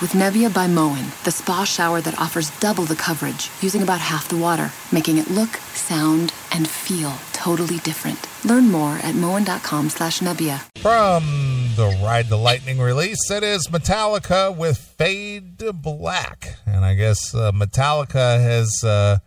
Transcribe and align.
with 0.00 0.12
Nebia 0.12 0.52
by 0.52 0.66
Moen, 0.66 1.06
the 1.24 1.30
spa 1.30 1.64
shower 1.64 2.00
that 2.00 2.18
offers 2.18 2.50
double 2.60 2.84
the 2.84 2.96
coverage 2.96 3.50
using 3.60 3.82
about 3.82 4.00
half 4.00 4.28
the 4.28 4.36
water, 4.36 4.70
making 4.92 5.18
it 5.18 5.30
look, 5.30 5.56
sound, 5.74 6.32
and 6.52 6.68
feel 6.68 7.12
totally 7.32 7.78
different. 7.78 8.28
Learn 8.44 8.70
more 8.70 8.98
at 9.02 9.14
moen.com 9.14 9.90
slash 9.90 10.20
Nebia. 10.20 10.60
From 10.78 11.24
the 11.76 11.98
Ride 12.02 12.28
the 12.28 12.36
Lightning 12.36 12.78
release, 12.78 13.30
it 13.30 13.42
is 13.42 13.68
Metallica 13.68 14.54
with 14.54 14.78
Fade 14.78 15.58
to 15.60 15.72
Black. 15.72 16.56
And 16.66 16.84
I 16.84 16.94
guess 16.94 17.34
uh, 17.34 17.52
Metallica 17.52 18.40
has 18.40 18.82
uh, 18.84 19.18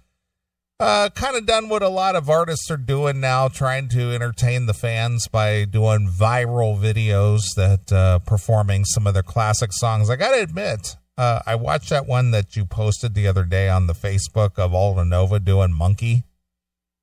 uh, 0.81 1.09
kind 1.12 1.35
of 1.35 1.45
done 1.45 1.70
what 1.70 1.84
a 1.84 1.90
lot 1.90 2.16
of 2.16 2.30
artists 2.30 2.71
are 2.71 2.77
doing 2.77 3.20
now, 3.20 3.48
trying 3.48 3.88
to 3.90 4.12
entertain 4.13 4.66
the 4.66 4.73
fans 4.73 5.27
by 5.27 5.63
doing 5.63 6.09
viral 6.09 6.77
videos 6.77 7.44
that 7.55 7.91
uh, 7.91 8.20
performing 8.20 8.84
some 8.85 9.05
of 9.05 9.13
their 9.13 9.23
classic 9.23 9.71
songs. 9.73 10.09
I 10.09 10.15
got 10.15 10.32
to 10.32 10.41
admit, 10.41 10.98
uh, 11.18 11.41
I 11.46 11.54
watched 11.55 11.91
that 11.91 12.07
one 12.07 12.32
that 12.32 12.55
you 12.55 12.65
posted 12.65 13.13
the 13.13 13.27
other 13.27 13.46
day 13.46 13.70
on 13.70 13.85
the 13.85 13.93
Facebook 13.93 14.57
of 14.57 14.74
Aldo 14.74 15.04
Nova 15.04 15.40
doing 15.40 15.71
Monkey. 15.71 16.24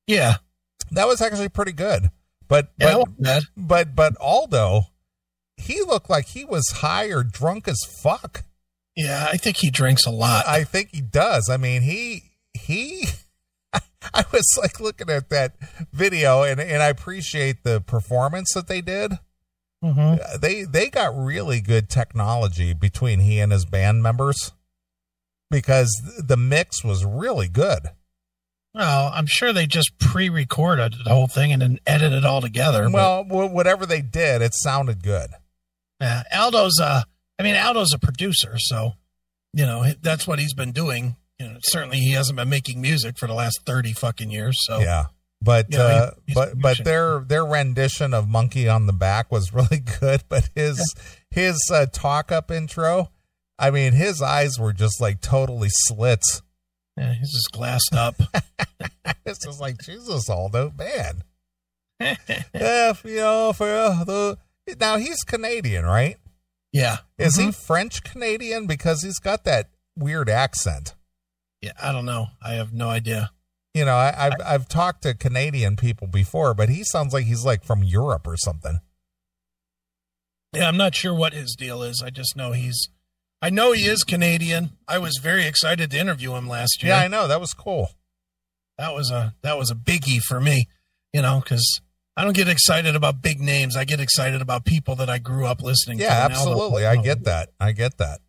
Yeah. 0.07 0.35
That 0.91 1.07
was 1.07 1.21
actually 1.21 1.49
pretty 1.49 1.71
good. 1.71 2.09
But 2.49 2.71
Yeah, 2.77 3.03
but, 3.17 3.43
but 3.55 3.95
but 3.95 4.17
Aldo, 4.19 4.87
he 5.55 5.81
looked 5.81 6.09
like 6.09 6.25
he 6.25 6.43
was 6.43 6.67
high 6.69 7.05
or 7.07 7.23
drunk 7.23 7.67
as 7.67 7.79
fuck. 8.01 8.43
Yeah, 8.95 9.27
I 9.31 9.37
think 9.37 9.57
he 9.57 9.69
drinks 9.69 10.05
a 10.05 10.11
lot. 10.11 10.47
I 10.47 10.63
think 10.63 10.89
he 10.91 10.99
does. 10.99 11.49
I 11.49 11.57
mean, 11.57 11.83
he 11.83 12.23
he. 12.53 13.05
I 14.13 14.23
was 14.31 14.47
like 14.61 14.79
looking 14.79 15.09
at 15.09 15.29
that 15.29 15.55
video, 15.91 16.43
and 16.43 16.59
and 16.59 16.81
I 16.81 16.87
appreciate 16.87 17.63
the 17.63 17.81
performance 17.81 18.53
that 18.53 18.67
they 18.67 18.81
did. 18.81 19.13
Mhm. 19.83 20.19
Uh, 20.21 20.37
They 20.37 20.63
they 20.63 20.89
got 20.89 21.17
really 21.17 21.61
good 21.61 21.89
technology 21.89 22.73
between 22.73 23.19
he 23.21 23.39
and 23.39 23.51
his 23.51 23.65
band 23.65 24.01
members 24.03 24.51
because 25.51 25.89
the 26.17 26.37
mix 26.37 26.83
was 26.83 27.03
really 27.05 27.47
good. 27.47 27.87
Well, 28.73 29.11
I'm 29.13 29.25
sure 29.27 29.51
they 29.51 29.65
just 29.65 29.97
pre-recorded 29.99 30.93
the 31.03 31.09
whole 31.09 31.27
thing 31.27 31.51
and 31.51 31.61
then 31.61 31.79
edited 31.87 32.19
it 32.19 32.25
all 32.25 32.39
together. 32.41 32.87
Well, 32.89 33.23
wh- 33.23 33.51
whatever 33.51 33.85
they 33.85 34.01
did, 34.01 34.41
it 34.43 34.53
sounded 34.53 35.03
good. 35.03 35.31
Yeah, 35.99 36.23
Aldo's 36.31 36.79
uh 36.79 37.03
I 37.39 37.43
mean 37.43 37.55
Aldo's 37.55 37.93
a 37.93 37.99
producer, 37.99 38.55
so 38.59 38.93
you 39.53 39.65
know, 39.65 39.83
that's 40.01 40.27
what 40.27 40.39
he's 40.39 40.53
been 40.53 40.71
doing. 40.71 41.15
You 41.39 41.47
know, 41.49 41.57
certainly 41.61 41.99
he 41.99 42.11
hasn't 42.11 42.35
been 42.37 42.49
making 42.49 42.81
music 42.81 43.17
for 43.17 43.27
the 43.27 43.33
last 43.33 43.61
30 43.65 43.93
fucking 43.93 44.29
years, 44.31 44.55
so 44.65 44.79
Yeah. 44.79 45.05
But 45.41 45.67
Yeah, 45.69 45.79
uh, 45.79 46.11
he's 46.27 46.35
but 46.35 46.59
but 46.59 46.83
their 46.83 47.19
their 47.21 47.45
rendition 47.45 48.13
of 48.13 48.27
Monkey 48.27 48.67
on 48.67 48.87
the 48.87 48.93
Back 48.93 49.31
was 49.31 49.53
really 49.53 49.79
good. 49.99 50.23
But 50.27 50.49
his 50.53 50.93
his 51.31 51.57
uh, 51.73 51.85
talk 51.85 52.29
up 52.31 52.51
intro, 52.51 53.09
I 53.57 53.71
mean, 53.71 53.93
his 53.93 54.21
eyes 54.21 54.59
were 54.59 54.73
just 54.73 54.99
like 54.99 55.21
totally 55.21 55.69
slits. 55.71 56.41
yeah, 56.97 57.13
he's 57.13 57.31
just 57.31 57.51
glassed 57.51 57.93
up. 57.95 58.15
It's 59.25 59.45
just 59.45 59.59
like 59.61 59.77
Jesus, 59.79 60.27
Aldo, 60.29 60.73
man. 60.77 61.23
Yeah, 62.53 62.93
you 63.03 63.15
know, 63.17 63.53
for 63.53 63.67
uh, 63.73 64.03
the 64.03 64.37
now 64.79 64.97
he's 64.97 65.23
Canadian, 65.23 65.85
right? 65.85 66.17
yeah. 66.73 66.97
Is 67.17 67.35
he 67.37 67.47
Mhm. 67.47 67.55
French 67.55 68.03
Canadian 68.03 68.65
because 68.67 69.03
he's 69.03 69.19
got 69.19 69.43
that 69.45 69.69
weird 69.95 70.29
accent? 70.29 70.95
Yeah, 71.61 71.73
I 71.81 71.91
don't 71.91 72.05
know. 72.05 72.27
I 72.41 72.53
have 72.53 72.73
no 72.73 72.89
idea. 72.89 73.31
You 73.73 73.85
know, 73.85 73.95
I, 73.95 74.13
I've 74.17 74.41
I've 74.45 74.67
talked 74.67 75.03
to 75.03 75.13
Canadian 75.13 75.75
people 75.75 76.07
before, 76.07 76.53
but 76.53 76.69
he 76.69 76.83
sounds 76.83 77.13
like 77.13 77.25
he's 77.25 77.45
like 77.45 77.63
from 77.63 77.83
Europe 77.83 78.25
or 78.25 78.35
something. 78.37 78.79
Yeah, 80.53 80.67
I'm 80.67 80.77
not 80.77 80.95
sure 80.95 81.13
what 81.13 81.33
his 81.33 81.55
deal 81.57 81.83
is. 81.83 82.01
I 82.03 82.09
just 82.09 82.35
know 82.35 82.53
he's 82.53 82.89
I 83.41 83.49
know 83.49 83.71
he 83.71 83.85
is 83.85 84.03
Canadian. 84.03 84.71
I 84.87 84.97
was 84.97 85.19
very 85.21 85.45
excited 85.45 85.91
to 85.91 85.99
interview 85.99 86.33
him 86.35 86.47
last 86.47 86.81
year. 86.81 86.93
Yeah, 86.93 86.99
I 86.99 87.07
know 87.07 87.27
that 87.27 87.39
was 87.39 87.53
cool. 87.53 87.91
that 88.77 88.93
was 88.93 89.11
a 89.11 89.35
that 89.43 89.57
was 89.57 89.69
a 89.69 89.75
biggie 89.75 90.21
for 90.21 90.41
me, 90.41 90.67
you 91.13 91.21
know, 91.21 91.39
because 91.39 91.81
I 92.17 92.23
don't 92.23 92.35
get 92.35 92.49
excited 92.49 92.95
about 92.95 93.21
big 93.21 93.39
names. 93.39 93.77
I 93.77 93.85
get 93.85 93.99
excited 93.99 94.41
about 94.41 94.65
people 94.65 94.95
that 94.95 95.09
I 95.09 95.19
grew 95.19 95.45
up 95.45 95.61
listening 95.61 95.99
to. 95.99 96.03
Yeah, 96.03 96.25
absolutely. 96.29 96.85
I 96.85 96.97
get 96.97 97.23
that. 97.25 97.51
I 97.59 97.71
get 97.71 97.97
that. 97.97 98.19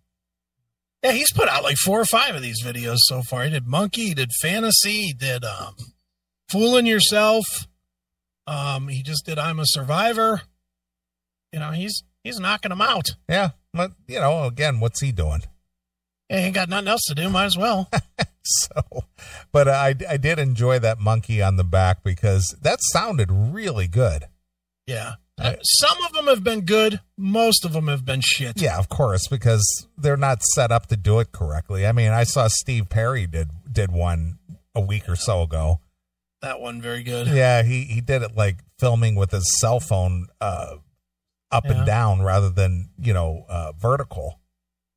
Yeah, 1.02 1.12
he's 1.12 1.32
put 1.32 1.48
out 1.48 1.62
like 1.62 1.76
four 1.76 2.00
or 2.00 2.04
five 2.04 2.34
of 2.34 2.42
these 2.42 2.62
videos 2.62 2.98
so 3.00 3.22
far. 3.22 3.44
He 3.44 3.50
did 3.50 3.66
Monkey, 3.66 4.08
he 4.08 4.14
did 4.14 4.30
Fantasy, 4.42 5.02
he 5.02 5.12
did 5.12 5.44
um, 5.44 5.74
Fooling 6.50 6.86
Yourself. 6.86 7.44
Um, 8.46 8.88
he 8.88 9.02
just 9.02 9.24
did 9.24 9.38
I'm 9.38 9.60
a 9.60 9.64
Survivor. 9.66 10.42
You 11.52 11.60
know, 11.60 11.70
he's 11.70 12.02
he's 12.22 12.38
knocking 12.38 12.70
them 12.70 12.82
out. 12.82 13.08
Yeah, 13.28 13.50
but 13.72 13.92
you 14.06 14.20
know, 14.20 14.44
again, 14.44 14.80
what's 14.80 15.00
he 15.00 15.12
doing? 15.12 15.42
He 16.28 16.36
ain't 16.36 16.54
got 16.54 16.68
nothing 16.68 16.88
else 16.88 17.02
to 17.08 17.14
do. 17.14 17.28
Might 17.30 17.46
as 17.46 17.58
well. 17.58 17.88
So, 18.42 19.04
but 19.52 19.68
I 19.68 19.94
I 20.08 20.16
did 20.16 20.38
enjoy 20.38 20.78
that 20.78 20.98
monkey 20.98 21.42
on 21.42 21.56
the 21.56 21.64
back 21.64 22.02
because 22.02 22.56
that 22.62 22.78
sounded 22.80 23.30
really 23.30 23.86
good. 23.86 24.24
Yeah. 24.86 25.14
I- 25.40 25.58
Some 25.62 25.96
of 26.04 26.12
them 26.12 26.26
have 26.26 26.44
been 26.44 26.62
good. 26.66 27.00
Most 27.16 27.64
of 27.64 27.72
them 27.72 27.88
have 27.88 28.04
been 28.04 28.20
shit. 28.20 28.60
Yeah, 28.60 28.78
of 28.78 28.88
course, 28.88 29.26
because 29.28 29.64
they're 29.96 30.16
not 30.16 30.42
set 30.54 30.70
up 30.70 30.86
to 30.88 30.96
do 30.96 31.18
it 31.20 31.32
correctly. 31.32 31.86
I 31.86 31.92
mean, 31.92 32.10
I 32.10 32.24
saw 32.24 32.48
Steve 32.48 32.88
Perry 32.88 33.26
did 33.26 33.50
did 33.70 33.90
one 33.92 34.38
a 34.74 34.80
week 34.80 35.08
or 35.08 35.16
so 35.16 35.42
ago. 35.42 35.80
That 36.42 36.60
one 36.60 36.80
very 36.80 37.02
good. 37.02 37.26
Yeah, 37.28 37.62
he 37.62 37.84
he 37.84 38.00
did 38.00 38.22
it 38.22 38.36
like 38.36 38.58
filming 38.78 39.14
with 39.14 39.30
his 39.30 39.44
cell 39.60 39.80
phone 39.80 40.26
uh 40.40 40.76
up 41.50 41.64
Yeah. 41.66 41.72
and 41.72 41.86
down 41.86 42.22
rather 42.22 42.50
than, 42.50 42.90
you 42.98 43.12
know, 43.12 43.44
uh 43.48 43.72
vertical 43.72 44.40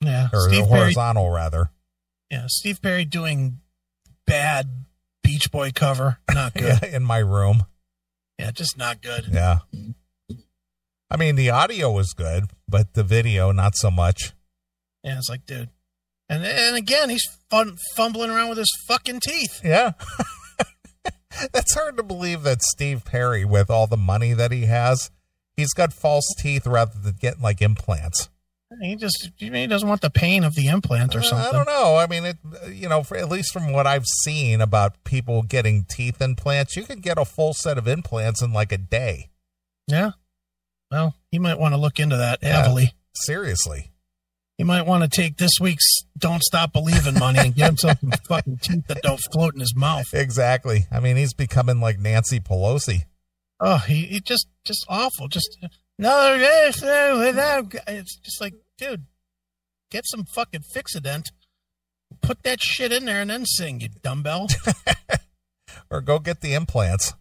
Yeah. 0.01 0.29
or 0.31 0.49
Steve 0.49 0.67
Perry. 0.67 0.79
horizontal 0.81 1.29
rather. 1.31 1.71
Yeah. 2.29 2.45
Steve 2.47 2.81
Perry 2.81 3.05
doing 3.05 3.59
bad 4.25 4.85
Beach 5.23 5.51
Boy 5.51 5.71
cover. 5.73 6.19
Not 6.33 6.53
good. 6.55 6.79
Yeah, 6.81 6.89
in 6.95 7.03
my 7.03 7.17
room. 7.19 7.65
yeah, 8.39 8.51
just 8.51 8.77
not 8.77 9.01
good. 9.01 9.27
Yeah. 9.31 9.59
I 11.13 11.17
mean, 11.17 11.35
the 11.35 11.51
audio 11.51 11.91
was 11.91 12.13
good, 12.13 12.45
but 12.67 12.93
the 12.95 13.03
video 13.03 13.51
not 13.51 13.75
so 13.75 13.91
much. 13.91 14.33
Yeah, 15.03 15.17
it's 15.17 15.29
like, 15.29 15.45
dude. 15.45 15.69
And 16.29 16.43
and 16.43 16.75
again, 16.75 17.09
he's 17.09 17.25
fun 17.49 17.77
fumbling 17.95 18.31
around 18.31 18.49
with 18.49 18.57
his 18.57 18.71
fucking 18.87 19.19
teeth. 19.19 19.61
Yeah. 19.63 19.91
That's 21.51 21.73
hard 21.73 21.97
to 21.97 22.03
believe 22.03 22.43
that 22.43 22.61
Steve 22.61 23.03
Perry, 23.05 23.43
with 23.43 23.69
all 23.69 23.87
the 23.87 23.97
money 23.97 24.33
that 24.33 24.51
he 24.51 24.65
has, 24.65 25.11
he's 25.57 25.73
got 25.73 25.91
false 25.91 26.25
teeth 26.39 26.65
rather 26.67 26.97
than 26.97 27.15
getting 27.19 27.41
like 27.41 27.61
implants. 27.61 28.29
He 28.81 28.95
just 28.95 29.29
he 29.37 29.67
doesn't 29.67 29.87
want 29.87 30.01
the 30.01 30.09
pain 30.09 30.43
of 30.43 30.55
the 30.55 30.67
implant 30.67 31.15
or 31.15 31.19
Uh, 31.19 31.23
something. 31.23 31.47
I 31.47 31.51
don't 31.51 31.67
know. 31.67 31.97
I 31.97 32.07
mean, 32.07 32.25
it, 32.25 32.37
you 32.71 32.89
know, 32.89 33.03
for, 33.03 33.17
at 33.17 33.29
least 33.29 33.51
from 33.53 33.71
what 33.71 33.85
I've 33.85 34.05
seen 34.23 34.61
about 34.61 35.03
people 35.03 35.43
getting 35.43 35.85
teeth 35.87 36.21
implants, 36.21 36.75
you 36.75 36.83
can 36.83 36.99
get 36.99 37.19
a 37.19 37.25
full 37.25 37.53
set 37.53 37.77
of 37.77 37.87
implants 37.87 38.41
in 38.41 38.51
like 38.51 38.71
a 38.71 38.77
day. 38.79 39.29
Yeah. 39.87 40.11
Well, 40.93 41.15
he 41.31 41.39
might 41.39 41.57
want 41.57 41.73
to 41.73 41.77
look 41.77 41.99
into 41.99 42.17
that 42.17 42.39
Yeah. 42.43 42.61
heavily. 42.61 42.93
Seriously. 43.15 43.89
He 44.59 44.63
might 44.63 44.83
want 44.85 45.03
to 45.03 45.09
take 45.09 45.37
this 45.37 45.53
week's 45.59 45.89
"Don't 46.15 46.43
Stop 46.43 46.71
Believing" 46.71 47.15
money 47.17 47.39
and 47.39 47.55
get 47.55 47.65
himself 47.65 47.99
some 47.99 48.11
fucking 48.27 48.57
teeth 48.61 48.85
that 48.87 49.01
don't 49.01 49.19
float 49.33 49.55
in 49.55 49.59
his 49.59 49.75
mouth. 49.75 50.05
Exactly. 50.13 50.85
I 50.91 50.99
mean, 50.99 51.17
he's 51.17 51.33
becoming 51.33 51.79
like 51.81 51.97
Nancy 51.97 52.39
Pelosi. 52.39 53.05
Oh, 53.59 53.77
he, 53.79 54.05
he 54.05 54.19
just 54.19 54.47
just 54.63 54.85
awful. 54.87 55.27
Just 55.27 55.57
no 55.97 56.37
no 56.37 57.19
without. 57.19 57.73
It's 57.87 58.15
just 58.17 58.39
like, 58.39 58.53
dude, 58.77 59.05
get 59.89 60.03
some 60.05 60.25
fucking 60.25 60.61
Fixodent. 60.75 61.23
Put 62.21 62.43
that 62.43 62.61
shit 62.61 62.91
in 62.91 63.05
there 63.05 63.21
and 63.21 63.31
then 63.31 63.45
sing, 63.47 63.79
you 63.81 63.89
dumbbell. 64.03 64.47
Or 65.89 66.01
go 66.01 66.19
get 66.19 66.41
the 66.41 66.53
implants. 66.53 67.13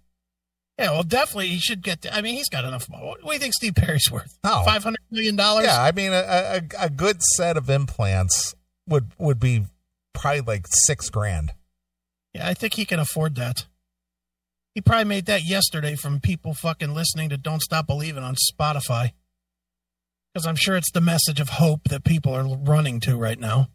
Yeah, 0.78 0.90
well, 0.90 1.02
definitely 1.02 1.48
he 1.48 1.58
should 1.58 1.82
get. 1.82 2.06
I 2.10 2.22
mean, 2.22 2.34
he's 2.34 2.48
got 2.48 2.64
enough. 2.64 2.88
money. 2.88 3.04
What 3.04 3.20
do 3.22 3.32
you 3.32 3.38
think 3.38 3.54
Steve 3.54 3.74
Perry's 3.74 4.10
worth? 4.10 4.38
Oh. 4.44 4.64
five 4.64 4.82
hundred 4.82 5.00
million 5.10 5.36
dollars. 5.36 5.66
Yeah, 5.66 5.80
I 5.80 5.92
mean, 5.92 6.12
a, 6.12 6.16
a, 6.16 6.62
a 6.86 6.90
good 6.90 7.22
set 7.36 7.56
of 7.56 7.68
implants 7.70 8.54
would 8.88 9.12
would 9.18 9.38
be 9.38 9.66
probably 10.14 10.40
like 10.40 10.66
six 10.68 11.08
grand. 11.10 11.52
yeah, 12.34 12.48
I 12.48 12.54
think 12.54 12.74
he 12.74 12.84
can 12.84 12.98
afford 12.98 13.34
that. 13.36 13.66
He 14.74 14.80
probably 14.80 15.04
made 15.04 15.26
that 15.26 15.44
yesterday 15.44 15.94
from 15.96 16.18
people 16.20 16.54
fucking 16.54 16.94
listening 16.94 17.28
to 17.28 17.36
Don't 17.36 17.60
Stop 17.60 17.86
Believing 17.86 18.22
on 18.22 18.36
Spotify. 18.36 19.12
Because 20.32 20.46
I'm 20.46 20.56
sure 20.56 20.76
it's 20.76 20.90
the 20.90 21.02
message 21.02 21.40
of 21.40 21.50
hope 21.50 21.84
that 21.90 22.04
people 22.04 22.32
are 22.34 22.56
running 22.56 22.98
to 23.00 23.18
right 23.18 23.38
now. 23.38 23.68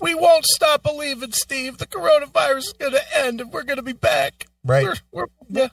We 0.00 0.14
won't 0.14 0.46
stop 0.46 0.82
believing, 0.82 1.32
Steve. 1.32 1.76
The 1.76 1.86
coronavirus 1.86 2.58
is 2.58 2.72
going 2.78 2.92
to 2.92 3.18
end 3.18 3.40
and 3.42 3.52
we're 3.52 3.64
going 3.64 3.76
to 3.76 3.82
be 3.82 3.92
back. 3.92 4.46
Right. 4.64 4.84
We're, 4.84 4.94
we're, 5.22 5.26
yeah. 5.48 5.68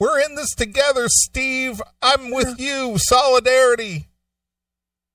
We're 0.00 0.20
in 0.20 0.34
this 0.34 0.54
together, 0.54 1.04
Steve. 1.08 1.80
I'm 2.02 2.30
with 2.30 2.58
you. 2.58 2.94
Solidarity. 2.98 4.08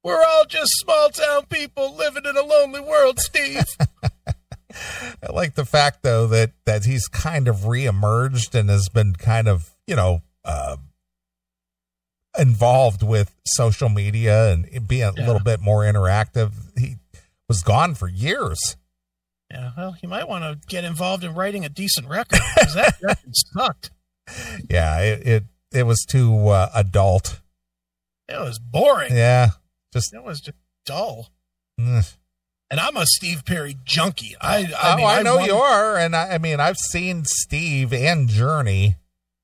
We're 0.04 0.24
all 0.24 0.46
just 0.46 0.72
small 0.80 1.10
town 1.10 1.46
people 1.50 1.96
living 1.96 2.24
in 2.26 2.38
a 2.38 2.42
lonely 2.44 2.80
world, 2.80 3.20
Steve. 3.20 3.64
I 5.22 5.32
like 5.34 5.56
the 5.56 5.66
fact 5.66 6.04
though 6.04 6.28
that 6.28 6.52
that 6.66 6.86
he's 6.86 7.08
kind 7.08 7.48
of 7.48 7.58
reemerged 7.58 8.56
and 8.56 8.70
has 8.70 8.88
been 8.88 9.14
kind 9.14 9.48
of 9.50 9.72
you 9.88 9.96
know 9.96 10.22
uh, 10.46 10.78
involved 12.38 13.04
with 13.04 13.36
social 13.46 13.90
media 13.90 14.52
and 14.54 14.88
being 14.88 15.04
a 15.04 15.14
Yeah. 15.18 15.26
little 15.26 15.42
bit 15.44 15.60
more 15.60 15.82
interactive. 15.84 16.52
He 16.80 16.96
was 17.50 17.62
gone 17.62 17.96
for 17.96 18.08
years. 18.08 18.78
Yeah, 19.52 19.72
well, 19.78 19.96
you 20.02 20.10
might 20.10 20.28
want 20.28 20.44
to 20.44 20.68
get 20.68 20.84
involved 20.84 21.24
in 21.24 21.34
writing 21.34 21.66
a 21.66 21.70
decent 21.70 22.08
record 22.08 22.40
because 22.56 22.74
that 22.76 22.96
record 23.04 23.34
sucked. 23.36 23.92
Yeah, 24.70 25.00
it 25.02 25.28
it, 25.28 25.44
it 25.74 25.84
was 25.84 26.06
too 26.08 26.50
uh, 26.50 26.70
adult. 26.76 27.40
It 28.28 28.40
was 28.40 28.60
boring. 28.60 29.16
Yeah, 29.16 29.50
just 29.92 30.14
It 30.14 30.24
was 30.24 30.40
just 30.42 30.58
dull. 30.86 31.30
mm. 31.80 32.16
And 32.72 32.80
I'm 32.80 32.96
a 32.98 33.06
Steve 33.08 33.46
Perry 33.46 33.76
junkie. 33.84 34.36
I, 34.40 34.72
I 34.80 34.94
oh, 34.94 34.98
mean, 34.98 35.06
I 35.08 35.22
know 35.24 35.38
want- 35.38 35.48
you 35.48 35.56
are, 35.56 35.98
and 35.98 36.16
I, 36.16 36.36
I 36.36 36.38
mean 36.38 36.60
I've 36.60 36.78
seen 36.78 37.24
Steve 37.26 37.92
and 37.92 38.30
Journey. 38.30 38.96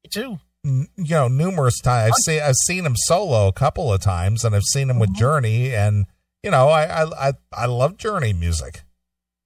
Me 0.03 0.09
too. 0.13 0.39
n- 0.63 0.87
you 0.95 1.15
know 1.15 1.27
numerous 1.27 1.79
times. 1.81 2.11
I've 2.11 2.17
seen 2.23 2.41
I've 2.43 2.55
seen 2.67 2.85
him 2.85 2.95
solo 2.95 3.47
a 3.47 3.51
couple 3.53 3.91
of 3.91 3.99
times, 4.01 4.45
and 4.45 4.53
I've 4.55 4.61
seen 4.71 4.91
him 4.91 4.99
with 4.99 5.09
Mm-hmm. 5.09 5.19
Journey, 5.19 5.73
and 5.75 6.05
you 6.43 6.51
know 6.51 6.69
I 6.69 6.83
I 7.01 7.29
I, 7.29 7.33
I 7.51 7.65
love 7.65 7.97
Journey 7.97 8.33
music. 8.33 8.83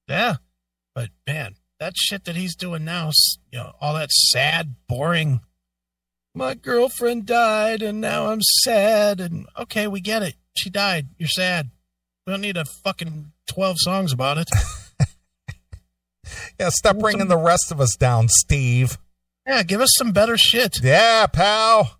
Yeah, 0.10 0.36
but 0.96 1.10
man, 1.28 1.56
that 1.80 1.94
shit 1.98 2.26
that 2.26 2.36
he's 2.36 2.56
doing 2.56 2.84
now, 2.86 3.12
you 3.52 3.60
know, 3.60 3.74
all 3.80 3.94
that 3.94 4.12
sad, 4.12 4.76
boring. 4.88 5.42
My 6.36 6.54
girlfriend 6.54 7.26
died, 7.26 7.82
and 7.82 8.00
now 8.00 8.28
I'm 8.28 8.42
sad. 8.64 9.20
And 9.20 9.48
okay, 9.58 9.88
we 9.88 10.00
get 10.02 10.22
it. 10.24 10.36
She 10.58 10.70
died. 10.70 11.08
You're 11.18 11.28
sad. 11.30 11.72
We 12.28 12.32
don't 12.32 12.42
need 12.42 12.58
a 12.58 12.66
fucking 12.66 13.32
twelve 13.48 13.78
songs 13.80 14.14
about 14.14 14.38
it. 14.38 14.50
Yeah, 16.60 16.70
stop 16.70 16.98
bringing 17.00 17.28
the 17.28 17.38
rest 17.38 17.72
of 17.72 17.80
us 17.82 17.96
down, 17.96 18.28
Steve. 18.30 18.98
yeah, 19.48 19.64
give 19.64 19.82
us 19.82 19.90
some 19.98 20.12
better 20.12 20.38
shit. 20.38 20.78
Yeah, 20.84 21.26
pal. 21.28 22.00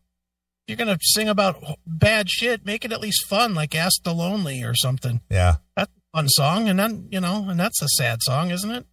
You're 0.68 0.78
gonna 0.78 0.98
sing 1.02 1.30
about 1.30 1.64
bad 1.88 2.30
shit. 2.30 2.64
Make 2.66 2.86
it 2.86 2.92
at 2.92 3.00
least 3.02 3.26
fun, 3.28 3.56
like 3.56 3.74
"Ask 3.74 4.04
the 4.04 4.14
Lonely" 4.14 4.62
or 4.64 4.76
something. 4.76 5.22
Yeah, 5.32 5.56
That's 5.76 5.92
a 5.92 5.99
fun 6.14 6.28
song, 6.30 6.68
and 6.70 6.80
then 6.80 7.08
you 7.12 7.20
know, 7.20 7.46
and 7.50 7.60
that's 7.60 7.82
a 7.82 7.88
sad 7.90 8.20
song, 8.22 8.52
isn't 8.52 8.72
it? 8.72 8.86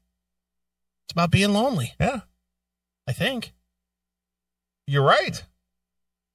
It's 1.05 1.13
about 1.13 1.31
being 1.31 1.53
lonely. 1.53 1.95
yeah, 2.01 2.21
I 3.07 3.13
think. 3.13 3.53
you're 4.87 5.03
right. 5.03 5.43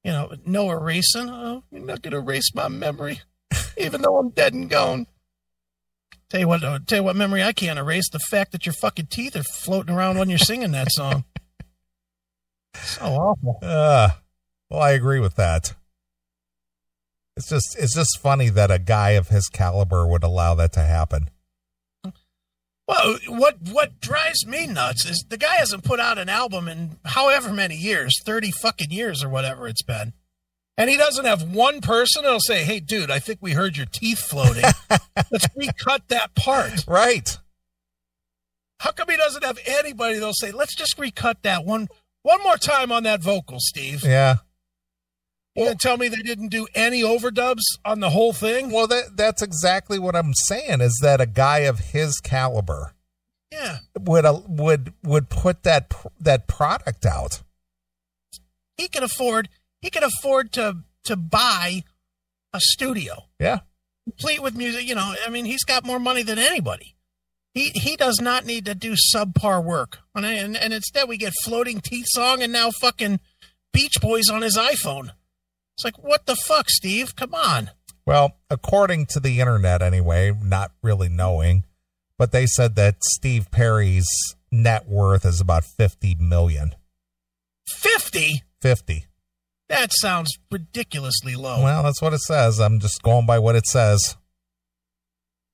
you 0.03 0.11
know, 0.11 0.31
no 0.45 0.69
erasing. 0.71 1.29
Oh, 1.29 1.63
you're 1.71 1.81
not 1.85 2.03
to 2.03 2.15
erase 2.15 2.53
my 2.55 2.67
memory, 2.67 3.21
even 3.77 4.01
though 4.01 4.17
I'm 4.17 4.29
dead 4.29 4.53
and 4.53 4.69
gone. 4.69 5.07
Tell 6.29 6.39
you 6.39 6.47
what, 6.47 6.63
uh, 6.63 6.79
tell 6.87 6.99
you 6.99 7.03
what 7.03 7.15
memory 7.17 7.43
I 7.43 7.51
can't 7.51 7.77
erase: 7.79 8.09
the 8.09 8.19
fact 8.19 8.53
that 8.53 8.65
your 8.65 8.73
fucking 8.73 9.07
teeth 9.07 9.35
are 9.35 9.43
floating 9.43 9.93
around 9.93 10.17
when 10.17 10.29
you're 10.29 10.37
singing 10.37 10.71
that 10.71 10.91
song. 10.91 11.25
so 12.75 13.05
awful. 13.05 13.59
Uh, 13.61 14.09
well, 14.69 14.81
I 14.81 14.91
agree 14.91 15.19
with 15.19 15.35
that. 15.35 15.73
It's 17.37 17.49
just 17.49 17.77
it's 17.79 17.95
just 17.95 18.19
funny 18.19 18.49
that 18.49 18.71
a 18.71 18.79
guy 18.79 19.11
of 19.11 19.29
his 19.29 19.47
caliber 19.47 20.05
would 20.05 20.23
allow 20.23 20.53
that 20.55 20.73
to 20.73 20.81
happen. 20.81 21.29
Well, 22.87 23.17
what 23.27 23.57
what 23.71 24.01
drives 24.01 24.45
me 24.45 24.67
nuts 24.67 25.05
is 25.05 25.23
the 25.29 25.37
guy 25.37 25.55
hasn't 25.55 25.85
put 25.85 25.99
out 25.99 26.17
an 26.17 26.27
album 26.27 26.67
in 26.67 26.97
however 27.05 27.53
many 27.53 27.75
years, 27.75 28.13
thirty 28.25 28.51
fucking 28.51 28.91
years 28.91 29.23
or 29.23 29.29
whatever 29.29 29.67
it's 29.67 29.81
been, 29.81 30.11
and 30.77 30.89
he 30.89 30.97
doesn't 30.97 31.23
have 31.23 31.43
one 31.43 31.79
person 31.79 32.23
that'll 32.23 32.41
say, 32.41 32.63
"Hey, 32.65 32.81
dude, 32.81 33.09
I 33.09 33.19
think 33.19 33.39
we 33.41 33.53
heard 33.53 33.77
your 33.77 33.85
teeth 33.85 34.19
floating. 34.19 34.65
Let's 35.31 35.47
recut 35.55 36.09
that 36.09 36.35
part." 36.35 36.85
Right. 36.85 37.37
How 38.81 38.91
come 38.91 39.09
he 39.09 39.15
doesn't 39.15 39.43
have 39.45 39.59
anybody 39.65 40.15
that'll 40.15 40.33
say, 40.33 40.51
"Let's 40.51 40.75
just 40.75 40.99
recut 40.99 41.43
that 41.43 41.63
one 41.63 41.87
one 42.23 42.43
more 42.43 42.57
time 42.57 42.91
on 42.91 43.03
that 43.03 43.21
vocal, 43.21 43.57
Steve"? 43.59 44.03
Yeah. 44.03 44.37
You 45.55 45.65
gonna 45.65 45.75
tell 45.79 45.97
me 45.97 46.07
they 46.07 46.21
didn't 46.21 46.47
do 46.47 46.67
any 46.73 47.01
overdubs 47.03 47.61
on 47.83 47.99
the 47.99 48.09
whole 48.11 48.31
thing? 48.33 48.71
Well, 48.71 48.87
that 48.87 49.17
that's 49.17 49.41
exactly 49.41 49.99
what 49.99 50.15
I'm 50.15 50.33
saying. 50.33 50.79
Is 50.81 50.97
that 51.01 51.19
a 51.19 51.25
guy 51.25 51.59
of 51.59 51.79
his 51.79 52.19
caliber 52.21 52.93
Yeah, 53.51 53.79
would 53.99 54.25
uh, 54.25 54.41
would 54.47 54.93
would 55.03 55.29
put 55.29 55.63
that 55.63 55.93
that 56.19 56.47
product 56.47 57.05
out? 57.05 57.41
he 58.77 58.87
can 58.87 59.03
afford 59.03 59.49
he 59.81 59.89
can 59.89 60.03
afford 60.03 60.51
to 60.53 60.77
to 61.03 61.15
buy 61.17 61.83
a 62.53 62.59
studio 62.61 63.25
Yeah. 63.39 63.59
complete 64.05 64.41
with 64.41 64.55
music. 64.55 64.87
You 64.87 64.95
know, 64.95 65.13
I 65.25 65.29
mean, 65.29 65.45
he's 65.45 65.63
got 65.63 65.85
more 65.85 65.99
money 65.99 66.23
than 66.23 66.39
anybody. 66.39 66.95
He 67.53 67.71
he 67.75 67.97
does 67.97 68.21
not 68.21 68.45
need 68.45 68.63
to 68.65 68.73
do 68.75 68.95
subpar 69.13 69.61
work. 69.63 69.99
And 70.15 70.25
and, 70.25 70.55
and 70.55 70.71
instead, 70.73 71.09
we 71.09 71.17
get 71.17 71.33
floating 71.43 71.81
teeth 71.81 72.05
song 72.07 72.41
and 72.41 72.53
now 72.53 72.71
fucking 72.71 73.19
Beach 73.73 73.95
Boys 74.01 74.29
on 74.31 74.41
his 74.43 74.57
iPhone. 74.57 75.11
It's 75.75 75.83
like, 75.83 76.01
what 76.03 76.25
the 76.25 76.35
fuck, 76.35 76.69
Steve? 76.69 77.15
Come 77.15 77.33
on. 77.33 77.71
Well, 78.05 78.37
according 78.49 79.05
to 79.07 79.19
the 79.19 79.39
internet, 79.39 79.81
anyway, 79.81 80.31
not 80.41 80.71
really 80.81 81.09
knowing, 81.09 81.65
but 82.17 82.31
they 82.31 82.45
said 82.45 82.75
that 82.75 82.97
Steve 83.03 83.49
Perry's 83.51 84.07
net 84.51 84.87
worth 84.87 85.25
is 85.25 85.39
about 85.39 85.63
fifty 85.63 86.15
million. 86.15 86.75
50? 87.67 88.43
Fifty. 88.59 89.05
That 89.69 89.91
sounds 89.93 90.37
ridiculously 90.51 91.35
low. 91.35 91.63
Well, 91.63 91.83
that's 91.83 92.01
what 92.01 92.13
it 92.13 92.19
says. 92.19 92.59
I'm 92.59 92.79
just 92.79 93.01
going 93.01 93.25
by 93.25 93.39
what 93.39 93.55
it 93.55 93.65
says. 93.65 94.17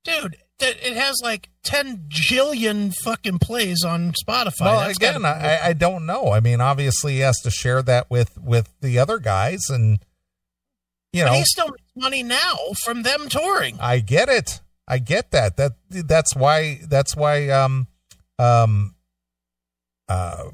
Dude, 0.04 0.38
it 0.60 0.98
has 0.98 1.16
like 1.24 1.50
10 1.64 2.06
jillion 2.10 2.94
fucking 3.04 3.40
plays 3.40 3.84
on 3.84 4.14
Spotify. 4.14 4.62
well, 4.62 4.80
That's 4.80 4.98
again, 4.98 5.22
gotta 5.22 5.46
I, 5.46 5.68
I 5.68 5.74
don't 5.74 6.06
know. 6.06 6.32
I 6.32 6.40
mean, 6.40 6.62
obviously, 6.62 7.14
he 7.14 7.20
has 7.20 7.38
to 7.42 7.52
share 7.52 7.82
that 7.84 8.10
with 8.10 8.38
with 8.38 8.74
the 8.82 8.98
other 9.00 9.20
guys, 9.20 9.70
and 9.70 10.00
you 11.14 11.24
but 11.24 11.32
know, 11.32 11.38
he 11.38 11.44
still 11.44 11.68
makes 11.68 11.92
money 11.96 12.24
now 12.24 12.56
from 12.84 13.04
them 13.04 13.30
touring. 13.30 13.78
I 13.80 14.00
get 14.00 14.30
it. 14.30 14.62
I 14.88 15.00
get 15.00 15.32
that. 15.32 15.58
That 15.58 15.74
that's 15.90 16.36
why 16.36 16.80
that's 16.88 17.16
why 17.16 17.50
um 17.50 17.88
um 18.40 18.96
uh 20.08 20.46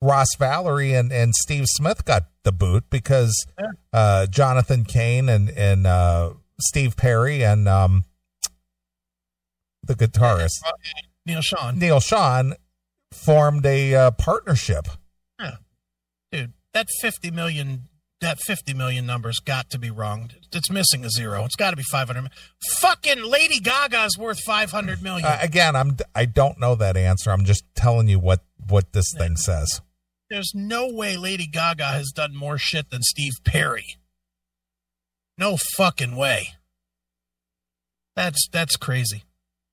Ross 0.00 0.28
Valory 0.38 0.98
and, 0.98 1.12
and 1.12 1.34
Steve 1.34 1.64
Smith 1.66 2.04
got 2.04 2.24
the 2.44 2.52
boot 2.52 2.84
because 2.88 3.46
uh 3.92 4.26
Jonathan 4.26 4.84
Cain 4.84 5.28
and 5.28 5.50
and 5.50 5.86
uh 5.86 6.30
Steve 6.60 6.96
Perry 6.96 7.44
and 7.44 7.68
um 7.68 8.04
the 9.88 9.94
guitarist 9.96 10.60
Uh, 10.64 10.70
Neal 11.26 11.40
Schon. 11.42 11.78
Neal 11.78 12.00
Schon 12.00 12.54
formed 13.12 13.66
a 13.66 13.94
uh, 13.94 14.10
partnership. 14.12 14.86
Dude, 16.30 16.52
that 16.74 16.86
50 17.00 17.30
million 17.30 17.88
that 18.20 18.38
50 18.40 18.74
million 18.74 19.06
number's 19.06 19.38
got 19.38 19.70
to 19.70 19.78
be 19.78 19.90
wrong. 19.90 20.30
It's 20.52 20.70
missing 20.70 21.04
a 21.04 21.08
zero. 21.10 21.44
It's 21.44 21.54
got 21.56 21.70
to 21.70 21.76
be 21.76 21.84
500. 21.84 22.30
Fucking 22.80 23.22
Lady 23.22 23.60
Gaga's 23.60 24.18
worth 24.18 24.40
500 24.40 25.02
million. 25.02 25.24
Uh, 25.24 25.38
again, 25.40 25.74
I'm 25.76 25.96
I 26.14 26.24
don't 26.26 26.58
know 26.60 26.74
that 26.74 26.96
answer. 26.96 27.30
I'm 27.30 27.44
just 27.44 27.64
telling 27.74 28.08
you 28.08 28.18
what 28.18 28.44
what 28.68 28.92
this 28.92 29.12
thing 29.16 29.36
says. 29.36 29.80
There's 30.28 30.52
no 30.54 30.88
way 30.92 31.16
Lady 31.16 31.46
Gaga 31.46 31.86
has 31.86 32.10
done 32.14 32.36
more 32.36 32.58
shit 32.58 32.90
than 32.90 33.02
Steve 33.02 33.32
Perry. 33.44 33.96
No 35.38 35.56
fucking 35.76 36.14
way. 36.16 36.48
That's 38.16 38.48
that's 38.52 38.76
crazy. 38.76 39.24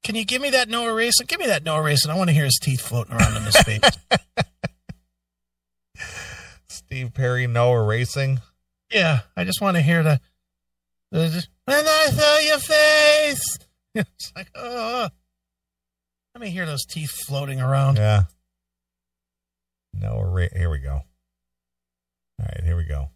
Can 0.06 0.14
you 0.14 0.24
give 0.24 0.40
me 0.40 0.52
that 0.52 0.70
No 0.70 0.84
Erasin'? 0.84 1.26
Give 1.26 1.40
me 1.40 1.48
that 1.48 1.64
No 1.64 1.78
Erasin'. 1.78 2.12
I 2.12 2.16
want 2.16 2.30
to 2.30 2.34
hear 2.34 2.44
his 2.44 2.60
teeth 2.62 2.80
floating 2.80 3.16
around 3.16 3.38
in 3.38 3.42
his 3.42 3.58
face. 3.58 3.82
Steve 6.68 7.12
Perry, 7.16 7.48
no 7.48 7.74
erasing. 7.74 8.40
yeah, 8.92 9.22
I 9.36 9.46
just 9.46 9.62
want 9.62 9.78
to 9.78 9.82
hear 9.82 10.04
the, 10.04 10.22
the 11.12 11.44
when 11.66 11.84
I 11.88 12.08
saw 12.12 12.38
your 12.38 12.60
face. 12.60 13.58
It's 13.96 14.34
like, 14.36 14.50
oh, 14.56 15.08
let 16.36 16.42
me 16.42 16.50
hear 16.50 16.66
those 16.66 16.84
teeth 16.86 17.12
floating 17.12 17.62
around. 17.62 17.96
Yeah. 17.96 18.24
No, 19.94 20.20
erase. 20.20 20.52
Here 20.54 20.70
we 20.70 20.80
go. 20.80 20.96
All 20.96 22.46
right, 22.46 22.62
here 22.62 22.76
we 22.76 22.84
go. 22.84 23.08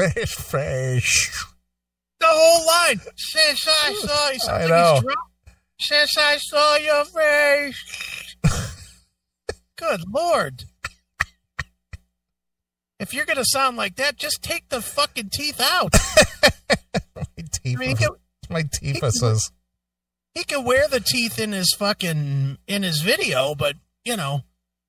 His 0.00 0.32
face. 0.32 1.46
The 2.20 2.26
whole 2.28 2.66
line. 2.66 3.00
Since 3.16 3.66
I 3.68 3.94
saw 3.94 4.30
you, 4.30 4.38
I 4.48 4.66
know. 4.68 5.00
Since 5.80 6.16
I 6.18 6.36
saw 6.38 6.76
your 6.76 7.04
face. 7.04 8.36
Good 9.76 10.02
lord. 10.08 10.64
If 13.00 13.12
you're 13.12 13.24
gonna 13.24 13.44
sound 13.44 13.76
like 13.76 13.96
that, 13.96 14.16
just 14.16 14.42
take 14.42 14.68
the 14.68 14.80
fucking 14.80 15.30
teeth 15.32 15.60
out. 15.60 15.92
My 17.16 17.24
teeth. 17.50 17.76
I 17.76 17.80
mean, 17.80 17.96
can, 17.96 18.10
my 18.48 18.62
teethuses. 18.62 19.50
he 20.34 20.44
can 20.44 20.64
wear 20.64 20.86
the 20.86 21.00
teeth 21.00 21.40
in 21.40 21.50
his 21.50 21.74
fucking 21.76 22.58
in 22.68 22.82
his 22.84 23.00
video, 23.00 23.56
but 23.56 23.74
you 24.04 24.16
know, 24.16 24.42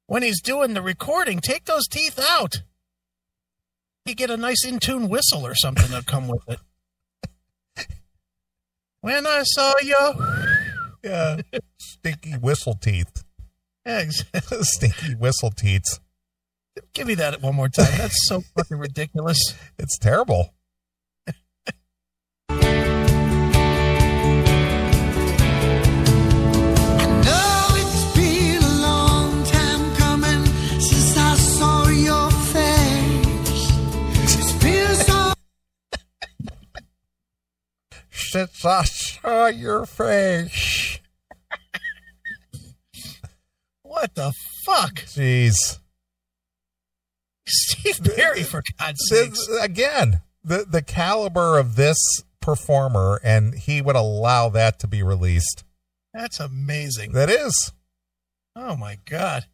when 0.06 0.22
he's 0.22 0.42
doing 0.42 0.76
the 0.76 0.82
recording, 0.82 1.40
take 1.40 1.66
those 1.66 1.88
teeth 1.88 2.20
out. 2.30 2.62
You 4.06 4.16
get 4.16 4.30
a 4.30 4.38
nice 4.38 4.66
in 4.66 4.80
tune 4.80 5.08
whistle 5.08 5.46
or 5.46 5.56
something 5.56 5.88
to 5.92 6.04
come 6.06 6.28
with 6.28 6.42
it. 6.50 7.88
When 9.02 9.26
I 9.28 9.44
saw 9.44 9.74
you, 9.82 10.14
Yeah. 11.04 11.38
Stinky 11.78 12.34
whistle 12.34 12.76
teeth. 12.76 13.24
Eggs. 13.86 14.24
Stinky 14.62 15.16
whistle 15.16 15.52
teeth. 15.52 16.00
Give 16.94 17.08
me 17.08 17.16
that 17.16 17.42
one 17.42 17.56
more 17.56 17.70
time. 17.70 17.92
That's 17.98 18.28
so 18.28 18.42
fucking 18.56 18.78
ridiculous. 18.78 19.40
It's 19.78 19.98
terrible. 19.98 20.54
Since 38.34 38.66
I 38.66 38.84
saw 38.84 39.46
your 39.46 39.86
face. 39.86 40.98
What 43.84 44.16
the 44.16 44.34
fuck? 44.66 44.96
Jeez. 45.06 45.78
Steve 47.46 48.00
Perry, 48.16 48.42
for 48.42 48.64
God's 48.80 49.08
sakes. 49.08 49.48
again, 49.62 50.22
the, 50.44 50.66
the 50.68 50.82
caliber 50.82 51.60
of 51.60 51.76
this 51.76 52.00
performer, 52.42 53.22
and 53.24 53.54
he 53.54 53.84
would 53.84 53.96
allow 53.96 54.50
that 54.50 54.80
to 54.80 54.88
be 54.88 55.04
released. 55.04 55.64
That's 56.12 56.40
amazing. 56.40 57.12
That 57.12 57.30
is. 57.30 57.72
Oh 58.56 58.76
my 58.76 58.98
God. 59.06 59.46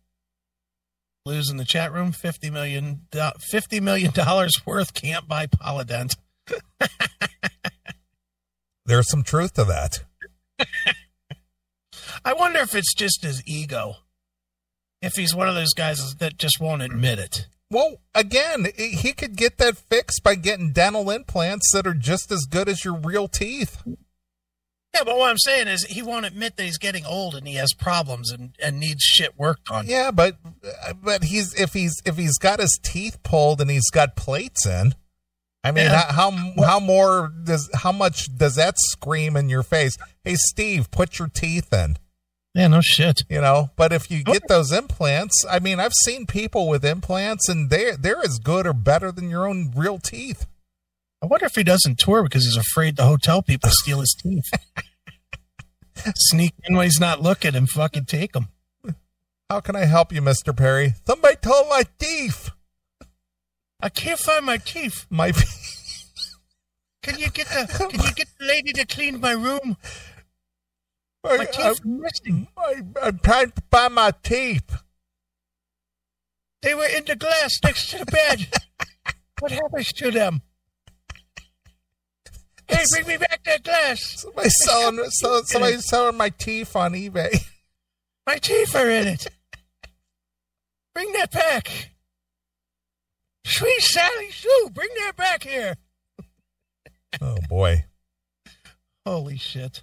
Lose 1.25 1.49
in 1.49 1.57
the 1.57 1.65
chat 1.65 1.91
room, 1.91 2.13
$50 2.13 2.49
million, 2.49 3.01
$50 3.11 3.81
million 3.81 4.13
worth 4.65 4.93
can't 4.93 5.27
buy 5.27 5.47
Polydent. 5.47 6.15
There's 8.89 9.07
some 9.07 9.21
truth 9.21 9.53
to 9.53 9.65
that. 9.65 9.99
I 12.25 12.33
wonder 12.33 12.57
if 12.59 12.73
it's 12.73 12.95
just 12.95 13.21
his 13.21 13.43
ego. 13.45 13.97
If 14.99 15.13
he's 15.13 15.35
one 15.35 15.47
of 15.47 15.53
those 15.53 15.75
guys 15.75 16.15
that 16.15 16.39
just 16.39 16.59
won't 16.59 16.81
admit 16.81 17.19
it. 17.19 17.45
Well, 17.69 17.97
again, 18.15 18.69
he 18.75 19.13
could 19.13 19.35
get 19.35 19.59
that 19.59 19.77
fixed 19.77 20.23
by 20.23 20.33
getting 20.33 20.71
dental 20.71 21.11
implants 21.11 21.71
that 21.71 21.85
are 21.85 21.93
just 21.93 22.31
as 22.31 22.47
good 22.49 22.67
as 22.67 22.83
your 22.83 22.95
real 22.95 23.27
teeth. 23.27 23.83
Yeah, 23.85 25.03
but 25.05 25.19
what 25.19 25.29
I'm 25.29 25.37
saying 25.37 25.67
is 25.67 25.83
he 25.83 26.01
won't 26.01 26.25
admit 26.25 26.57
that 26.57 26.63
he's 26.63 26.79
getting 26.79 27.05
old 27.05 27.35
and 27.35 27.47
he 27.47 27.55
has 27.55 27.73
problems 27.73 28.31
and, 28.31 28.55
and 28.59 28.79
needs 28.79 29.03
shit 29.03 29.37
worked 29.37 29.69
on. 29.69 29.85
Yeah, 29.85 30.09
but 30.09 30.37
but 31.03 31.25
he's 31.25 31.53
if 31.53 31.73
he's 31.73 32.01
if 32.05 32.17
he's 32.17 32.39
got 32.39 32.59
his 32.59 32.79
teeth 32.81 33.21
pulled 33.21 33.61
and 33.61 33.69
he's 33.69 33.91
got 33.91 34.15
plates 34.15 34.65
in. 34.65 34.95
I 35.63 35.71
mean, 35.71 35.85
Yeah. 35.85 36.11
how 36.11 36.31
how 36.31 36.63
how 36.65 36.79
more 36.79 37.31
does 37.43 37.69
how 37.73 37.91
much 37.91 38.35
does 38.37 38.55
that 38.55 38.75
scream 38.77 39.35
in 39.35 39.49
your 39.49 39.63
face? 39.63 39.97
Hey, 40.23 40.35
Steve, 40.35 40.89
put 40.91 41.19
your 41.19 41.27
teeth 41.27 41.73
in. 41.73 41.97
Yeah, 42.55 42.67
no 42.67 42.81
shit. 42.81 43.21
You 43.29 43.41
know, 43.41 43.69
but 43.75 43.91
if 43.91 44.09
you 44.09 44.23
oh. 44.25 44.33
get 44.33 44.47
those 44.47 44.71
implants, 44.71 45.45
I 45.49 45.59
mean, 45.59 45.79
I've 45.79 45.93
seen 46.05 46.25
people 46.25 46.67
with 46.67 46.83
implants, 46.85 47.49
and 47.49 47.69
they're 47.69 47.97
they're 47.97 48.23
as 48.23 48.39
good 48.39 48.65
or 48.65 48.73
better 48.73 49.11
than 49.11 49.29
your 49.29 49.47
own 49.47 49.71
real 49.75 49.99
teeth. 49.99 50.47
I 51.21 51.25
wonder 51.25 51.45
if 51.45 51.55
he 51.55 51.63
doesn't 51.63 51.99
tour 51.99 52.23
because 52.23 52.45
he's 52.45 52.55
afraid 52.57 52.95
the 52.95 53.05
hotel 53.05 53.41
people 53.41 53.69
steal 53.71 53.99
his 53.99 54.15
teeth. 54.21 54.45
Sneak 56.15 56.53
in 56.63 56.77
when 56.77 56.85
he's 56.85 56.99
not 56.99 57.21
looking 57.21 57.55
and 57.55 57.69
fucking 57.69 58.05
take 58.05 58.31
them. 58.31 58.47
How 59.49 59.59
can 59.59 59.75
I 59.75 59.85
help 59.85 60.13
you, 60.13 60.21
Mister 60.21 60.53
Perry? 60.53 60.93
Somebody 61.05 61.35
told 61.35 61.67
my 61.69 61.83
teeth. 61.99 62.51
I 63.81 63.89
can't 63.89 64.19
find 64.19 64.45
my 64.45 64.57
teeth. 64.57 65.05
My 65.09 65.31
Can 67.01 67.17
you 67.17 67.29
get 67.29 67.47
the 67.47 67.87
Can 67.89 68.01
you 68.01 68.11
get 68.13 68.27
the 68.37 68.45
lady 68.45 68.73
to 68.73 68.85
clean 68.85 69.19
my 69.19 69.31
room? 69.31 69.77
My 71.23 71.37
I, 71.39 71.45
teeth 71.45 71.65
are 71.65 71.87
missing. 71.87 72.47
I, 72.57 72.81
I'm 73.01 73.19
trying 73.19 73.51
to 73.51 73.63
find 73.71 73.93
my 73.95 74.11
teeth. 74.23 74.81
They 76.61 76.73
were 76.73 76.87
in 76.87 77.05
the 77.05 77.15
glass 77.15 77.59
next 77.63 77.89
to 77.91 77.99
the 77.99 78.05
bed. 78.05 78.47
What 79.39 79.53
happens 79.53 79.87
to 79.93 80.11
them? 80.11 80.41
Hey, 82.67 82.83
bring 82.91 83.07
me 83.07 83.15
back 83.15 83.41
that 83.45 83.63
glass. 83.63 84.21
Somebody 84.21 84.49
selling, 84.49 85.09
so, 85.11 85.41
somebody 85.43 85.77
selling 85.77 86.17
my 86.17 86.27
teeth 86.27 86.75
on 86.75 86.91
eBay. 86.91 87.47
My 88.27 88.35
teeth 88.35 88.75
are 88.75 88.89
in 88.89 89.07
it. 89.07 89.27
Bring 90.93 91.13
that 91.13 91.31
back. 91.31 91.91
Sweet 93.49 93.81
Sally 93.81 94.31
Sue, 94.31 94.69
bring 94.73 94.89
that 94.97 95.15
back 95.15 95.43
here. 95.43 95.75
Oh 97.21 97.37
boy, 97.49 97.85
Holy 99.05 99.37
shit. 99.37 99.81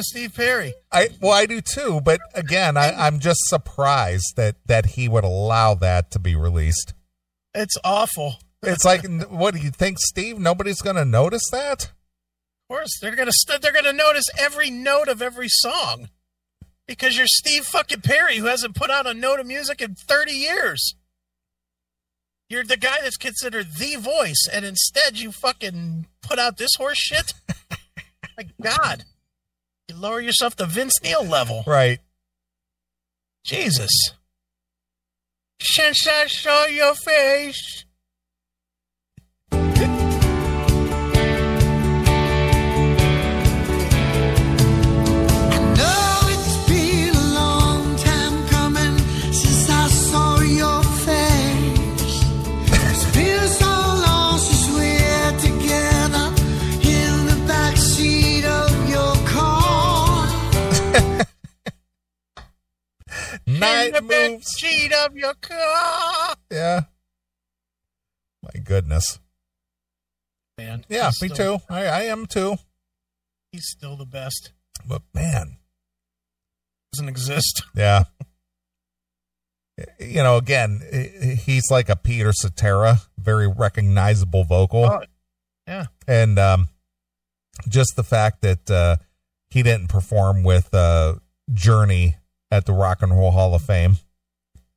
Steve 0.00 0.34
Perry. 0.34 0.74
I 0.90 1.10
well 1.20 1.32
I 1.32 1.46
do 1.46 1.60
too, 1.60 2.00
but 2.04 2.20
again, 2.34 2.76
I, 2.76 2.90
I'm 2.92 3.20
just 3.20 3.40
surprised 3.44 4.34
that 4.36 4.56
that 4.66 4.86
he 4.86 5.08
would 5.08 5.22
allow 5.22 5.74
that 5.74 6.10
to 6.10 6.18
be 6.18 6.34
released. 6.34 6.94
It's 7.54 7.76
awful. 7.84 8.36
It's 8.62 8.84
like, 8.84 9.06
what 9.30 9.54
do 9.54 9.60
you 9.60 9.70
think, 9.70 9.98
Steve? 10.00 10.38
Nobody's 10.38 10.82
going 10.82 10.96
to 10.96 11.04
notice 11.04 11.48
that. 11.52 11.84
Of 11.84 12.76
course, 12.76 12.98
they're 13.00 13.16
gonna 13.16 13.32
st- 13.32 13.62
they're 13.62 13.72
gonna 13.72 13.92
notice 13.92 14.26
every 14.38 14.70
note 14.70 15.08
of 15.08 15.22
every 15.22 15.48
song 15.48 16.08
because 16.86 17.16
you're 17.16 17.26
Steve 17.28 17.64
fucking 17.64 18.00
Perry 18.00 18.36
who 18.36 18.46
hasn't 18.46 18.74
put 18.74 18.90
out 18.90 19.06
a 19.06 19.14
note 19.14 19.40
of 19.40 19.46
music 19.46 19.80
in 19.80 19.94
30 19.94 20.32
years. 20.32 20.94
You're 22.50 22.64
the 22.64 22.76
guy 22.76 22.98
that's 23.00 23.16
considered 23.16 23.74
the 23.78 23.94
voice, 23.94 24.48
and 24.52 24.64
instead 24.64 25.20
you 25.20 25.30
fucking 25.30 26.06
put 26.20 26.40
out 26.40 26.56
this 26.56 26.72
horse 26.76 26.98
shit. 26.98 27.32
My 28.36 28.48
God, 28.60 29.04
you 29.88 29.94
lower 29.94 30.20
yourself 30.20 30.56
to 30.56 30.66
Vince 30.66 31.00
Neil 31.00 31.24
level. 31.24 31.62
Right. 31.64 32.00
Jesus. 33.44 33.90
Since 35.62 36.08
I 36.08 36.26
saw 36.26 36.66
your 36.66 36.96
face. 36.96 37.84
In 63.54 63.60
Night 63.60 63.94
the 63.94 64.02
back 64.02 64.30
moves. 64.32 64.46
seat 64.48 64.92
of 64.92 65.16
your 65.16 65.34
car. 65.34 66.34
Yeah. 66.50 66.80
My 68.42 68.60
goodness. 68.62 69.18
Man. 70.58 70.84
Yeah, 70.88 71.10
me 71.22 71.28
still- 71.28 71.58
too. 71.58 71.64
I, 71.68 71.84
I 71.86 72.02
am 72.02 72.26
too. 72.26 72.56
He's 73.52 73.66
still 73.68 73.96
the 73.96 74.06
best. 74.06 74.52
But 74.86 75.02
man, 75.14 75.56
Doesn't 76.92 77.08
exist. 77.08 77.62
yeah. 77.74 78.04
You 79.98 80.22
know, 80.22 80.36
again, 80.36 80.82
he's 81.44 81.70
like 81.70 81.88
a 81.88 81.96
Peter 81.96 82.32
Cetera, 82.32 82.98
very 83.16 83.48
recognizable 83.48 84.44
vocal. 84.44 84.84
Oh, 84.84 85.00
yeah. 85.66 85.86
and 86.06 86.38
um, 86.38 86.68
just 87.68 87.94
the 87.96 88.02
fact 88.04 88.42
that 88.42 88.70
uh, 88.70 88.96
he 89.48 89.62
didn't 89.62 89.88
perform 89.88 90.42
with 90.42 90.74
uh, 90.74 91.14
Journey 91.52 92.16
at 92.50 92.66
the 92.66 92.72
Rock 92.72 93.02
and 93.02 93.12
Roll 93.12 93.30
Hall 93.30 93.54
of 93.54 93.62
Fame. 93.62 93.96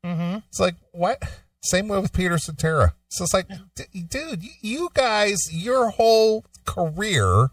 Mm-hmm. 0.05 0.39
It's 0.49 0.59
like 0.59 0.75
what? 0.91 1.21
Same 1.61 1.87
way 1.87 1.99
with 1.99 2.13
Peter 2.13 2.37
Cetera. 2.37 2.93
So 3.09 3.23
it's 3.23 3.33
like, 3.33 3.47
d- 3.75 4.01
dude, 4.07 4.43
you 4.61 4.89
guys, 4.93 5.39
your 5.51 5.89
whole 5.91 6.45
career 6.65 7.49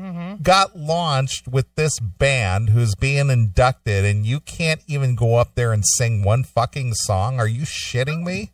Mm-hmm. 0.00 0.42
got 0.44 0.76
launched 0.76 1.48
with 1.48 1.74
this 1.74 1.98
band 1.98 2.70
who's 2.70 2.94
being 2.94 3.30
inducted, 3.30 4.04
and 4.04 4.24
you 4.24 4.38
can't 4.38 4.80
even 4.86 5.16
go 5.16 5.34
up 5.34 5.56
there 5.56 5.72
and 5.72 5.84
sing 5.84 6.22
one 6.22 6.44
fucking 6.44 6.94
song. 6.94 7.40
Are 7.40 7.48
you 7.48 7.62
shitting 7.62 8.22
me? 8.22 8.52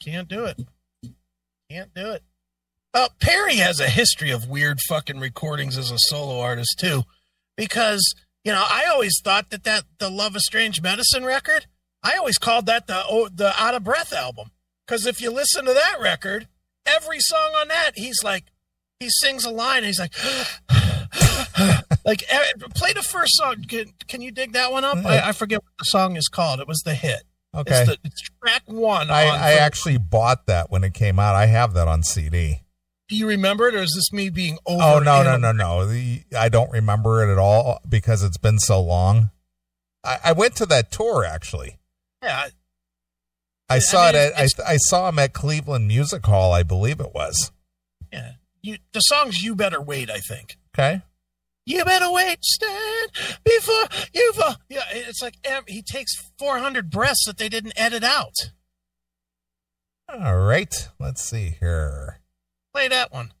Can't 0.00 0.28
do 0.28 0.44
it. 0.44 0.60
Can't 1.68 1.92
do 1.92 2.10
it. 2.12 2.22
Uh, 2.94 3.08
Perry 3.20 3.56
has 3.56 3.80
a 3.80 3.88
history 3.88 4.30
of 4.30 4.46
weird 4.48 4.78
fucking 4.88 5.18
recordings 5.18 5.76
as 5.76 5.90
a 5.90 5.98
solo 5.98 6.38
artist 6.38 6.78
too, 6.78 7.02
because 7.56 8.14
you 8.46 8.52
know 8.52 8.64
I 8.64 8.84
always 8.86 9.20
thought 9.22 9.50
that 9.50 9.64
that 9.64 9.82
the 9.98 10.08
Love 10.08 10.36
of 10.36 10.42
Strange 10.42 10.80
Medicine 10.80 11.24
record, 11.24 11.66
I 12.04 12.16
always 12.16 12.38
called 12.38 12.66
that 12.66 12.86
the 12.86 13.02
oh, 13.10 13.28
the 13.28 13.52
Out 13.60 13.74
of 13.74 13.82
Breath 13.82 14.12
album, 14.12 14.52
because 14.86 15.04
if 15.04 15.20
you 15.20 15.32
listen 15.32 15.64
to 15.64 15.74
that 15.74 15.96
record, 16.00 16.46
every 16.86 17.18
song 17.18 17.54
on 17.60 17.66
that 17.68 17.92
he's 17.96 18.22
like 18.22 18.44
he 19.00 19.08
sings 19.10 19.44
a 19.44 19.50
line 19.50 19.78
and 19.78 19.86
he's 19.86 19.98
like. 19.98 20.14
like 22.04 22.22
play 22.74 22.92
the 22.92 23.02
first 23.02 23.36
song. 23.36 23.64
Can, 23.66 23.92
can 24.06 24.20
you 24.20 24.30
dig 24.30 24.52
that 24.52 24.70
one 24.70 24.84
up? 24.84 24.98
Mm-hmm. 24.98 25.06
I, 25.06 25.28
I 25.28 25.32
forget 25.32 25.62
what 25.62 25.72
the 25.78 25.84
song 25.84 26.16
is 26.16 26.28
called. 26.28 26.60
It 26.60 26.68
was 26.68 26.82
the 26.84 26.94
hit. 26.94 27.22
Okay. 27.54 27.80
It's, 27.80 27.90
the, 27.90 27.98
it's 28.04 28.22
track 28.42 28.62
one. 28.66 29.10
I, 29.10 29.28
on- 29.28 29.40
I 29.40 29.52
actually 29.54 29.98
bought 29.98 30.46
that 30.46 30.70
when 30.70 30.84
it 30.84 30.94
came 30.94 31.18
out. 31.18 31.34
I 31.34 31.46
have 31.46 31.72
that 31.74 31.88
on 31.88 32.02
CD. 32.02 32.60
Do 33.08 33.16
you 33.16 33.28
remember 33.28 33.68
it, 33.68 33.74
or 33.74 33.82
is 33.82 33.92
this 33.94 34.12
me 34.12 34.30
being 34.30 34.58
over? 34.66 34.82
Oh 34.82 34.98
no 34.98 35.22
no 35.22 35.36
no 35.36 35.52
no! 35.52 35.86
The, 35.86 36.22
I 36.36 36.48
don't 36.48 36.70
remember 36.72 37.22
it 37.22 37.30
at 37.30 37.38
all 37.38 37.80
because 37.88 38.22
it's 38.24 38.36
been 38.38 38.58
so 38.58 38.80
long. 38.82 39.30
I, 40.02 40.18
I 40.24 40.32
went 40.32 40.56
to 40.56 40.66
that 40.66 40.90
tour 40.90 41.24
actually. 41.24 41.78
Yeah, 42.22 42.48
I 43.70 43.76
I 43.76 43.78
saw 43.78 44.06
mean, 44.06 44.16
it. 44.16 44.32
At, 44.32 44.50
I 44.66 44.72
I 44.72 44.76
saw 44.78 45.08
him 45.08 45.18
at 45.20 45.32
Cleveland 45.32 45.86
Music 45.86 46.26
Hall. 46.26 46.52
I 46.52 46.62
believe 46.64 46.98
it 47.00 47.14
was. 47.14 47.52
yeah. 48.12 48.32
You, 48.62 48.78
the 48.92 49.00
song's 49.00 49.40
"You 49.42 49.54
Better 49.54 49.80
Wait." 49.80 50.10
I 50.10 50.18
think. 50.18 50.56
Okay. 50.76 51.02
You 51.68 51.84
better 51.84 52.12
wait, 52.12 52.44
stand 52.44 53.10
before 53.42 53.88
you 54.14 54.32
fall. 54.34 54.50
Uh, 54.50 54.54
yeah, 54.68 54.84
it's 54.92 55.20
like 55.20 55.34
he 55.66 55.82
takes 55.82 56.12
400 56.38 56.90
breaths 56.90 57.24
that 57.26 57.38
they 57.38 57.48
didn't 57.48 57.72
edit 57.76 58.04
out. 58.04 58.34
All 60.08 60.36
right. 60.38 60.88
Let's 61.00 61.24
see 61.24 61.56
here. 61.58 62.20
Play 62.76 62.88
that 62.88 63.10
one. 63.10 63.32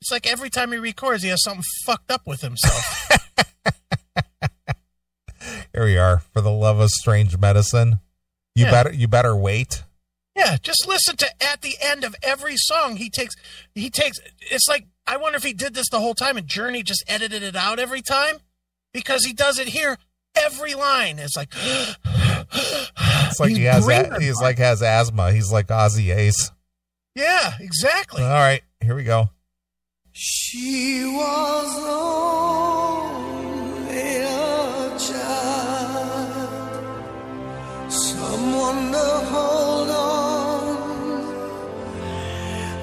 It's 0.00 0.12
like 0.12 0.24
every 0.30 0.50
time 0.50 0.70
he 0.70 0.78
records, 0.78 1.24
he 1.24 1.30
has 1.30 1.42
something 1.42 1.64
fucked 1.84 2.12
up 2.12 2.28
with 2.28 2.42
himself. 2.42 3.08
Here 5.74 5.84
we 5.84 5.98
are. 5.98 6.18
For 6.32 6.40
the 6.40 6.52
love 6.52 6.78
of 6.78 6.90
strange 6.90 7.36
medicine. 7.36 7.98
You 8.54 8.66
Yeah. 8.66 8.70
better 8.70 8.92
you 8.92 9.08
better 9.08 9.34
wait. 9.34 9.82
Yeah, 10.36 10.58
just 10.62 10.86
listen 10.86 11.16
to 11.16 11.26
at 11.42 11.62
the 11.62 11.74
end 11.80 12.04
of 12.04 12.14
every 12.22 12.54
song 12.56 12.98
he 12.98 13.10
takes 13.10 13.34
he 13.74 13.90
takes 13.90 14.18
it's 14.48 14.68
like 14.68 14.86
I 15.04 15.16
wonder 15.16 15.36
if 15.36 15.42
he 15.42 15.52
did 15.52 15.74
this 15.74 15.88
the 15.90 15.98
whole 15.98 16.14
time 16.14 16.36
and 16.36 16.46
Journey 16.46 16.84
just 16.84 17.02
edited 17.08 17.42
it 17.42 17.56
out 17.56 17.80
every 17.80 18.00
time 18.00 18.36
because 18.92 19.24
he 19.24 19.32
does 19.32 19.58
it 19.58 19.66
here 19.66 19.98
every 20.36 20.74
line 20.74 21.18
is 21.18 21.34
like 21.36 21.52
It's 22.54 23.40
like 23.40 23.48
He's 23.48 23.58
he 23.58 23.64
has 23.64 23.88
a, 23.88 24.20
he's 24.20 24.40
like 24.40 24.58
has 24.58 24.82
asthma. 24.84 25.32
He's 25.32 25.50
like 25.50 25.66
Ozzy 25.66 26.14
Ace. 26.16 26.52
Yeah, 27.18 27.54
exactly. 27.58 28.22
All 28.22 28.30
right, 28.30 28.62
here 28.80 28.94
we 28.94 29.02
go. 29.02 29.30
She 30.12 31.02
was 31.04 31.76
only 31.90 33.18
a 34.22 34.96
child, 35.00 36.32
someone 37.90 38.92
to 38.92 39.08
hold 39.32 39.90
on. 39.90 40.76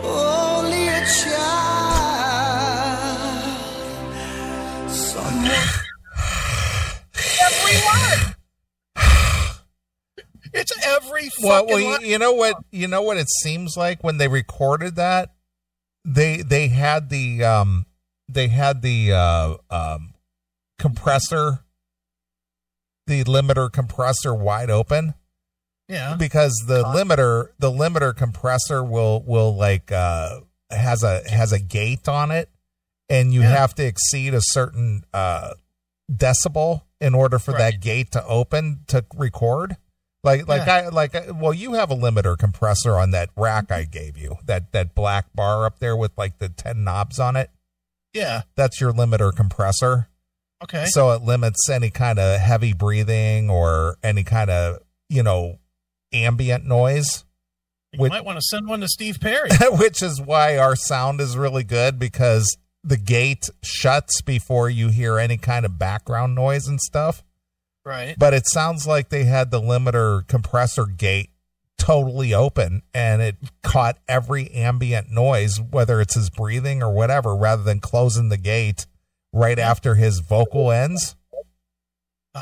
Only 0.03 0.87
a 0.89 1.05
child, 1.05 1.95
someone. 4.91 5.63
every 7.15 7.75
line. 7.85 8.24
It's 10.55 10.71
every 10.85 11.29
Well, 11.41 11.65
well, 11.67 11.83
line. 11.83 12.05
you, 12.05 12.17
know 12.17 12.31
what? 12.33 12.55
You 12.71 12.87
know 12.87 13.01
what 13.01 13.17
it 13.17 13.27
seems 13.41 13.75
like 13.77 14.03
when 14.03 14.17
they 14.17 14.27
recorded 14.27 14.95
that. 14.95 15.31
They 16.05 16.37
they 16.37 16.67
had 16.69 17.09
the 17.09 17.43
um 17.43 17.85
they 18.29 18.47
had 18.47 18.81
the 18.83 19.11
uh 19.11 19.55
um 19.69 20.13
compressor, 20.79 21.59
the 23.07 23.23
limiter 23.23 23.71
compressor 23.71 24.33
wide 24.33 24.69
open 24.69 25.13
Yeah. 25.87 26.15
because 26.15 26.63
the 26.67 26.83
limiter 26.83 27.49
the 27.59 27.71
limiter 27.71 28.15
compressor 28.15 28.83
will 28.83 29.23
will 29.23 29.55
like 29.55 29.91
uh 29.91 30.41
has 30.71 31.03
a 31.03 31.27
has 31.29 31.51
a 31.51 31.59
gate 31.59 32.07
on 32.07 32.31
it 32.31 32.49
and 33.09 33.33
you 33.33 33.41
Yeah. 33.41 33.49
have 33.49 33.75
to 33.75 33.85
exceed 33.85 34.33
a 34.33 34.41
certain 34.41 35.03
uh 35.13 35.53
decibel 36.11 36.81
in 37.01 37.13
order 37.15 37.39
for 37.39 37.51
that 37.53 37.81
gate 37.81 38.11
to 38.11 38.23
open 38.25 38.81
to 38.87 39.05
record 39.15 39.77
like 40.25 40.47
like 40.47 40.65
Yeah. 40.67 40.73
I 40.75 40.89
like 40.89 41.15
uh, 41.15 41.33
well 41.33 41.53
you 41.53 41.73
have 41.73 41.89
a 41.91 41.95
limiter 41.95 42.37
compressor 42.37 42.97
on 42.97 43.11
that 43.11 43.29
rack 43.37 43.71
I 43.71 43.83
gave 43.83 44.17
you 44.17 44.35
that 44.45 44.73
that 44.73 44.93
black 44.95 45.27
bar 45.33 45.65
up 45.65 45.79
there 45.79 45.95
with 45.95 46.11
like 46.17 46.39
the 46.39 46.49
10 46.49 46.83
knobs 46.83 47.19
on 47.19 47.35
it 47.37 47.49
Yeah. 48.13 48.41
that's 48.55 48.81
your 48.81 48.91
limiter 48.91 49.33
compressor 49.33 50.09
Okay. 50.63 50.85
so 50.87 51.11
it 51.11 51.21
limits 51.21 51.69
any 51.69 51.89
kind 51.91 52.17
of 52.17 52.39
heavy 52.39 52.73
breathing 52.73 53.49
or 53.49 53.97
any 54.03 54.23
kind 54.23 54.49
of 54.49 54.79
you 55.09 55.21
know 55.23 55.59
ambient 56.13 56.65
noise 56.65 57.23
you 57.91 57.99
with- 58.01 58.09
might 58.11 58.25
want 58.25 58.37
to 58.37 58.41
send 58.41 58.67
one 58.67 58.81
to 58.81 58.87
Steve 58.87 59.19
Perry. 59.21 59.49
which 59.71 60.01
is 60.01 60.19
why 60.21 60.57
our 60.57 60.75
sound 60.75 61.21
is 61.21 61.37
really 61.37 61.63
good 61.63 61.99
because 61.99 62.57
the 62.83 62.97
gate 62.97 63.49
shuts 63.63 64.21
before 64.21 64.69
you 64.69 64.89
hear 64.89 65.17
any 65.19 65.37
kind 65.37 65.65
of 65.65 65.77
background 65.79 66.35
noise 66.35 66.67
and 66.67 66.79
stuff 66.79 67.23
right. 67.85 68.15
but 68.17 68.33
it 68.33 68.47
sounds 68.47 68.87
like 68.87 69.09
they 69.09 69.23
had 69.23 69.51
the 69.51 69.61
limiter 69.61 70.27
compressor 70.27 70.85
gate 70.85 71.29
totally 71.77 72.33
open 72.33 72.81
and 72.93 73.21
it 73.21 73.35
caught 73.61 73.97
every 74.07 74.49
ambient 74.51 75.11
noise 75.11 75.59
whether 75.59 75.99
it's 75.99 76.15
his 76.15 76.29
breathing 76.29 76.81
or 76.81 76.91
whatever 76.91 77.35
rather 77.35 77.63
than 77.63 77.79
closing 77.79 78.29
the 78.29 78.37
gate 78.37 78.85
right 79.33 79.59
after 79.59 79.95
his 79.95 80.19
vocal 80.19 80.71
ends 80.71 81.15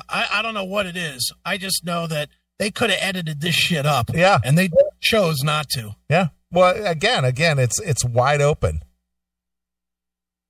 I, 0.10 0.28
I 0.34 0.42
don't 0.42 0.54
know 0.54 0.64
what 0.64 0.86
it 0.86 0.98
is. 0.98 1.32
I 1.46 1.58
just 1.58 1.86
know 1.86 2.08
that 2.08 2.30
they 2.58 2.72
could 2.72 2.90
have 2.90 3.00
edited 3.02 3.42
this 3.42 3.56
shit 3.56 3.86
up. 3.86 4.10
Yeah. 4.14 4.40
And 4.44 4.58
they 4.58 4.70
chose 5.02 5.44
not 5.44 5.70
to. 5.70 5.96
Yeah. 6.10 6.30
Well, 6.52 6.86
again, 6.86 7.26
again, 7.26 7.60
it's 7.60 7.80
it's 7.80 8.06
wide 8.06 8.42
open. 8.42 8.82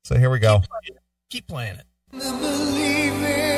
So 0.05 0.17
here 0.17 0.29
we 0.29 0.39
go. 0.39 0.61
Keep 1.29 1.47
playing 1.47 1.77
it. 1.77 1.85
believing 2.11 2.43
only 2.43 3.52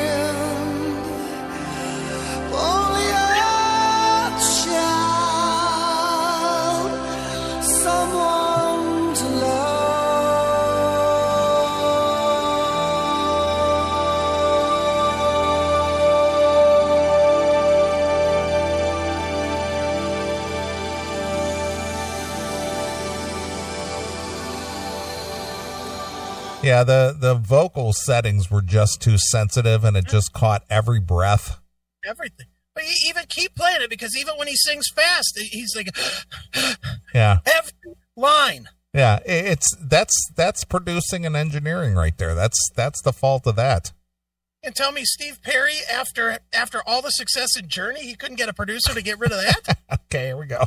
Yeah, 26.66 26.82
the 26.82 27.16
the 27.18 27.34
vocal 27.34 27.92
settings 27.92 28.50
were 28.50 28.60
just 28.62 29.00
too 29.00 29.16
sensitive, 29.18 29.84
and 29.84 29.96
it 29.96 30.06
just 30.06 30.32
caught 30.32 30.64
every 30.68 30.98
breath. 31.00 31.60
Everything. 32.04 32.46
But 32.74 32.84
you 32.84 32.94
even 33.08 33.24
keep 33.28 33.54
playing 33.54 33.82
it 33.82 33.88
because 33.90 34.16
even 34.18 34.34
when 34.36 34.48
he 34.48 34.56
sings 34.56 34.88
fast, 34.94 35.38
he's 35.50 35.74
like 35.76 35.88
Yeah, 37.14 37.38
every 37.46 37.72
line. 38.16 38.68
yeah. 38.92 39.20
It's 39.24 39.74
that's 39.80 40.14
that's 40.36 40.64
producing 40.64 41.24
and 41.24 41.36
engineering 41.36 41.94
right 41.94 42.16
there. 42.18 42.34
That's 42.34 42.58
that's 42.74 43.00
the 43.02 43.12
fault 43.12 43.46
of 43.46 43.56
that. 43.56 43.92
And 44.62 44.74
tell 44.74 44.90
me, 44.90 45.02
Steve 45.04 45.40
Perry, 45.42 45.74
after 45.92 46.38
after 46.52 46.82
all 46.86 47.00
the 47.00 47.10
success 47.10 47.50
in 47.56 47.68
Journey, 47.68 48.02
he 48.02 48.14
couldn't 48.16 48.36
get 48.36 48.48
a 48.48 48.52
producer 48.54 48.92
to 48.92 49.02
get 49.02 49.18
rid 49.20 49.30
of 49.32 49.38
that. 49.40 49.78
Okay, 50.06 50.26
here 50.26 50.36
we 50.36 50.46
go. 50.46 50.64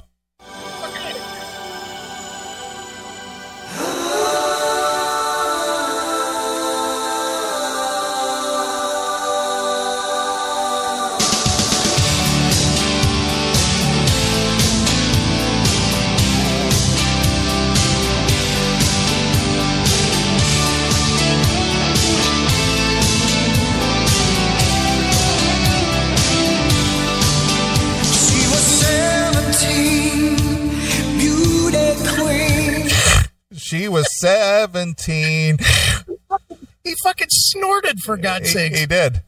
17. 34.79 35.57
he 36.83 36.95
fucking 37.03 37.27
snorted, 37.29 37.99
for 37.99 38.17
God's 38.17 38.51
sake. 38.51 38.75
He 38.75 38.85
did. 38.85 39.23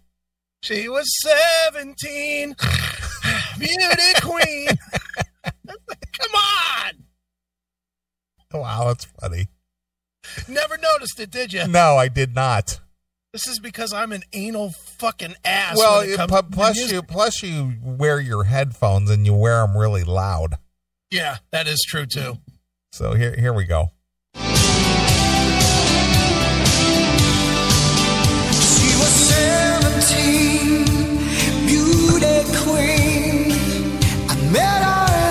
She 0.63 0.87
was 0.87 1.05
17. 1.73 2.55
Beauty 3.59 4.13
queen. 4.21 4.67
Come 5.67 6.35
on. 6.35 6.93
Wow, 8.53 8.85
that's 8.87 9.05
funny. 9.05 9.47
Never 10.47 10.77
noticed 10.77 11.19
it, 11.19 11.31
did 11.31 11.51
you? 11.51 11.67
No, 11.67 11.97
I 11.97 12.07
did 12.07 12.35
not. 12.35 12.79
This 13.33 13.47
is 13.47 13.59
because 13.59 13.93
I'm 13.93 14.11
an 14.11 14.23
anal 14.33 14.71
fucking 14.99 15.35
ass. 15.45 15.77
Well, 15.77 16.01
it 16.01 16.19
p- 16.29 16.49
plus 16.51 16.91
you 16.91 17.01
plus 17.01 17.41
you 17.41 17.75
wear 17.81 18.19
your 18.19 18.43
headphones 18.43 19.09
and 19.09 19.25
you 19.25 19.33
wear 19.33 19.65
them 19.65 19.77
really 19.77 20.03
loud. 20.03 20.55
Yeah, 21.09 21.37
that 21.51 21.65
is 21.65 21.81
true 21.87 22.05
too. 22.05 22.39
So 22.91 23.13
here 23.13 23.33
here 23.37 23.53
we 23.53 23.63
go. 23.63 23.91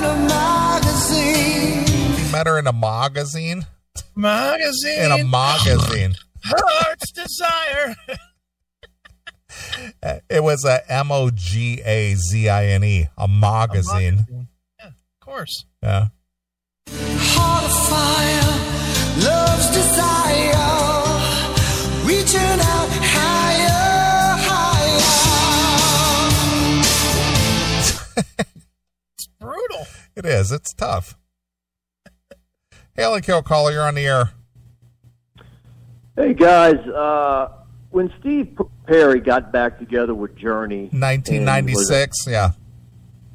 In 0.01 0.05
a 0.05 0.13
magazine. 0.27 1.87
You 2.19 2.33
met 2.33 2.47
her 2.47 2.59
in 2.59 2.67
a 2.67 2.73
magazine. 2.73 3.67
Magazine. 4.15 5.03
In 5.03 5.13
a 5.13 5.25
magazine. 5.25 6.15
Heart's 6.45 7.13
desire. 7.13 7.97
It 10.31 10.43
was 10.43 10.65
a 10.65 10.91
M 10.91 11.13
O 11.13 11.31
G 11.31 11.81
A 11.85 12.15
Z 12.15 12.49
I 12.49 12.67
N 12.67 12.85
E, 12.85 13.09
a 13.19 13.29
magazine. 13.29 14.25
Yeah, 14.79 14.87
of 14.87 14.95
course. 15.21 15.65
Yeah. 15.83 16.07
Heart 16.89 17.65
of 17.65 17.73
fire, 17.91 18.53
love's 19.27 19.69
desire. 19.71 20.81
Reaching 22.07 22.61
out 22.61 23.00
It's 29.17 29.27
brutal. 29.39 29.87
It 30.17 30.25
is. 30.25 30.51
It's 30.51 30.73
tough. 30.73 31.17
Haley 32.97 33.21
Kill 33.21 33.43
caller, 33.43 33.71
you're 33.73 33.83
on 33.87 33.95
the 33.95 34.07
air. 34.07 34.31
Hey 36.17 36.35
guys, 36.35 36.77
uh, 36.89 37.49
when 37.91 38.13
Steve 38.21 38.59
Perry 38.87 39.21
got 39.21 39.53
back 39.53 39.79
together 39.79 40.15
with 40.15 40.37
Journey, 40.37 40.85
and 40.91 40.93
was- 40.93 41.01
1996. 41.01 42.17
Yeah. 42.27 42.53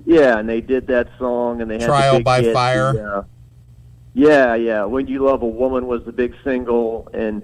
yeah, 0.05 0.37
and 0.39 0.47
they 0.49 0.61
did 0.61 0.87
that 0.87 1.07
song, 1.17 1.61
and 1.61 1.69
they 1.71 1.79
had 1.79 1.85
Trial 1.87 2.17
the 2.17 2.23
by 2.23 2.41
hit, 2.41 2.53
Fire. 2.53 2.93
the, 2.93 3.05
uh, 3.17 3.23
yeah, 4.13 4.55
yeah. 4.55 4.85
When 4.85 5.07
You 5.07 5.25
Love 5.25 5.41
a 5.41 5.47
Woman 5.47 5.87
was 5.87 6.03
the 6.05 6.11
big 6.11 6.35
single, 6.43 7.09
and 7.13 7.43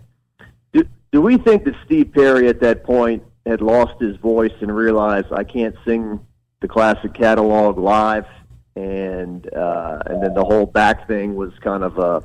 do, 0.73 0.84
do 1.12 1.21
we 1.21 1.38
think 1.38 1.63
that 1.65 1.75
Steve 1.86 2.12
Perry 2.13 2.47
at 2.47 2.60
that 2.62 2.84
point 2.84 3.23
had 3.45 3.62
lost 3.62 3.99
his 3.99 4.15
voice 4.17 4.54
and 4.62 4.73
realized 4.75 5.27
I 5.32 5.43
can't 5.43 5.75
sing 5.86 6.19
the 6.62 6.67
classic 6.67 7.13
catalog 7.13 7.78
live, 7.78 8.26
and 8.76 9.54
uh, 9.54 10.00
and 10.06 10.24
then 10.24 10.34
the 10.34 10.45
whole 10.45 10.65
back 10.65 11.08
thing 11.08 11.36
was 11.36 11.52
kind 11.62 11.84
of 11.84 11.97
a 11.97 12.24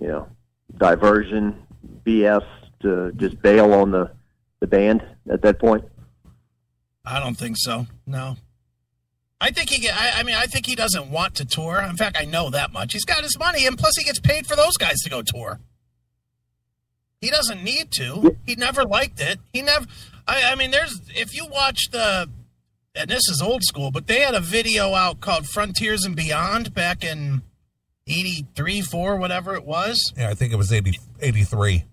you 0.00 0.08
know 0.08 0.28
diversion, 0.78 1.62
BS 2.06 2.46
to 2.82 3.12
just 3.16 3.40
bail 3.42 3.74
on 3.74 3.90
the 3.90 4.10
the 4.60 4.66
band 4.66 5.02
at 5.30 5.42
that 5.42 5.58
point. 5.58 5.84
I 7.04 7.18
don't 7.20 7.36
think 7.36 7.56
so. 7.58 7.86
No. 8.06 8.36
I 9.40 9.50
think 9.50 9.70
he 9.70 9.78
get. 9.78 9.96
I, 9.96 10.20
I 10.20 10.22
mean, 10.22 10.36
I 10.36 10.44
think 10.44 10.66
he 10.66 10.74
doesn't 10.74 11.10
want 11.10 11.34
to 11.36 11.46
tour. 11.46 11.80
In 11.80 11.96
fact, 11.96 12.16
I 12.20 12.26
know 12.26 12.50
that 12.50 12.72
much. 12.72 12.92
He's 12.92 13.06
got 13.06 13.22
his 13.22 13.38
money, 13.38 13.66
and 13.66 13.78
plus, 13.78 13.96
he 13.96 14.04
gets 14.04 14.20
paid 14.20 14.46
for 14.46 14.54
those 14.54 14.76
guys 14.76 14.96
to 15.04 15.10
go 15.10 15.22
tour. 15.22 15.60
He 17.20 17.30
doesn't 17.30 17.62
need 17.62 17.90
to. 17.92 18.36
He 18.46 18.54
never 18.54 18.84
liked 18.84 19.20
it. 19.20 19.40
He 19.52 19.62
never. 19.62 19.86
I, 20.28 20.52
I 20.52 20.54
mean, 20.56 20.70
there's 20.70 21.00
if 21.14 21.34
you 21.34 21.46
watch 21.46 21.90
the, 21.90 22.28
and 22.94 23.10
this 23.10 23.28
is 23.28 23.40
old 23.42 23.62
school, 23.64 23.90
but 23.90 24.06
they 24.06 24.20
had 24.20 24.34
a 24.34 24.40
video 24.40 24.94
out 24.94 25.20
called 25.20 25.46
"Frontiers 25.46 26.04
and 26.04 26.16
Beyond" 26.16 26.74
back 26.74 27.04
in 27.04 27.42
'83, 28.06 28.80
four, 28.82 29.16
whatever 29.16 29.54
it 29.54 29.64
was. 29.64 30.12
Yeah, 30.16 30.30
I 30.30 30.34
think 30.34 30.52
it 30.52 30.56
was 30.56 30.72
80, 30.72 30.98
83. 31.20 31.84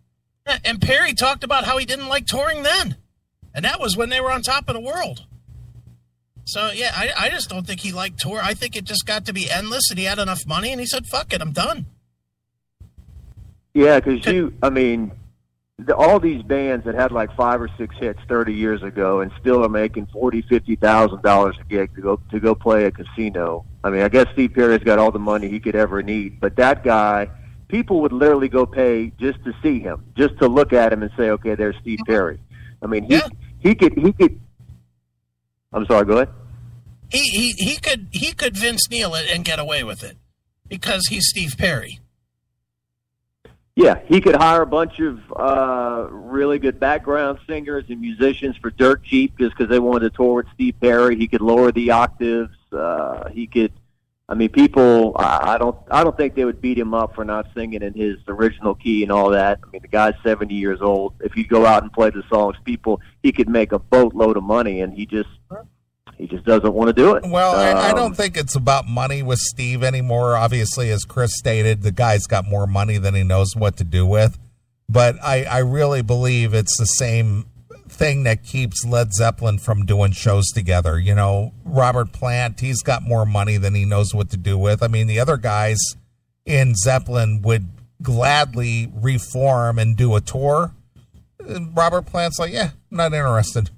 And 0.64 0.82
Perry 0.82 1.14
talked 1.14 1.44
about 1.44 1.66
how 1.66 1.78
he 1.78 1.86
didn't 1.86 2.08
like 2.08 2.26
touring 2.26 2.64
then. 2.64 2.96
And 3.54 3.66
that 3.66 3.80
was 3.80 3.98
when 3.98 4.10
they 4.10 4.22
were 4.22 4.32
on 4.32 4.42
top 4.42 4.70
of 4.70 4.76
the 4.76 4.80
world. 4.80 5.26
So, 6.46 6.72
yeah, 6.72 6.94
I, 6.96 7.12
I 7.18 7.30
just 7.30 7.50
don't 7.50 7.68
think 7.68 7.82
he 7.82 7.92
liked 7.92 8.20
tour. 8.20 8.40
I 8.42 8.54
think 8.54 8.78
it 8.78 8.86
just 8.86 9.06
got 9.06 9.26
to 9.26 9.34
be 9.34 9.52
endless 9.52 9.90
and 9.90 10.00
he 10.00 10.06
had 10.06 10.20
enough 10.20 10.46
money 10.48 10.72
and 10.72 10.80
he 10.80 10.88
said, 10.88 11.06
fuck 11.08 11.34
it, 11.34 11.42
I'm 11.42 11.52
done. 11.52 11.88
Yeah, 13.74 14.00
because 14.00 14.26
you, 14.26 14.54
I 14.64 14.70
mean, 14.70 15.12
the, 15.80 15.96
all 15.96 16.20
these 16.20 16.42
bands 16.42 16.86
that 16.86 16.96
had 16.96 17.12
like 17.12 17.36
five 17.36 17.62
or 17.62 17.70
six 17.78 17.96
hits 17.98 18.20
thirty 18.28 18.54
years 18.54 18.82
ago 18.82 19.22
and 19.22 19.32
still 19.40 19.64
are 19.64 19.70
making 19.70 20.08
forty, 20.08 20.42
fifty 20.42 20.76
thousand 20.76 21.22
dollars 21.22 21.56
a 21.62 21.64
gig 21.66 21.94
to 21.96 22.02
go 22.02 22.20
to 22.32 22.40
go 22.40 22.56
play 22.56 22.86
a 22.86 22.92
casino. 22.92 23.64
I 23.84 23.92
mean, 23.92 24.02
I 24.02 24.10
guess 24.10 24.28
Steve 24.34 24.54
Perry's 24.54 24.84
got 24.84 24.98
all 24.98 25.12
the 25.12 25.20
money 25.20 25.50
he 25.50 25.60
could 25.60 25.76
ever 25.76 26.02
need, 26.02 26.40
but 26.40 26.56
that 26.56 26.84
guy, 26.84 27.30
people 27.68 28.02
would 28.02 28.12
literally 28.12 28.50
go 28.50 28.66
pay 28.66 29.12
just 29.20 29.44
to 29.46 29.54
see 29.62 29.80
him, 29.80 30.04
just 30.18 30.38
to 30.40 30.48
look 30.48 30.74
at 30.74 30.92
him 30.92 31.04
and 31.04 31.12
say, 31.16 31.30
okay, 31.30 31.54
there's 31.54 31.76
Steve 31.82 32.00
mm-hmm. 32.00 32.12
Perry. 32.12 32.40
I 32.82 32.88
mean, 32.88 33.04
he 33.04 33.16
Yeah. 33.16 33.28
he 33.60 33.76
could 33.76 33.94
he 33.98 34.14
could. 34.14 34.40
I'm 35.74 35.86
sorry. 35.86 36.06
Go 36.06 36.14
ahead. 36.18 36.30
He, 37.10 37.20
he, 37.20 37.52
he 37.58 37.78
could 37.78 38.08
he 38.12 38.34
could 38.34 38.58
Vince 38.58 38.90
Neil 38.90 39.14
it 39.14 39.30
and 39.32 39.46
get 39.46 39.60
away 39.60 39.84
with 39.84 40.04
it 40.04 40.18
because 40.68 41.06
he's 41.08 41.30
Steve 41.30 41.56
Perry. 41.56 42.00
Yeah, 43.78 44.00
he 44.08 44.22
could 44.22 44.34
hire 44.34 44.64
a 44.64 44.66
bunch 44.66 45.00
of 45.00 45.20
uh, 45.36 46.08
really 46.10 46.58
good 46.58 46.80
background 46.80 47.38
singers 47.46 47.86
and 47.90 48.02
musicians 48.02 48.58
for 48.58 48.72
dirt 48.72 49.04
cheap 49.04 49.38
just 49.38 49.56
because 49.56 49.70
they 49.70 49.78
wanted 49.78 50.10
to 50.12 50.18
tour 50.18 50.34
with 50.34 50.48
Steve 50.56 50.74
Perry. 50.82 51.16
He 51.16 51.28
could 51.28 51.42
lower 51.42 51.72
the 51.72 51.92
octaves. 51.92 52.58
Uh, 52.72 53.30
he 53.30 53.46
could. 53.46 53.72
I 54.28 54.34
mean, 54.34 54.50
people. 54.50 55.16
I 55.20 55.54
I 55.54 55.58
don't. 55.60 55.78
I 55.92 56.04
don't 56.04 56.18
think 56.18 56.34
they 56.34 56.44
would 56.44 56.60
beat 56.60 56.76
him 56.76 56.96
up 56.96 57.14
for 57.14 57.24
not 57.24 57.50
singing 57.56 57.84
in 57.84 57.94
his 57.94 58.18
original 58.28 58.74
key 58.74 59.04
and 59.04 59.12
all 59.12 59.30
that. 59.30 59.60
I 59.64 59.70
mean, 59.70 59.84
the 59.84 59.88
guy's 59.90 60.16
seventy 60.24 60.56
years 60.56 60.82
old. 60.82 61.14
If 61.20 61.34
he'd 61.34 61.48
go 61.48 61.68
out 61.68 61.84
and 61.84 61.94
play 61.94 62.10
the 62.10 62.24
songs, 62.32 62.56
people, 62.66 63.00
he 63.22 63.32
could 63.32 63.48
make 63.48 63.74
a 63.74 63.80
boatload 63.80 64.38
of 64.38 64.44
money, 64.44 64.82
and 64.82 64.92
he 64.92 65.06
just, 65.06 65.30
he 66.18 66.28
just 66.28 66.46
doesn't 66.46 66.74
want 66.74 66.88
to 66.88 66.94
do 66.94 67.16
it. 67.16 67.24
Well, 67.28 67.56
I, 67.56 67.72
I 67.72 67.90
Um, 67.92 67.96
don't 67.96 68.14
think 68.16 68.38
it's 68.38 68.56
about 68.56 68.88
money 68.88 69.22
with 69.22 69.40
Steve 69.40 69.84
anymore. 69.84 70.36
Obviously, 70.36 70.90
as 70.90 71.06
Chris 71.06 71.32
stated, 71.36 71.84
the 71.84 71.92
guy's 71.92 72.26
got 72.26 72.46
more 72.46 72.66
money 72.68 72.98
than 72.98 73.14
he 73.14 73.24
knows 73.24 73.56
what 73.56 73.78
to 73.78 73.84
do 73.84 74.06
with. 74.06 74.40
But 74.90 75.16
I, 75.24 75.44
I 75.44 75.58
really 75.60 76.02
believe 76.02 76.54
it's 76.54 76.78
the 76.78 76.86
same 76.86 77.46
thing 77.90 78.24
that 78.24 78.44
keeps 78.44 78.86
Led 78.86 79.14
Zeppelin 79.14 79.60
from 79.60 79.86
doing 79.86 80.12
shows 80.12 80.48
together. 80.48 80.98
You 81.00 81.16
know, 81.16 81.54
Robert 81.66 82.12
Plant, 82.14 82.60
he's 82.60 82.82
got 82.82 83.04
more 83.04 83.26
money 83.26 83.58
than 83.58 83.76
he 83.76 83.86
knows 83.86 84.14
what 84.14 84.30
to 84.32 84.38
do 84.38 84.58
with. 84.58 84.82
I 84.82 84.88
mean, 84.88 85.08
the 85.08 85.20
other 85.20 85.38
guys 85.38 85.78
in 86.46 86.76
Zeppelin 86.76 87.42
would 87.44 87.68
gladly 88.02 88.92
reform 88.94 89.78
and 89.80 89.96
do 89.96 90.16
a 90.16 90.22
tour. 90.22 90.74
And 91.40 91.76
Robert 91.76 92.06
Plant's 92.06 92.40
like, 92.40 92.54
yeah, 92.54 92.72
I'm 92.92 92.98
not 92.98 93.14
interested 93.14 93.70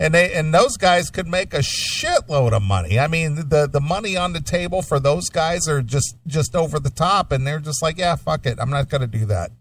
and 0.00 0.14
they 0.14 0.32
and 0.32 0.52
those 0.52 0.76
guys 0.76 1.10
could 1.10 1.26
make 1.26 1.54
a 1.54 1.58
shitload 1.58 2.52
of 2.52 2.62
money. 2.62 2.98
I 2.98 3.06
mean, 3.06 3.48
the 3.48 3.68
the 3.70 3.80
money 3.80 4.16
on 4.16 4.32
the 4.32 4.40
table 4.40 4.82
for 4.82 4.98
those 4.98 5.28
guys 5.28 5.68
are 5.68 5.82
just 5.82 6.16
just 6.26 6.54
over 6.56 6.80
the 6.80 6.90
top, 6.90 7.32
and 7.32 7.46
they're 7.46 7.60
just 7.60 7.82
like, 7.82 7.98
yeah, 7.98 8.16
fuck 8.16 8.46
it, 8.46 8.58
I'm 8.60 8.70
not 8.70 8.88
going 8.88 9.02
to 9.02 9.06
do 9.06 9.24
that. 9.26 9.52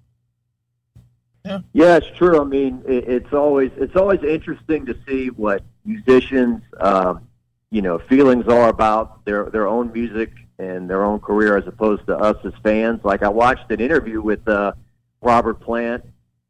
Yeah, 1.45 1.59
yeah, 1.73 1.97
it's 1.97 2.17
true. 2.17 2.39
I 2.39 2.45
mean, 2.45 2.81
it, 2.87 3.07
it's 3.07 3.33
always 3.33 3.71
it's 3.75 3.95
always 3.95 4.23
interesting 4.23 4.85
to 4.85 4.97
see 5.07 5.27
what 5.27 5.61
musicians, 5.85 6.63
um, 6.79 7.27
you 7.69 7.81
know, 7.81 7.99
feelings 7.99 8.47
are 8.47 8.69
about 8.69 9.25
their 9.25 9.49
their 9.49 9.67
own 9.67 9.91
music 9.91 10.31
and 10.57 10.89
their 10.89 11.03
own 11.03 11.19
career 11.19 11.57
as 11.57 11.67
opposed 11.67 12.05
to 12.07 12.15
us 12.15 12.37
as 12.45 12.53
fans. 12.63 13.01
Like 13.03 13.23
I 13.23 13.29
watched 13.29 13.69
an 13.71 13.81
interview 13.81 14.21
with 14.21 14.47
uh, 14.47 14.73
Robert 15.21 15.59
Plant. 15.59 16.05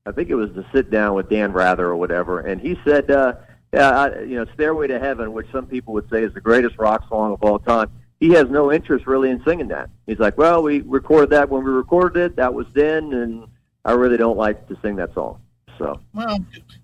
I 0.06 0.12
think 0.12 0.30
it 0.30 0.36
was 0.36 0.52
the 0.54 0.66
sit 0.74 0.92
down 0.92 1.16
with 1.16 1.30
Dan 1.30 1.54
Rather 1.54 1.88
or 1.88 1.96
whatever, 1.96 2.42
and 2.42 2.62
he 2.62 2.78
said, 2.84 3.10
uh, 3.10 3.34
"Yeah, 3.74 3.90
I, 3.90 4.22
you 4.22 4.36
know, 4.36 4.46
Stairway 4.54 4.88
to 4.88 5.00
Heaven, 5.00 5.34
which 5.34 5.48
some 5.52 5.66
people 5.66 5.94
would 5.94 6.10
say 6.10 6.24
is 6.24 6.34
the 6.34 6.42
greatest 6.42 6.78
rock 6.78 7.08
song 7.10 7.34
of 7.34 7.44
all 7.44 7.60
time." 7.60 7.90
He 8.20 8.30
has 8.30 8.50
no 8.50 8.72
interest 8.72 9.06
really 9.06 9.30
in 9.30 9.44
singing 9.44 9.68
that. 9.70 9.90
He's 10.06 10.20
like, 10.20 10.38
"Well, 10.38 10.64
we 10.64 10.82
recorded 10.82 11.32
that 11.32 11.50
when 11.50 11.64
we 11.64 11.72
recorded 11.72 12.24
it. 12.24 12.36
That 12.38 12.54
was 12.54 12.68
then, 12.74 13.14
and 13.14 13.48
I 13.84 13.94
really 13.94 14.18
don't 14.18 14.38
like 14.38 14.68
to 14.70 14.78
sing 14.82 14.96
that 14.98 15.14
song." 15.14 15.40
So. 15.78 16.00
Well, 16.14 16.38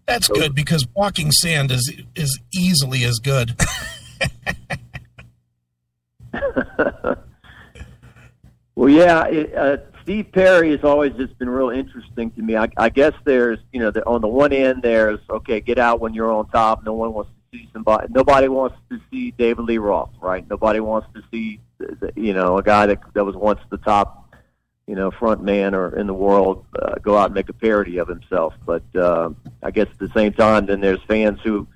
that's 0.07 0.27
good 0.27 0.55
because 0.55 0.85
Walking 0.95 1.31
Sand 1.31 1.71
is 1.71 1.93
is 2.15 2.39
easily 2.53 3.03
as 3.05 3.19
good. 3.19 3.55
Well, 8.79 8.87
yeah, 8.87 9.25
it, 9.25 9.53
uh, 9.53 9.75
Steve 10.03 10.31
Perry 10.31 10.71
has 10.71 10.83
always 10.83 11.13
just 11.13 11.37
been 11.37 11.49
real 11.49 11.69
interesting 11.69 12.31
to 12.31 12.41
me. 12.41 12.55
I, 12.55 12.69
I 12.77 12.89
guess 12.89 13.13
there's, 13.25 13.59
you 13.71 13.79
know, 13.79 13.91
the, 13.91 14.05
on 14.05 14.21
the 14.21 14.27
one 14.27 14.53
end, 14.53 14.81
there's 14.81 15.19
okay, 15.29 15.61
get 15.61 15.77
out 15.77 15.99
when 15.99 16.13
you're 16.13 16.31
on 16.31 16.47
top. 16.49 16.83
No 16.83 16.93
one 16.93 17.13
wants 17.13 17.31
to 17.31 17.57
see 17.57 17.69
somebody. 17.73 18.07
Nobody 18.09 18.47
wants 18.47 18.77
to 18.89 18.99
see 19.11 19.31
David 19.31 19.65
Lee 19.65 19.77
Roth, 19.77 20.11
right? 20.21 20.47
Nobody 20.49 20.79
wants 20.79 21.07
to 21.13 21.21
see, 21.31 21.59
you 22.15 22.33
know, 22.33 22.57
a 22.57 22.63
guy 22.63 22.85
that 22.87 22.99
that 23.13 23.23
was 23.23 23.35
once 23.35 23.59
the 23.69 23.77
top, 23.77 24.33
you 24.87 24.95
know, 24.95 25.11
front 25.11 25.43
man 25.43 25.75
or 25.75 25.97
in 25.97 26.07
the 26.07 26.13
world 26.13 26.65
uh, 26.81 26.95
go 27.01 27.17
out 27.17 27.25
and 27.25 27.35
make 27.35 27.49
a 27.49 27.53
parody 27.53 27.97
of 27.97 28.07
himself. 28.07 28.53
But 28.65 28.83
uh, 28.95 29.31
I 29.61 29.71
guess 29.71 29.87
at 29.91 29.99
the 29.99 30.11
same 30.15 30.33
time, 30.33 30.65
then 30.65 30.81
there's 30.81 31.01
fans 31.07 31.39
who, 31.43 31.67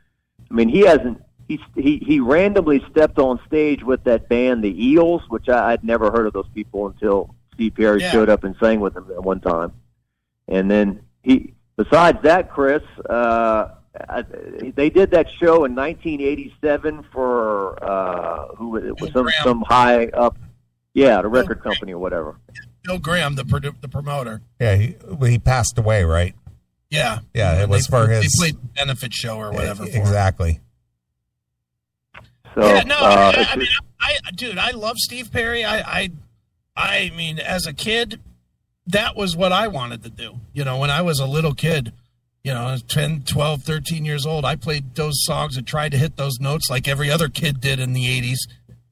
I 0.49 0.53
mean, 0.53 0.69
he 0.69 0.81
hasn't. 0.81 1.21
He, 1.45 1.59
he 1.75 1.97
he 1.97 2.19
randomly 2.21 2.83
stepped 2.89 3.19
on 3.19 3.37
stage 3.45 3.83
with 3.83 4.05
that 4.05 4.29
band, 4.29 4.63
the 4.63 4.85
Eels, 4.87 5.21
which 5.27 5.49
I, 5.49 5.73
I'd 5.73 5.83
never 5.83 6.09
heard 6.09 6.25
of 6.25 6.33
those 6.33 6.47
people 6.55 6.87
until 6.87 7.35
Steve 7.53 7.75
Perry 7.75 8.01
Yeah. 8.01 8.11
showed 8.11 8.29
up 8.29 8.43
and 8.43 8.55
sang 8.59 8.79
with 8.79 8.95
him 8.95 9.05
at 9.11 9.23
one 9.23 9.39
time. 9.39 9.71
And 10.47 10.69
then 10.69 11.01
he, 11.21 11.53
besides 11.77 12.19
that, 12.23 12.51
Chris, 12.51 12.81
uh, 13.09 13.69
I, 14.09 14.23
they 14.75 14.89
did 14.89 15.11
that 15.11 15.27
show 15.39 15.65
in 15.65 15.75
1987 15.75 17.05
for 17.13 17.83
uh, 17.83 18.47
who 18.55 18.69
was 18.69 18.83
it? 18.83 18.99
Was 18.99 19.11
some 19.13 19.23
Graham. 19.25 19.43
some 19.43 19.61
high 19.61 20.07
up, 20.07 20.35
yeah, 20.93 21.21
the 21.21 21.27
record 21.27 21.61
company 21.61 21.93
or 21.93 21.99
whatever. 21.99 22.35
Bill 22.83 22.97
Graham, 22.99 23.35
the 23.35 23.43
produ- 23.43 23.79
the 23.81 23.87
promoter. 23.87 24.41
Yeah, 24.59 24.75
he, 24.75 24.95
he 25.27 25.37
passed 25.39 25.77
away, 25.77 26.03
right? 26.03 26.35
Yeah, 26.89 27.19
Yeah, 27.33 27.61
it 27.63 27.69
was 27.69 27.87
they, 27.87 27.91
for 27.97 28.07
they 28.07 28.21
his- 28.21 28.35
played 28.37 28.55
the 28.55 28.67
benefit 28.75 29.13
show 29.13 29.37
or 29.37 29.51
whatever. 29.51 29.85
for 29.85 29.91
him. 29.91 30.01
exactly. 30.01 30.59
So 32.55 32.65
yeah, 32.67 32.83
no, 32.83 32.95
uh, 32.97 33.33
I, 33.35 33.47
I 33.51 33.55
mean, 33.55 33.65
just- 33.67 33.81
I, 33.99 34.31
dude, 34.35 34.57
I 34.57 34.71
love 34.71 34.97
Steve 34.97 35.31
Perry. 35.31 35.63
I, 35.63 35.77
I, 35.79 36.09
I 36.75 37.11
mean, 37.15 37.39
as 37.39 37.65
a 37.65 37.73
kid, 37.73 38.19
that 38.87 39.15
was 39.15 39.35
what 39.35 39.51
I 39.51 39.67
wanted 39.67 40.03
to 40.03 40.09
do. 40.09 40.39
You 40.53 40.63
know, 40.63 40.77
when 40.77 40.89
I 40.89 41.01
was 41.01 41.19
a 41.19 41.25
little 41.25 41.53
kid, 41.53 41.93
you 42.43 42.53
know, 42.53 42.67
I 42.67 42.77
10, 42.77 43.23
12, 43.23 43.63
13 43.63 44.05
years 44.05 44.25
old, 44.25 44.43
I 44.43 44.55
played 44.55 44.95
those 44.95 45.23
songs 45.23 45.55
and 45.55 45.65
tried 45.65 45.91
to 45.91 45.97
hit 45.97 46.17
those 46.17 46.39
notes 46.39 46.69
like 46.69 46.87
every 46.87 47.09
other 47.09 47.29
kid 47.29 47.61
did 47.61 47.79
in 47.79 47.93
the 47.93 48.05
80s. 48.05 48.39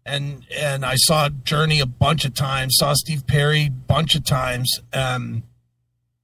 And 0.06 0.46
and 0.56 0.84
I 0.84 0.96
saw 0.96 1.30
Journey 1.30 1.80
a 1.80 1.86
bunch 1.86 2.26
of 2.26 2.34
times, 2.34 2.78
saw 2.80 2.94
Steve 2.94 3.28
Perry 3.28 3.66
a 3.66 3.70
bunch 3.70 4.16
of 4.16 4.24
times. 4.24 4.80
Um, 4.94 5.44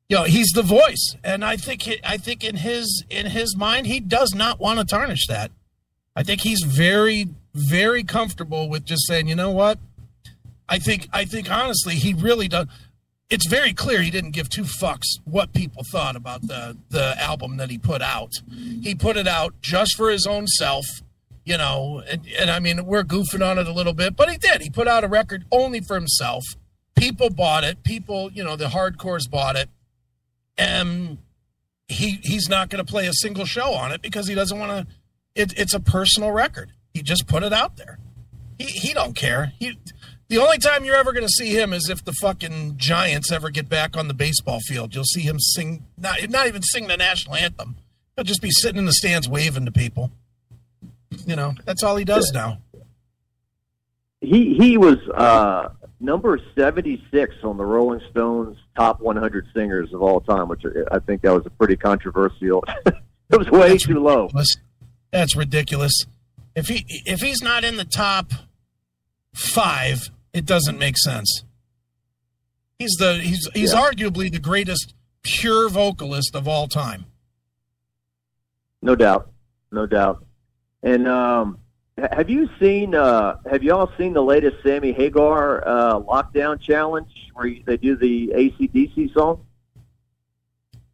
you 0.09 0.17
know, 0.17 0.23
he's 0.23 0.49
the 0.55 0.63
voice, 0.63 1.15
and 1.23 1.45
I 1.45 1.57
think 1.57 1.83
he, 1.83 1.99
I 2.03 2.17
think 2.17 2.43
in 2.43 2.55
his 2.55 3.03
in 3.07 3.27
his 3.27 3.55
mind, 3.55 3.85
he 3.85 3.99
does 3.99 4.33
not 4.33 4.59
want 4.59 4.79
to 4.79 4.85
tarnish 4.85 5.27
that. 5.27 5.51
I 6.15 6.23
think 6.23 6.41
he's 6.41 6.63
very, 6.63 7.27
very 7.53 8.03
comfortable 8.03 8.67
with 8.67 8.83
just 8.83 9.05
saying, 9.05 9.27
you 9.27 9.35
know 9.35 9.51
what? 9.51 9.77
I 10.69 10.79
think, 10.79 11.07
I 11.13 11.25
think 11.25 11.51
honestly, 11.51 11.95
he 11.95 12.13
really 12.13 12.47
does. 12.47 12.67
It's 13.29 13.47
very 13.47 13.73
clear 13.73 14.01
he 14.01 14.11
didn't 14.11 14.31
give 14.31 14.49
two 14.49 14.63
fucks 14.63 15.19
what 15.25 15.53
people 15.53 15.83
thought 15.91 16.15
about 16.15 16.47
the 16.47 16.77
the 16.89 17.21
album 17.21 17.57
that 17.57 17.69
he 17.69 17.77
put 17.77 18.01
out. 18.01 18.31
He 18.81 18.95
put 18.95 19.17
it 19.17 19.27
out 19.27 19.53
just 19.61 19.97
for 19.97 20.09
his 20.09 20.25
own 20.25 20.47
self, 20.47 20.85
you 21.43 21.57
know. 21.57 22.01
And, 22.09 22.21
and 22.39 22.49
I 22.49 22.59
mean, 22.59 22.85
we're 22.85 23.03
goofing 23.03 23.45
on 23.45 23.57
it 23.57 23.67
a 23.67 23.73
little 23.73 23.93
bit, 23.93 24.15
but 24.15 24.29
he 24.29 24.37
did. 24.37 24.61
He 24.61 24.69
put 24.69 24.87
out 24.87 25.03
a 25.03 25.09
record 25.09 25.43
only 25.51 25.81
for 25.81 25.95
himself. 25.95 26.43
People 26.95 27.29
bought 27.29 27.65
it. 27.65 27.83
People, 27.83 28.31
you 28.31 28.43
know, 28.45 28.55
the 28.55 28.67
hardcores 28.67 29.29
bought 29.29 29.57
it, 29.57 29.69
and 30.57 31.17
he 31.89 32.19
he's 32.23 32.47
not 32.47 32.69
going 32.69 32.83
to 32.83 32.89
play 32.89 33.07
a 33.07 33.13
single 33.13 33.45
show 33.45 33.73
on 33.73 33.91
it 33.91 34.01
because 34.01 34.27
he 34.27 34.35
doesn't 34.35 34.57
want 34.57 34.71
to 34.71 34.93
it, 35.37 35.53
it's 35.57 35.73
a 35.73 35.79
personal 35.79 36.31
record. 36.31 36.71
He 36.93 37.01
just 37.01 37.27
put 37.27 37.43
it 37.43 37.53
out 37.53 37.77
there. 37.77 37.99
He 38.57 38.65
he 38.65 38.93
don't 38.93 39.15
care. 39.15 39.53
He 39.59 39.77
the 40.29 40.37
only 40.37 40.57
time 40.57 40.83
you're 40.83 40.95
ever 40.95 41.13
going 41.13 41.25
to 41.25 41.31
see 41.31 41.49
him 41.49 41.73
is 41.73 41.89
if 41.89 42.03
the 42.03 42.13
fucking 42.13 42.77
Giants 42.77 43.31
ever 43.31 43.49
get 43.49 43.69
back 43.69 43.95
on 43.95 44.07
the 44.07 44.13
baseball 44.13 44.59
field. 44.59 44.93
You'll 44.93 45.05
see 45.05 45.21
him 45.21 45.39
sing 45.39 45.85
not 45.97 46.29
not 46.29 46.47
even 46.47 46.61
sing 46.61 46.87
the 46.87 46.97
national 46.97 47.35
anthem. 47.35 47.77
He'll 48.15 48.25
just 48.25 48.41
be 48.41 48.51
sitting 48.51 48.79
in 48.79 48.85
the 48.85 48.93
stands 48.93 49.29
waving 49.29 49.65
to 49.65 49.71
people. 49.71 50.11
You 51.25 51.35
know, 51.35 51.53
that's 51.65 51.83
all 51.83 51.95
he 51.95 52.05
does 52.05 52.31
now. 52.33 52.59
he 54.21 54.55
he 54.55 54.77
was 54.77 54.97
uh, 55.15 55.69
number 55.99 56.39
76 56.55 57.35
on 57.43 57.57
the 57.57 57.65
Rolling 57.65 58.01
Stones 58.11 58.57
top 58.75 58.99
100 58.99 59.47
singers 59.55 59.93
of 59.93 60.01
all 60.01 60.19
time, 60.21 60.47
which 60.47 60.63
I 60.91 60.99
think 60.99 61.21
that 61.21 61.31
was 61.33 61.45
a 61.45 61.49
pretty 61.49 61.75
controversial. 61.75 62.63
it 62.85 63.37
was 63.37 63.49
way 63.49 63.69
That's 63.69 63.85
too 63.85 63.99
low. 63.99 64.29
That's 65.11 65.35
ridiculous. 65.35 65.93
If 66.55 66.67
he 66.67 66.85
if 67.05 67.21
he's 67.21 67.41
not 67.41 67.63
in 67.63 67.77
the 67.77 67.85
top 67.85 68.31
five, 69.33 70.09
it 70.37 70.45
doesn't 70.45 70.77
make 70.79 70.97
sense. 70.97 71.43
He's 72.79 72.93
the 72.99 73.15
he's 73.15 73.47
he's 73.53 73.73
Yeah. 73.73 73.81
arguably 73.89 74.31
the 74.31 74.39
greatest 74.39 74.93
pure 75.23 75.67
vocalist 75.69 76.35
of 76.35 76.47
all 76.47 76.67
time. 76.67 77.05
No 78.81 78.95
doubt, 78.95 79.31
no 79.71 79.85
doubt. 79.87 80.23
And 80.83 81.07
um, 81.07 81.57
have 81.97 82.29
you 82.29 82.47
seen? 82.59 82.93
Uh, 82.93 83.37
have 83.49 83.63
you 83.63 83.73
all 83.73 83.91
seen 83.97 84.13
the 84.13 84.21
latest 84.21 84.57
Sammy 84.63 84.91
Hagar 84.93 85.67
uh, 85.67 85.99
lockdown 85.99 86.61
challenge 86.61 87.09
where 87.33 87.51
they 87.65 87.77
do 87.77 87.95
the 87.95 88.27
ACDC 88.35 89.13
song? 89.13 89.43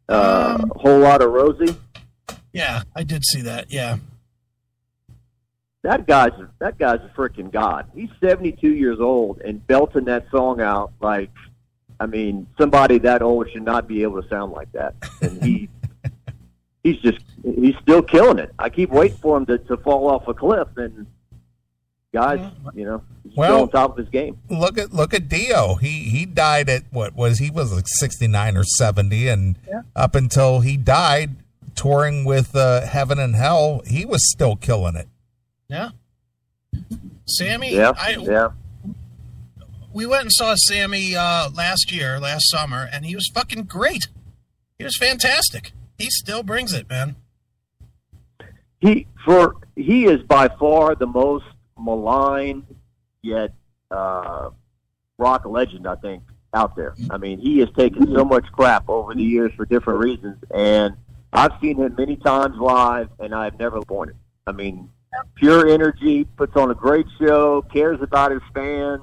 Uh, 0.08 0.58
Um, 0.60 0.72
whole 0.76 0.98
lot 1.00 1.22
of 1.22 1.30
Rosie. 1.30 1.76
Yeah, 2.52 2.82
I 2.96 3.02
did 3.02 3.24
see 3.24 3.42
that. 3.42 3.70
Yeah. 3.70 3.98
That 5.84 6.06
guy's 6.06 6.32
that 6.60 6.78
guy's 6.78 7.00
a 7.00 7.12
freaking 7.14 7.52
god. 7.52 7.86
He's 7.94 8.08
72 8.18 8.66
years 8.68 9.00
old 9.00 9.40
and 9.42 9.64
belting 9.66 10.06
that 10.06 10.24
song 10.30 10.62
out 10.62 10.92
like, 11.00 11.30
I 12.00 12.06
mean, 12.06 12.46
somebody 12.58 12.96
that 13.00 13.20
old 13.20 13.50
should 13.52 13.64
not 13.64 13.86
be 13.86 14.02
able 14.02 14.22
to 14.22 14.28
sound 14.30 14.52
like 14.52 14.72
that. 14.72 14.94
And 15.20 15.42
he, 15.42 15.68
he's 16.82 16.96
just 17.02 17.18
he's 17.44 17.74
still 17.82 18.00
killing 18.02 18.38
it. 18.38 18.50
I 18.58 18.70
keep 18.70 18.88
waiting 18.88 19.18
for 19.18 19.36
him 19.36 19.44
to, 19.44 19.58
to 19.58 19.76
fall 19.76 20.08
off 20.08 20.26
a 20.26 20.32
cliff. 20.32 20.68
And 20.78 21.06
guys, 22.14 22.40
you 22.74 22.86
know, 22.86 23.02
he's 23.22 23.36
Well- 23.36 23.50
still 23.50 23.62
on 23.64 23.68
top 23.70 23.90
of 23.90 23.96
his 23.98 24.08
game. 24.08 24.38
Look 24.48 24.78
at 24.78 24.94
look 24.94 25.12
at 25.12 25.28
Dio. 25.28 25.74
He 25.74 26.04
he 26.04 26.24
died 26.24 26.70
at 26.70 26.84
what 26.92 27.14
was 27.14 27.40
he 27.40 27.50
was 27.50 27.74
like 27.74 27.84
sixty 27.88 28.26
nine 28.26 28.56
or 28.56 28.64
seventy, 28.64 29.28
and 29.28 29.56
up 29.94 30.14
until 30.14 30.60
he 30.60 30.78
died, 30.78 31.36
touring 31.74 32.24
with 32.24 32.56
uh, 32.56 32.86
Heaven 32.86 33.18
and 33.18 33.36
Hell, 33.36 33.82
he 33.86 34.06
was 34.06 34.20
still 34.32 34.56
killing 34.56 34.96
it. 34.96 35.08
Yeah. 35.68 35.90
Sammy, 37.26 37.74
Yeah, 37.74 37.92
I, 37.96 38.16
yeah. 38.20 38.48
we 39.92 40.06
went 40.06 40.22
and 40.22 40.32
saw 40.32 40.54
Sammy 40.56 41.16
uh, 41.16 41.50
last 41.50 41.90
year, 41.92 42.20
last 42.20 42.50
summer, 42.50 42.88
and 42.92 43.06
he 43.06 43.14
was 43.14 43.30
fucking 43.32 43.62
great. 43.64 44.08
He 44.78 44.84
was 44.84 44.96
fantastic. 44.96 45.72
He 45.96 46.10
still 46.10 46.42
brings 46.42 46.72
it, 46.72 46.88
man. 46.88 47.16
he 48.80 49.06
for 49.24 49.56
he 49.76 50.04
is 50.06 50.20
by 50.22 50.48
far 50.58 50.94
the 50.94 51.06
most 51.06 51.44
maligned 51.78 52.66
yet 53.22 53.54
uh, 53.90 54.50
rock 55.18 55.46
legend 55.46 55.86
I 55.86 55.94
think 55.96 56.22
out 56.52 56.76
there. 56.76 56.94
I 57.10 57.16
mean, 57.16 57.38
he 57.38 57.58
has 57.60 57.68
taken 57.76 58.12
so 58.14 58.24
much 58.24 58.44
crap 58.52 58.88
over 58.88 59.14
the 59.14 59.22
years 59.22 59.52
for 59.56 59.64
different 59.64 60.00
reasons, 60.00 60.36
and 60.52 60.94
I've 61.32 61.52
seen 61.62 61.76
him 61.78 61.94
many 61.96 62.16
times 62.16 62.56
live, 62.58 63.08
and 63.18 63.34
I've 63.34 63.58
never 63.58 63.76
disappointed. 63.78 64.16
I 64.46 64.52
mean, 64.52 64.90
pure 65.34 65.68
energy, 65.68 66.24
puts 66.36 66.56
on 66.56 66.70
a 66.70 66.74
great 66.74 67.06
show, 67.20 67.62
cares 67.72 68.00
about 68.02 68.30
his 68.32 68.42
fans, 68.54 69.02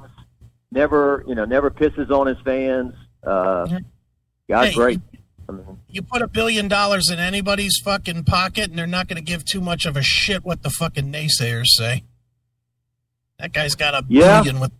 never 0.71 1.24
you 1.28 1.36
know 1.36 1.45
never 1.45 1.69
pisses 1.69 2.10
on 2.12 2.28
his 2.28 2.38
fans. 2.45 2.93
Uh, 3.24 3.80
Hey, 4.47 4.74
great. 4.74 5.00
I 5.47 5.54
mean, 5.54 5.78
You 5.88 6.02
put 6.02 6.21
a 6.21 6.28
billion 6.28 6.67
dollars 6.67 7.10
in 7.10 7.19
anybody's 7.19 7.80
fucking 7.86 8.26
pocket, 8.26 8.69
and 8.69 8.78
they're 8.78 8.86
not 8.86 9.08
going 9.08 9.15
to 9.15 9.24
give 9.24 9.45
too 9.45 9.62
much 9.62 9.86
of 9.86 9.95
a 9.95 10.02
shit 10.02 10.43
what 10.43 10.62
the 10.62 10.69
fucking 10.69 11.10
naysayers 11.12 11.67
say. 11.67 12.04
That 13.39 13.54
guy's 13.54 13.76
got 13.76 13.93
a 13.93 14.06
Yeah. 14.10 14.41
billion 14.41 14.60
with. 14.60 14.71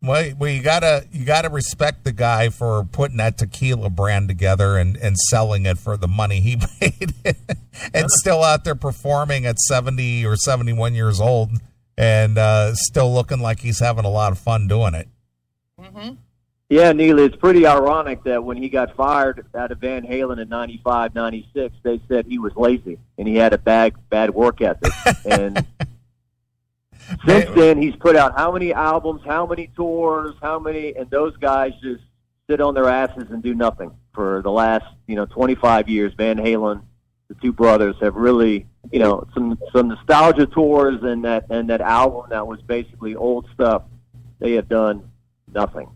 Well, 0.00 0.32
well, 0.38 0.50
you 0.50 0.62
gotta 0.62 1.06
you 1.10 1.24
gotta 1.24 1.48
respect 1.48 2.04
the 2.04 2.12
guy 2.12 2.50
for 2.50 2.84
putting 2.84 3.16
that 3.16 3.36
tequila 3.36 3.90
brand 3.90 4.28
together 4.28 4.76
and, 4.76 4.96
and 4.96 5.16
selling 5.18 5.66
it 5.66 5.76
for 5.78 5.96
the 5.96 6.06
money 6.06 6.40
he 6.40 6.56
made, 6.80 7.14
and 7.92 8.08
still 8.10 8.44
out 8.44 8.64
there 8.64 8.76
performing 8.76 9.44
at 9.44 9.58
seventy 9.58 10.24
or 10.24 10.36
seventy 10.36 10.72
one 10.72 10.94
years 10.94 11.20
old, 11.20 11.50
and 11.96 12.38
uh, 12.38 12.74
still 12.76 13.12
looking 13.12 13.40
like 13.40 13.58
he's 13.60 13.80
having 13.80 14.04
a 14.04 14.10
lot 14.10 14.30
of 14.30 14.38
fun 14.38 14.68
doing 14.68 14.94
it. 14.94 15.08
Yeah, 16.70 16.92
Neil, 16.92 17.18
it's 17.18 17.36
pretty 17.36 17.66
ironic 17.66 18.22
that 18.24 18.44
when 18.44 18.58
he 18.58 18.68
got 18.68 18.94
fired 18.94 19.46
out 19.54 19.72
of 19.72 19.78
Van 19.78 20.06
Halen 20.06 20.38
in 20.40 20.50
95, 20.50 21.14
96, 21.14 21.74
they 21.82 21.98
said 22.08 22.26
he 22.26 22.38
was 22.38 22.54
lazy 22.56 22.98
and 23.16 23.26
he 23.26 23.36
had 23.36 23.54
a 23.54 23.58
bad, 23.58 23.94
bad 24.10 24.34
work 24.34 24.60
ethic. 24.60 24.92
and 25.24 25.66
since 27.26 27.50
then, 27.54 27.80
he's 27.80 27.96
put 27.96 28.16
out 28.16 28.36
how 28.36 28.52
many 28.52 28.72
albums, 28.72 29.22
how 29.24 29.46
many 29.46 29.68
tours, 29.76 30.34
how 30.42 30.58
many, 30.58 30.94
and 30.96 31.08
those 31.10 31.36
guys 31.36 31.72
just 31.82 32.02
sit 32.48 32.60
on 32.60 32.74
their 32.74 32.88
asses 32.88 33.30
and 33.30 33.42
do 33.42 33.54
nothing 33.54 33.90
for 34.14 34.40
the 34.42 34.50
last, 34.50 34.84
you 35.06 35.14
know, 35.16 35.26
25 35.26 35.88
years. 35.88 36.12
Van 36.16 36.36
Halen, 36.36 36.82
the 37.28 37.34
two 37.36 37.52
brothers 37.52 37.96
have 38.00 38.14
really, 38.14 38.66
you 38.90 38.98
know, 38.98 39.26
some, 39.34 39.58
some 39.72 39.88
nostalgia 39.88 40.46
tours 40.46 41.02
and 41.02 41.24
that, 41.24 41.46
and 41.50 41.68
that 41.70 41.80
album 41.80 42.22
that 42.30 42.46
was 42.46 42.60
basically 42.62 43.14
old 43.14 43.46
stuff. 43.54 43.82
They 44.38 44.52
have 44.52 44.68
done 44.68 45.10
nothing. 45.52 45.88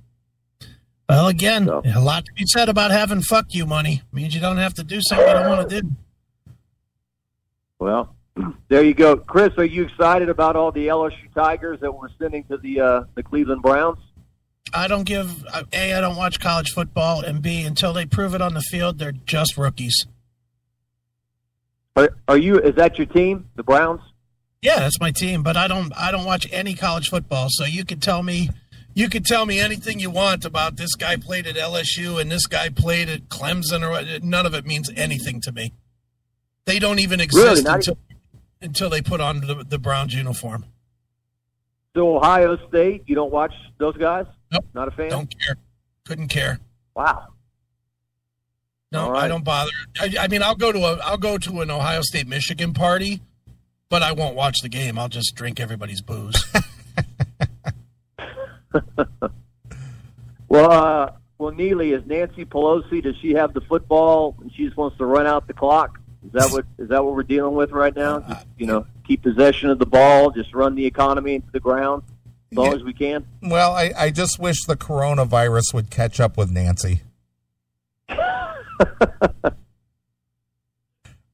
Well, 1.09 1.29
again, 1.29 1.67
So- 1.67 1.83
a 1.95 2.01
lot 2.01 2.25
to 2.25 2.33
be 2.33 2.45
said 2.47 2.69
about 2.69 2.91
having 2.91 3.21
fuck 3.23 3.47
you 3.55 3.67
money. 3.67 4.03
means 4.13 4.35
you 4.35 4.41
don't 4.41 4.57
have 4.59 4.75
to 4.75 4.85
do 4.85 5.01
something 5.03 5.27
you 5.27 5.33
don't 5.35 5.49
want 5.49 5.69
to 5.69 5.83
do. 5.83 5.89
Well, 7.79 8.15
there 8.69 8.83
you 8.83 8.95
go, 8.95 9.17
Chris. 9.17 9.51
Are 9.59 9.65
you 9.65 9.85
excited 9.85 10.29
about 10.29 10.57
all 10.57 10.73
the 10.73 10.87
LSU 10.89 11.33
Tigers 11.35 11.81
that 11.81 11.93
we're 11.93 12.09
sending 12.19 12.45
to 12.45 12.57
the 12.57 12.81
uh, 12.81 13.05
the 13.15 13.23
Cleveland 13.23 13.63
Browns? 13.63 13.99
I 14.75 14.89
don't 14.89 15.05
give 15.05 15.45
a. 15.53 15.67
I 15.97 16.01
don't 16.01 16.17
watch 16.17 16.41
college 16.41 16.71
football, 16.71 17.21
and 17.21 17.43
b. 17.43 17.63
Until 17.63 17.93
they 17.93 18.07
prove 18.07 18.35
it 18.35 18.41
on 18.41 18.55
the 18.55 18.63
field, 18.63 18.99
they're 18.99 19.13
just 19.13 19.59
rookies. 19.59 20.07
Are, 21.95 22.11
are 22.27 22.39
you? 22.39 22.59
Is 22.59 22.75
that 22.77 22.97
your 22.97 23.07
team, 23.07 23.51
the 23.55 23.63
Browns? 23.63 24.01
Yeah, 24.63 24.79
that's 24.79 25.01
my 25.01 25.11
team, 25.11 25.43
but 25.43 25.57
I 25.57 25.69
don't. 25.69 25.93
I 25.97 26.11
don't 26.11 26.25
watch 26.25 26.49
any 26.51 26.75
college 26.75 27.09
football. 27.09 27.49
So 27.51 27.65
you 27.65 27.85
could 27.85 28.01
tell 28.01 28.23
me, 28.23 28.49
You 28.95 29.09
could 29.09 29.25
tell 29.25 29.47
me 29.47 29.59
anything 29.59 29.99
you 30.01 30.11
want 30.11 30.45
about 30.45 30.77
this 30.77 30.95
guy 30.95 31.17
played 31.17 31.47
at 31.47 31.57
LSU 31.57 32.21
and 32.21 32.31
this 32.31 32.47
guy 32.47 32.69
played 32.69 33.09
at 33.09 33.29
Clemson 33.29 33.83
or. 33.83 34.21
None 34.25 34.47
of 34.47 34.55
it 34.55 34.67
means 34.67 34.91
anything 34.97 35.41
to 35.43 35.53
me. 35.53 35.73
They 36.65 36.79
don't 36.79 36.99
even 37.01 37.21
exist 37.21 37.65
Really? 37.65 37.75
Until, 37.75 37.99
until 38.63 38.91
they 38.91 39.03
put 39.03 39.21
on 39.21 39.41
the, 39.41 39.65
the 39.69 39.79
Browns 39.79 40.15
uniform. 40.15 40.67
So 41.95 42.17
Ohio 42.17 42.57
State, 42.69 43.05
you 43.07 43.15
don't 43.15 43.33
watch 43.33 43.53
those 43.79 43.97
guys? 43.97 44.27
Nope. 44.51 44.65
Not 44.75 44.89
a 44.89 44.91
fan. 44.93 45.11
Don't 45.11 45.35
care. 45.39 45.57
Couldn't 46.07 46.29
care. 46.29 46.59
Wow. 46.95 47.29
No, 48.91 49.11
right. 49.11 49.25
I 49.25 49.29
don't 49.29 49.45
bother. 49.45 49.71
I, 50.01 50.15
I 50.21 50.29
mean, 50.29 50.43
I'll 50.43 50.55
go 50.55 50.73
to 50.73 50.79
a 50.79 50.99
I'll 50.99 51.19
go 51.19 51.39
to 51.39 51.61
an 51.61 51.71
Ohio 51.71 52.03
State 52.03 52.27
Michigan 52.29 52.75
party, 52.75 53.23
but 53.89 54.03
I 54.03 54.13
won't 54.13 54.37
watch 54.37 54.61
the 54.63 54.69
game. 54.69 54.99
I'll 54.99 55.09
just 55.09 55.35
drink 55.35 55.61
everybody's 55.61 56.03
booze. 56.03 56.45
Well, 60.53 60.71
uh, 60.71 61.13
well, 61.39 61.51
Neeley, 61.53 61.99
is 61.99 62.05
Nancy 62.07 62.45
Pelosi? 62.45 63.03
Does 63.03 63.17
she 63.23 63.33
have 63.33 63.55
the 63.55 63.63
football 63.63 64.37
and 64.43 64.53
she 64.53 64.67
just 64.67 64.77
wants 64.77 64.99
to 64.99 65.07
run 65.07 65.27
out 65.27 65.47
the 65.47 65.55
clock? 65.55 65.99
Is 66.25 66.33
that 66.33 66.51
what 66.53 66.65
is 66.79 66.89
that 66.89 67.05
what 67.05 67.15
we're 67.15 67.23
dealing 67.25 67.55
with 67.55 67.71
right 67.73 67.95
now? 67.95 68.21
Just, 68.21 68.47
you 68.57 68.67
know, 68.67 68.87
keep 69.07 69.23
possession 69.23 69.71
of 69.71 69.79
the 69.79 69.87
ball, 69.87 70.31
just 70.31 70.55
run 70.55 70.75
the 70.75 70.87
economy 70.87 71.35
into 71.35 71.51
the 71.53 71.61
ground 71.61 72.03
as 72.53 72.59
long 72.59 72.69
Yeah. 72.71 72.77
as 72.77 72.83
we 72.85 72.93
can. 72.93 73.27
Well, 73.43 73.73
I, 73.73 73.93
I 73.97 74.11
just 74.11 74.39
wish 74.39 74.65
the 74.67 74.77
coronavirus 74.77 75.75
would 75.75 75.91
catch 75.91 76.21
up 76.21 76.37
with 76.37 76.51
Nancy. 76.51 77.01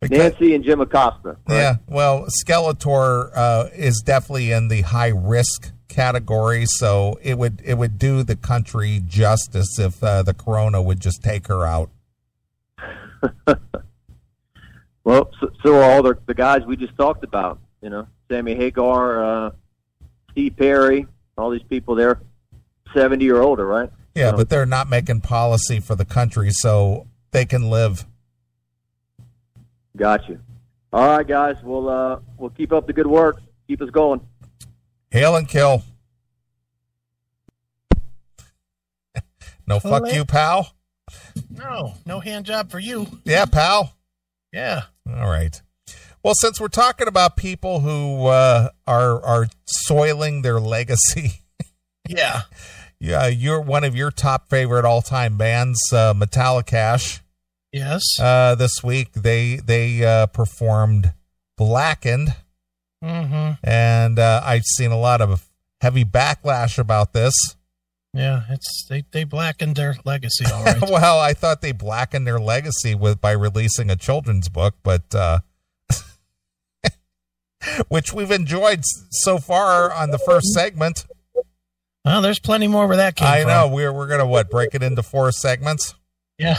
Because- 0.01 0.17
Nancy 0.17 0.55
and 0.55 0.63
Jim 0.63 0.81
Acosta. 0.81 1.37
right? 1.49 1.57
Yeah, 1.57 1.75
well, 1.89 2.27
Skeletor 2.45 3.31
uh, 3.35 3.69
is 3.75 4.01
definitely 4.07 4.53
in 4.53 4.69
the 4.69 4.83
high 4.83 5.09
risk 5.09 5.73
category, 5.89 6.67
so 6.67 7.19
it 7.21 7.37
would 7.37 7.61
it 7.65 7.75
would 7.75 7.99
do 7.99 8.23
the 8.23 8.37
country 8.37 9.03
justice 9.05 9.77
if 9.77 10.01
uh, 10.05 10.23
the 10.23 10.35
corona 10.35 10.81
would 10.81 11.01
just 11.01 11.21
take 11.25 11.49
her 11.49 11.65
out. 11.67 11.91
Well, 15.09 15.31
so, 15.41 15.51
so 15.63 15.77
are 15.77 15.83
all 15.85 16.03
the, 16.03 16.19
the 16.27 16.35
guys 16.35 16.67
we 16.67 16.77
just 16.77 16.95
talked 16.99 17.25
about. 17.25 17.61
You 17.81 17.89
know, 17.89 18.07
Sammy 18.31 18.55
Hagar, 18.55 19.25
uh, 19.25 19.51
Steve 20.33 20.55
Perry, 20.55 21.07
all 21.39 21.49
these 21.49 21.63
people. 21.63 21.95
They're 21.95 22.21
seventy 22.93 23.31
or 23.31 23.41
older, 23.41 23.67
right? 23.67 23.89
Yeah, 24.15 24.33
So- 24.33 24.37
but 24.37 24.51
they're 24.51 24.67
not 24.67 24.91
making 24.91 25.23
policy 25.23 25.81
for 25.81 25.95
the 25.95 26.05
country, 26.05 26.51
so 26.51 27.07
they 27.31 27.47
can 27.47 27.71
live. 27.71 28.05
Got 29.97 30.29
you. 30.29 30.41
All 30.93 31.17
right, 31.17 31.27
guys. 31.27 31.57
We'll 31.63 31.89
uh, 31.89 32.21
we'll 32.37 32.51
keep 32.51 32.71
up 32.71 32.87
the 32.87 32.93
good 32.93 33.07
work. 33.07 33.41
Keep 33.67 33.81
us 33.81 33.89
going. 33.89 34.21
Hail 35.11 35.37
and 35.37 35.49
kill. 35.49 35.85
no, 39.67 39.81
fuck 39.81 40.03
Ole. 40.03 40.13
you, 40.13 40.27
pal. 40.27 40.75
no, 41.49 41.95
no 42.05 42.21
hand 42.21 42.45
job 42.45 42.71
for 42.71 42.79
you. 42.79 43.07
Yeah, 43.25 43.47
pal. 43.47 43.95
Yeah. 44.53 44.83
All 45.09 45.29
right. 45.29 45.61
Well, 46.23 46.35
since 46.37 46.61
we're 46.61 46.69
talking 46.69 47.09
about 47.09 47.37
people 47.37 47.81
who 47.81 48.27
uh, 48.27 48.71
are 48.87 49.25
are 49.25 49.47
soiling 49.67 50.43
their 50.43 50.61
legacy, 50.61 51.43
Yeah. 52.09 52.43
yeah, 52.99 53.27
you're 53.27 53.61
one 53.61 53.85
of 53.85 53.95
your 53.95 54.11
top 54.11 54.49
favorite 54.49 54.85
all 54.85 55.03
time 55.03 55.37
bands, 55.37 55.79
uh, 55.93 56.15
Metallicash. 56.15 57.21
Yes. 57.73 58.03
Uh, 58.19 58.55
this 58.55 58.83
week 58.83 59.13
they 59.13 59.57
they 59.57 60.05
uh, 60.05 60.27
performed 60.27 61.13
Blackened, 61.57 62.35
mm-hmm. 63.05 63.53
and 63.63 64.19
uh, 64.19 64.43
I've 64.45 64.65
seen 64.65 64.91
a 64.91 64.99
lot 64.99 65.21
of 65.21 65.47
heavy 65.81 66.05
backlash 66.05 66.79
about 66.79 67.13
this. 67.13 67.35
Yeah. 68.19 68.43
It's 68.51 68.85
they 68.89 69.05
they 69.13 69.23
blackened 69.23 69.77
their 69.77 69.97
legacy. 70.05 70.45
All 70.53 70.65
right. 70.65 70.81
well, 70.91 71.21
I 71.21 71.35
thought 71.35 71.63
they 71.63 71.71
blackened 71.71 72.27
their 72.27 72.41
legacy 72.41 72.97
with 72.97 73.21
by 73.21 73.31
releasing 73.31 73.91
a 73.91 73.97
children's 73.97 74.49
book, 74.49 74.75
but 74.83 75.15
uh, 75.15 75.39
which 77.89 78.13
we've 78.13 78.33
enjoyed 78.33 78.81
so 79.11 79.39
far 79.39 79.93
on 79.93 80.11
the 80.11 80.19
first 80.19 80.49
segment. 80.49 81.07
well, 82.05 82.21
there's 82.21 82.41
plenty 82.41 82.67
more 82.67 82.89
where 82.89 82.97
that 82.97 83.15
came 83.15 83.29
I 83.29 83.43
from. 83.43 83.51
know 83.51 83.69
we're 83.69 83.93
we're 83.93 84.09
gonna 84.09 84.27
what 84.27 84.51
break 84.51 84.75
it 84.75 84.83
into 84.83 85.05
four 85.05 85.31
segments. 85.31 85.95
Yeah. 86.39 86.59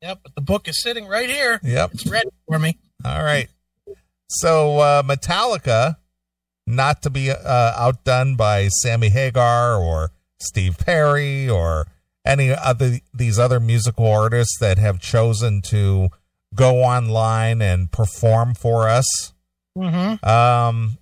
Yep. 0.00 0.20
But 0.22 0.34
the 0.34 0.40
book 0.40 0.68
is 0.68 0.82
sitting 0.82 1.06
right 1.06 1.28
here. 1.28 1.60
Yep. 1.62 1.90
It's 1.94 2.06
ready 2.06 2.30
for 2.48 2.58
me. 2.58 2.78
All 3.04 3.22
right. 3.22 3.48
So 4.28 4.78
uh, 4.78 5.02
Metallica, 5.02 5.96
not 6.66 7.02
to 7.02 7.10
be 7.10 7.30
uh, 7.30 7.72
outdone 7.76 8.36
by 8.36 8.68
Sammy 8.68 9.10
Hagar 9.10 9.76
or 9.76 10.10
Steve 10.44 10.78
Perry 10.78 11.48
or 11.48 11.86
any 12.24 12.50
other 12.54 12.98
these 13.12 13.38
other 13.38 13.60
musical 13.60 14.10
artists 14.10 14.58
that 14.58 14.78
have 14.78 15.00
chosen 15.00 15.62
to 15.62 16.08
go 16.54 16.82
online 16.82 17.60
and 17.60 17.90
perform 17.90 18.54
for 18.54 18.88
us. 18.88 19.32
Mm-hmm. 19.76 20.24
Um, 20.26 20.98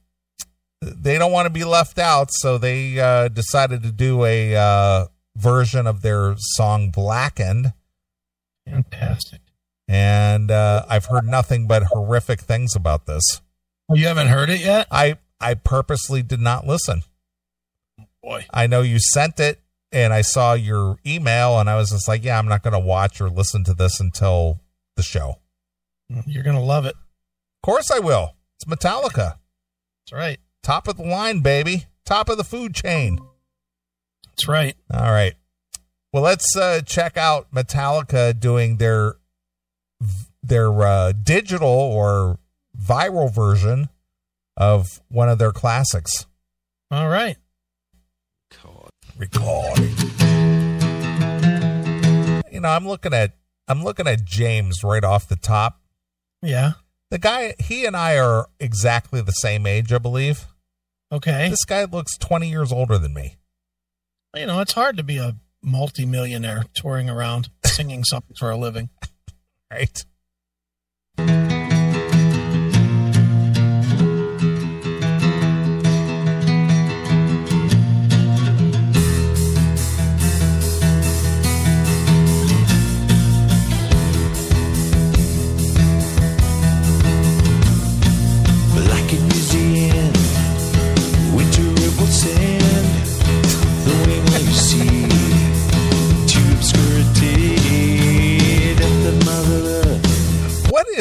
they 0.81 1.19
don't 1.19 1.33
want 1.33 1.47
to 1.47 1.51
be 1.53 1.65
left 1.65 1.99
out, 1.99 2.29
so 2.33 2.59
they 2.59 2.99
uh, 2.99 3.29
decided 3.29 3.83
to 3.83 3.93
do 3.93 4.25
a 4.25 4.57
uh, 4.57 5.07
version 5.37 5.87
of 5.87 6.03
their 6.03 6.35
song 6.39 6.91
"Blackened." 6.91 7.73
Fantastic. 8.67 9.41
and 9.89 10.51
uh, 10.51 10.85
I've 10.89 11.07
heard 11.07 11.27
nothing 11.27 11.67
but 11.67 11.85
horrific 11.85 12.41
things 12.41 12.75
about 12.77 13.07
this. 13.07 13.41
Oh, 13.89 13.95
you 13.95 14.07
haven't 14.07 14.29
heard 14.29 14.51
it 14.51 14.61
yet? 14.61 14.87
I 14.91 15.19
I 15.41 15.55
purposely 15.55 16.23
did 16.23 16.41
not 16.41 16.67
listen. 16.67 17.03
Boy. 18.23 18.47
I 18.53 18.67
know 18.67 18.83
you 18.83 18.99
sent 19.01 19.41
it, 19.41 19.61
and 19.91 20.13
I 20.13 20.23
saw 20.23 20.55
your 20.55 20.97
email, 21.07 21.59
and 21.59 21.69
I 21.69 21.77
was 21.77 21.91
just 21.91 22.07
like, 22.09 22.25
yeah, 22.25 22.39
I'm 22.39 22.49
not 22.49 22.63
going 22.63 22.73
to 22.73 22.79
watch 22.79 23.21
or 23.21 23.29
listen 23.29 23.65
to 23.65 23.75
this 23.75 23.99
until 24.01 24.61
the 24.97 25.03
show. 25.03 25.37
You're 26.27 26.43
gonna 26.43 26.63
love 26.63 26.85
it. 26.85 26.95
Of 26.95 27.63
course, 27.63 27.91
I 27.91 27.99
will. 27.99 28.35
It's 28.57 28.67
Metallica, 28.67 29.37
That's 30.05 30.13
right. 30.13 30.39
top 30.63 30.87
of 30.87 30.99
the 30.99 31.05
line, 31.05 31.41
baby, 31.41 31.87
top 32.05 32.29
of 32.29 32.37
the 32.37 32.45
food 32.45 32.75
chain. 32.75 33.19
That's 34.27 34.47
right. 34.47 34.75
All 34.93 35.11
right. 35.11 35.35
Well, 36.13 36.23
let's 36.23 36.55
uh, 36.55 36.83
check 36.85 37.17
out 37.17 37.51
Metallica 37.51 38.39
doing 38.39 38.77
their 38.77 39.15
their 40.43 40.71
uh, 40.83 41.13
digital 41.13 41.69
or 41.69 42.39
viral 42.79 43.33
version 43.33 43.89
of 44.57 45.01
one 45.09 45.31
of 45.31 45.39
their 45.39 45.53
classics. 45.53 46.27
All 46.91 47.09
right. 47.09 47.37
Record. 49.23 49.79
You 52.51 52.59
know, 52.59 52.69
I'm 52.69 52.89
looking 52.89 53.15
at 53.15 53.37
I'm 53.69 53.85
looking 53.85 54.09
at 54.09 54.25
James 54.25 54.83
right 54.83 55.05
off 55.05 55.29
the 55.29 55.37
top. 55.37 55.81
Yeah. 56.43 56.73
The 57.11 57.19
guy, 57.19 57.55
he 57.61 57.85
and 57.85 57.97
I 57.97 58.19
are 58.19 58.49
exactly 58.59 59.21
the 59.21 59.31
same 59.33 59.65
age, 59.65 59.93
I 59.93 59.99
believe. 59.99 60.47
Okay. 61.13 61.51
This 61.51 61.65
guy 61.65 61.85
looks 61.85 62.17
20 62.19 62.49
years 62.49 62.73
older 62.73 62.99
than 62.99 63.15
me. 63.15 63.37
You 64.35 64.47
know, 64.47 64.61
it's 64.61 64.73
hard 64.73 64.97
to 64.97 65.05
be 65.05 65.19
a 65.19 65.37
multimillionaire 65.63 66.65
touring 66.75 67.09
around 67.09 67.51
singing 67.65 68.03
something 68.03 68.35
for 68.37 68.51
a 68.51 68.57
living. 68.57 68.91
Right? 69.71 70.05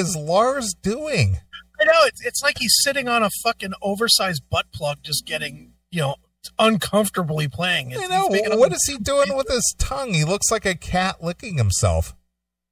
Is 0.02 0.16
Lars 0.16 0.74
doing? 0.82 1.38
I 1.80 1.86
know 1.86 2.02
it's 2.06 2.24
it's 2.26 2.42
like 2.44 2.58
he's 2.60 2.76
sitting 2.84 3.08
on 3.08 3.24
a 3.24 3.30
fucking 3.44 3.74
oversized 3.82 4.44
butt 4.50 4.66
plug, 4.74 4.98
just 5.04 5.26
getting 5.26 5.74
you 5.90 6.02
know 6.02 6.16
uncomfortably 6.60 7.48
playing. 7.48 7.92
It's, 7.92 8.02
I 8.04 8.08
know. 8.08 8.28
What 8.58 8.74
is 8.74 8.84
he 8.88 8.98
doing 8.98 9.36
with 9.36 9.48
his 9.48 9.76
tongue? 9.78 10.14
He 10.14 10.24
looks 10.26 10.52
like 10.52 10.66
a 10.66 10.76
cat 10.76 11.24
licking 11.24 11.58
himself. 11.58 12.16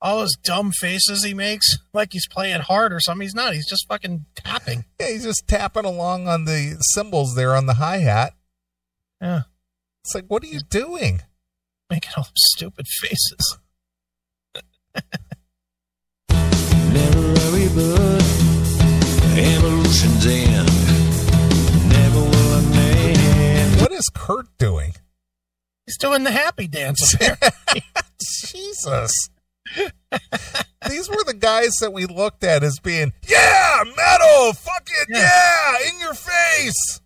all 0.02 0.20
those 0.20 0.36
dumb 0.44 0.72
faces 0.72 1.24
he 1.24 1.34
makes, 1.34 1.78
like 1.94 2.14
he's 2.14 2.28
playing 2.28 2.62
hard 2.62 2.94
or 2.94 3.00
something. 3.00 3.24
He's 3.26 3.36
not. 3.36 3.54
He's 3.54 3.68
just 3.70 3.88
fucking 3.88 4.26
tapping. 4.36 4.86
Yeah, 5.00 5.10
he's 5.10 5.24
just 5.24 5.48
tapping 5.48 5.86
along 5.86 6.28
on 6.28 6.46
the 6.46 6.78
cymbals 6.94 7.36
there 7.36 7.56
on 7.56 7.66
the 7.66 7.76
hi 7.76 7.98
hat. 7.98 8.34
Yeah, 9.22 9.42
It's 10.04 10.16
like, 10.16 10.26
what 10.28 10.44
are 10.44 10.48
you 10.48 10.62
doing? 10.70 11.22
making 11.90 12.12
all 12.16 12.24
those 12.24 12.32
stupid 12.56 12.86
faces. 12.88 13.58
Never 17.76 17.94
worry, 17.94 17.98
bud. 17.98 19.38
Evolution's 19.38 20.26
end. 20.26 20.68
Never 21.90 22.20
will 22.20 22.54
a 22.54 22.62
man. 22.62 23.80
What 23.80 23.92
is 23.92 24.10
Kurt 24.14 24.48
doing? 24.58 24.94
He's 25.86 25.98
doing 25.98 26.24
the 26.24 26.32
happy 26.32 26.68
dance. 26.68 27.14
Apparently. 27.14 27.84
Jesus. 28.48 29.12
These 30.90 31.10
were 31.10 31.24
the 31.26 31.36
guys 31.38 31.72
that 31.82 31.94
we 31.94 32.06
looked 32.06 32.44
at 32.44 32.64
as 32.64 32.80
being, 32.80 33.14
yeah, 33.28 33.84
metal, 33.96 34.54
fucking 34.54 35.06
yeah, 35.10 35.76
in 35.88 36.00
your 36.00 36.14
face. 36.16 37.02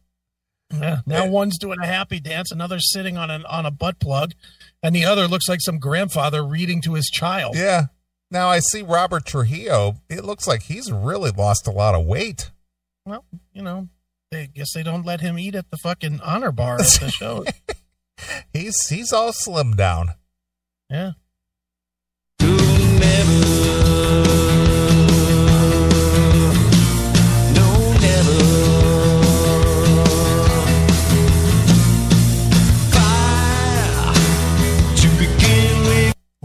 yeah. 0.74 1.02
Now 1.06 1.28
one's 1.28 1.58
doing 1.58 1.80
a 1.82 1.86
happy 1.86 2.20
dance, 2.22 2.52
another's 2.52 2.90
sitting 2.92 3.18
on 3.18 3.30
an 3.30 3.46
on 3.46 3.66
a 3.66 3.72
butt 3.72 4.00
plug, 4.00 4.32
and 4.82 4.96
the 4.96 5.04
other 5.04 5.28
looks 5.28 5.50
like 5.50 5.60
some 5.62 5.78
grandfather 5.80 6.46
reading 6.46 6.82
to 6.84 6.94
his 6.94 7.10
child. 7.10 7.56
Yeah. 7.58 7.88
Now 8.34 8.50
I 8.50 8.62
see 8.62 8.82
Robert 8.82 9.28
Trujillo. 9.28 9.98
It 10.10 10.26
looks 10.26 10.48
like 10.48 10.64
he's 10.64 10.92
really 10.92 11.30
lost 11.30 11.68
a 11.68 11.72
lot 11.72 11.94
of 11.94 12.08
weight. 12.08 12.50
Well, 13.06 13.26
you 13.54 13.62
know, 13.62 13.90
they 14.32 14.48
guess 14.48 14.74
they 14.74 14.82
don't 14.82 15.06
let 15.06 15.22
him 15.22 15.38
eat 15.38 15.54
at 15.54 15.70
the 15.70 15.78
fucking 15.78 16.20
honor 16.22 16.52
bar 16.52 16.80
at 16.82 16.88
the 17.00 17.12
show. 17.12 17.46
He's 18.54 18.88
he's 18.88 19.12
all 19.12 19.34
slimmed 19.34 19.76
down. 19.76 20.14
Yeah. 20.90 21.12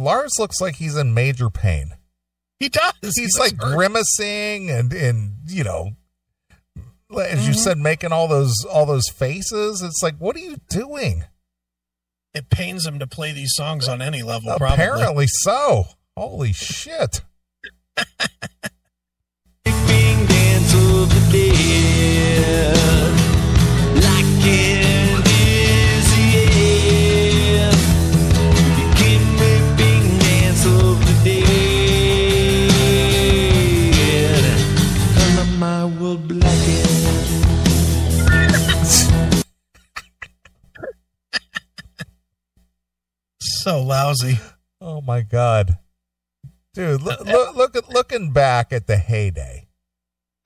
Lars 0.09 0.33
looks 0.39 0.59
like 0.59 0.77
he's 0.77 0.97
in 0.97 1.13
major 1.13 1.51
pain. 1.51 1.93
He 2.59 2.71
does. 2.71 2.95
He's 3.03 3.15
He 3.37 3.39
like 3.39 3.61
hurt. 3.61 3.75
grimacing 3.77 4.71
and 4.71 4.91
and 4.95 5.35
you 5.47 5.65
know 5.65 5.91
as 7.15 7.47
you 7.47 7.53
Mhm. 7.53 7.59
said 7.59 7.77
making 7.79 8.11
all 8.11 8.27
those 8.27 8.55
all 8.65 8.87
those 8.87 9.09
faces. 9.11 9.83
It's 9.83 10.03
like 10.03 10.17
what 10.17 10.35
are 10.35 10.39
you 10.41 10.57
doing? 10.71 11.25
It 12.33 12.49
pains 12.49 12.87
him 12.87 12.99
to 13.01 13.07
play 13.07 13.33
these 13.33 13.53
songs 13.55 13.87
on 13.87 14.01
any 14.01 14.23
level. 14.23 14.57
Probably. 14.57 14.75
Apparently 14.83 15.27
so. 15.29 15.89
Holy 16.17 16.55
shit. 16.55 17.21
So 43.69 43.83
lousy. 43.83 44.39
Oh 44.81 45.01
my 45.03 45.21
god. 45.21 45.77
Dude, 46.73 47.03
look, 47.03 47.21
look, 47.27 47.55
look 47.57 47.77
at 47.77 47.91
looking 47.91 48.31
back 48.33 48.73
at 48.73 48.87
the 48.87 48.97
heyday. 48.97 49.67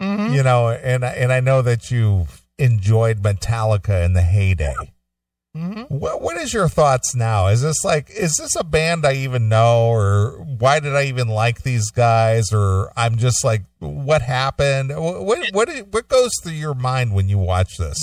Mhm. 0.02 0.34
You 0.34 0.42
know, 0.42 0.70
and 0.70 1.04
I- 1.04 1.12
and 1.12 1.32
I 1.32 1.38
know 1.40 1.62
that 1.62 1.90
you 1.90 2.26
enjoyed 2.58 3.22
Metallica 3.22 4.04
in 4.04 4.14
the 4.14 4.22
heyday. 4.22 4.74
Mhm. 5.56 5.88
What 5.90 6.20
what 6.22 6.36
is 6.38 6.52
your 6.52 6.68
thoughts 6.68 7.14
now? 7.14 7.46
Is 7.48 7.60
this 7.62 7.84
like 7.84 8.10
is 8.10 8.34
this 8.36 8.56
a 8.56 8.64
band 8.64 9.06
I 9.06 9.12
even 9.12 9.48
know 9.48 9.82
or 9.90 10.30
why 10.58 10.80
did 10.80 10.96
I 10.96 11.04
even 11.04 11.28
like 11.28 11.62
these 11.62 11.90
guys 11.90 12.52
or 12.52 12.90
I'm 12.96 13.18
just 13.18 13.44
like 13.44 13.62
what 13.78 14.22
happened? 14.22 14.88
What 14.96 15.22
what 15.22 15.38
what, 15.52 15.68
what 15.92 16.08
goes 16.08 16.30
through 16.42 16.52
your 16.54 16.74
mind 16.74 17.12
when 17.14 17.28
you 17.28 17.38
watch 17.38 17.76
this? 17.78 17.98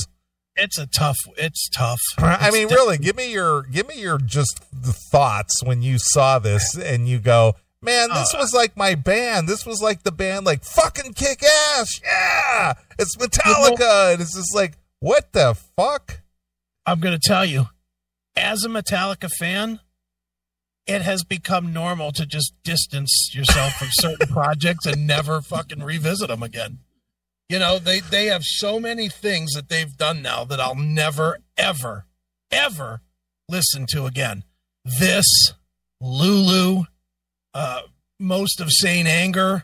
It's 0.62 0.78
a 0.78 0.86
tough. 0.88 1.18
It's 1.38 1.70
tough. 1.70 2.02
I 2.18 2.48
It's 2.48 2.54
mean, 2.54 2.68
really, 2.68 2.98
give 2.98 3.16
me 3.16 3.32
your 3.32 3.64
give 3.64 3.88
me 3.88 4.00
your 4.02 4.18
just 4.18 4.62
the 4.72 4.94
thoughts 4.94 5.64
when 5.64 5.82
you 5.82 5.98
saw 5.98 6.38
this 6.40 6.76
and 6.76 7.08
you 7.08 7.20
go, 7.20 7.56
man, 7.82 8.10
this 8.10 8.34
Uh, 8.34 8.40
was 8.40 8.54
like 8.54 8.76
my 8.76 8.96
band. 8.96 9.48
This 9.48 9.66
was 9.66 9.82
like 9.82 10.04
the 10.04 10.12
band, 10.12 10.46
like 10.46 10.64
fucking 10.64 11.14
kick 11.14 11.42
ass, 11.44 12.00
yeah. 12.04 12.74
It's 12.98 13.16
Metallica, 13.16 14.14
and 14.14 14.22
it's 14.22 14.36
just 14.36 14.54
like, 14.54 14.78
what 15.00 15.32
the 15.32 15.56
fuck? 15.78 16.20
I'm 16.86 17.00
going 17.00 17.18
to 17.18 17.26
tell 17.26 17.46
you, 17.46 17.68
as 18.36 18.64
a 18.66 18.68
Metallica 18.70 19.30
fan, 19.40 19.80
it 20.88 21.04
has 21.04 21.24
become 21.24 21.72
normal 21.72 22.12
to 22.14 22.26
just 22.26 22.54
distance 22.64 23.30
yourself 23.34 23.74
from 23.76 23.90
certain 23.92 24.28
projects 24.34 24.86
and 24.86 25.06
never 25.06 25.40
fucking 25.42 25.84
revisit 25.84 26.28
them 26.30 26.42
again. 26.44 26.80
You 27.50 27.58
know, 27.58 27.80
they 27.80 28.00
they 28.00 28.28
have 28.28 28.44
so 28.44 28.80
many 28.80 29.10
things 29.10 29.54
that 29.54 29.70
they've 29.70 29.98
done 29.98 30.22
now 30.22 30.44
that 30.46 30.60
I'll 30.60 30.76
never 30.76 31.40
ever 31.58 32.06
ever 32.52 33.02
listen 33.50 33.88
to 33.88 34.06
again. 34.06 34.44
This 34.86 35.26
Lulu, 36.00 36.84
uh, 37.54 37.82
most 38.20 38.62
of 38.62 38.70
Saint 38.72 39.08
Anger, 39.08 39.64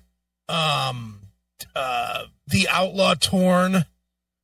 um, 0.49 1.21
uh, 1.75 2.23
the 2.47 2.67
Outlaw 2.69 3.13
Torn, 3.13 3.85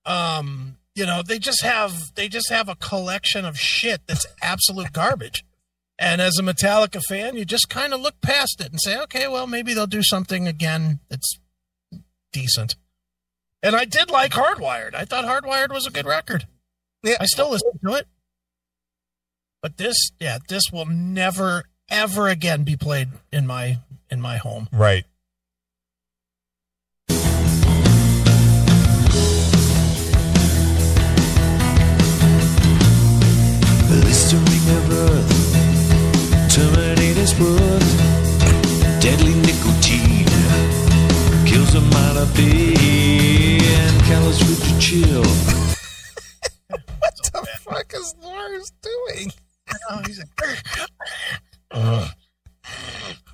um, 0.05 0.77
you 0.93 1.05
know, 1.05 1.23
they 1.23 1.39
just 1.39 1.63
have 1.63 2.13
they 2.15 2.27
just 2.27 2.51
have 2.51 2.69
a 2.69 2.75
collection 2.75 3.43
of 3.43 3.57
shit 3.57 4.01
that's 4.05 4.27
absolute 4.41 4.93
garbage. 4.93 5.43
And 5.97 6.21
as 6.21 6.37
a 6.39 6.43
Metallica 6.43 7.01
fan, 7.07 7.35
you 7.35 7.45
just 7.45 7.69
kind 7.69 7.93
of 7.93 8.01
look 8.01 8.21
past 8.21 8.59
it 8.59 8.71
and 8.71 8.79
say, 8.81 8.99
okay, 9.01 9.27
well, 9.27 9.45
maybe 9.45 9.73
they'll 9.73 9.87
do 9.87 10.03
something 10.03 10.47
again 10.47 10.99
that's 11.09 11.39
decent. 12.33 12.75
And 13.63 13.75
I 13.75 13.85
did 13.85 14.09
like 14.09 14.31
Hardwired. 14.31 14.95
I 14.95 15.05
thought 15.05 15.25
Hardwired 15.25 15.71
was 15.71 15.85
a 15.85 15.91
good 15.91 16.05
record. 16.05 16.47
Yeah. 17.03 17.17
I 17.19 17.25
still 17.25 17.51
listen 17.51 17.71
to 17.85 17.93
it. 17.93 18.07
But 19.61 19.77
this, 19.77 19.95
yeah, 20.19 20.39
this 20.47 20.63
will 20.71 20.85
never 20.85 21.63
ever 21.89 22.27
again 22.29 22.63
be 22.63 22.75
played 22.75 23.09
in 23.31 23.45
my 23.45 23.79
in 24.09 24.21
my 24.21 24.37
home. 24.37 24.67
Right. 24.71 25.03
Blistering 33.87 34.69
of 34.71 34.91
earth, 34.91 35.31
Terminator's 36.49 37.37
worth, 37.37 39.01
deadly 39.01 39.33
nicotine, 39.35 39.80
kills 41.51 41.75
a 41.75 41.81
mile 41.81 42.17
of 42.17 42.33
pain, 42.35 43.59
callous 44.07 44.41
rigid 44.47 44.81
chill. 44.81 45.23
What 46.99 47.15
the 47.33 47.47
fuck 47.61 47.93
is 47.93 48.15
Lars 48.23 48.71
doing? 48.81 49.31
Oh, 49.89 50.01
he's 50.05 50.19
like, 50.19 52.09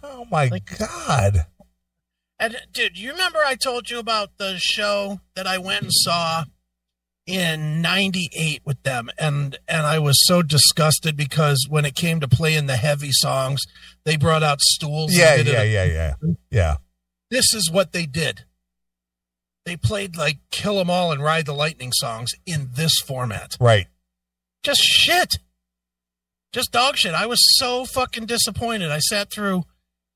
Oh 0.04 0.26
my 0.32 0.46
Like- 0.48 0.78
god. 0.78 1.46
And 2.40 2.56
dude, 2.72 2.98
you 3.00 3.12
remember 3.12 3.40
I 3.46 3.56
told 3.56 3.90
you 3.90 3.98
about 3.98 4.30
the 4.38 4.58
show 4.60 5.22
that 5.36 5.48
I 5.48 5.58
went 5.58 5.84
and 5.84 5.92
saw 5.92 6.44
in 7.26 7.82
98 7.82 8.62
with 8.64 8.82
them 8.84 9.10
and 9.20 9.58
and 9.68 9.86
I 9.88 9.98
was 10.00 10.18
so 10.26 10.42
disgusted 10.44 11.18
because 11.18 11.66
when 11.68 11.84
it 11.84 11.94
came 11.96 12.20
to 12.22 12.28
playing 12.28 12.68
the 12.68 12.78
heavy 12.78 13.10
songs, 13.12 13.62
they 14.06 14.18
brought 14.18 14.44
out 14.44 14.62
stools. 14.62 15.12
and 15.12 15.20
Yeah, 15.20 15.38
did 15.38 15.48
it 15.48 15.54
yeah, 15.72 15.84
yeah, 15.84 16.14
yeah. 16.52 16.76
This 17.30 17.54
is 17.54 17.70
what 17.72 17.92
they 17.92 18.06
did. 18.06 18.44
They 19.66 19.76
played 19.76 20.16
like 20.16 20.40
Kill 20.50 20.80
'Em 20.80 20.90
All 20.90 21.12
and 21.12 21.22
Ride 21.22 21.46
the 21.46 21.54
Lightning 21.54 21.92
songs 21.94 22.32
in 22.46 22.70
this 22.74 23.00
format. 23.00 23.58
Right. 23.60 23.88
Just 24.64 24.82
shit. 24.82 25.36
Just 26.54 26.72
dog 26.72 26.96
shit. 26.98 27.14
I 27.14 27.26
was 27.26 27.40
so 27.58 27.86
fucking 27.86 28.26
disappointed. 28.28 28.92
I 28.92 29.00
sat 29.00 29.30
through 29.30 29.66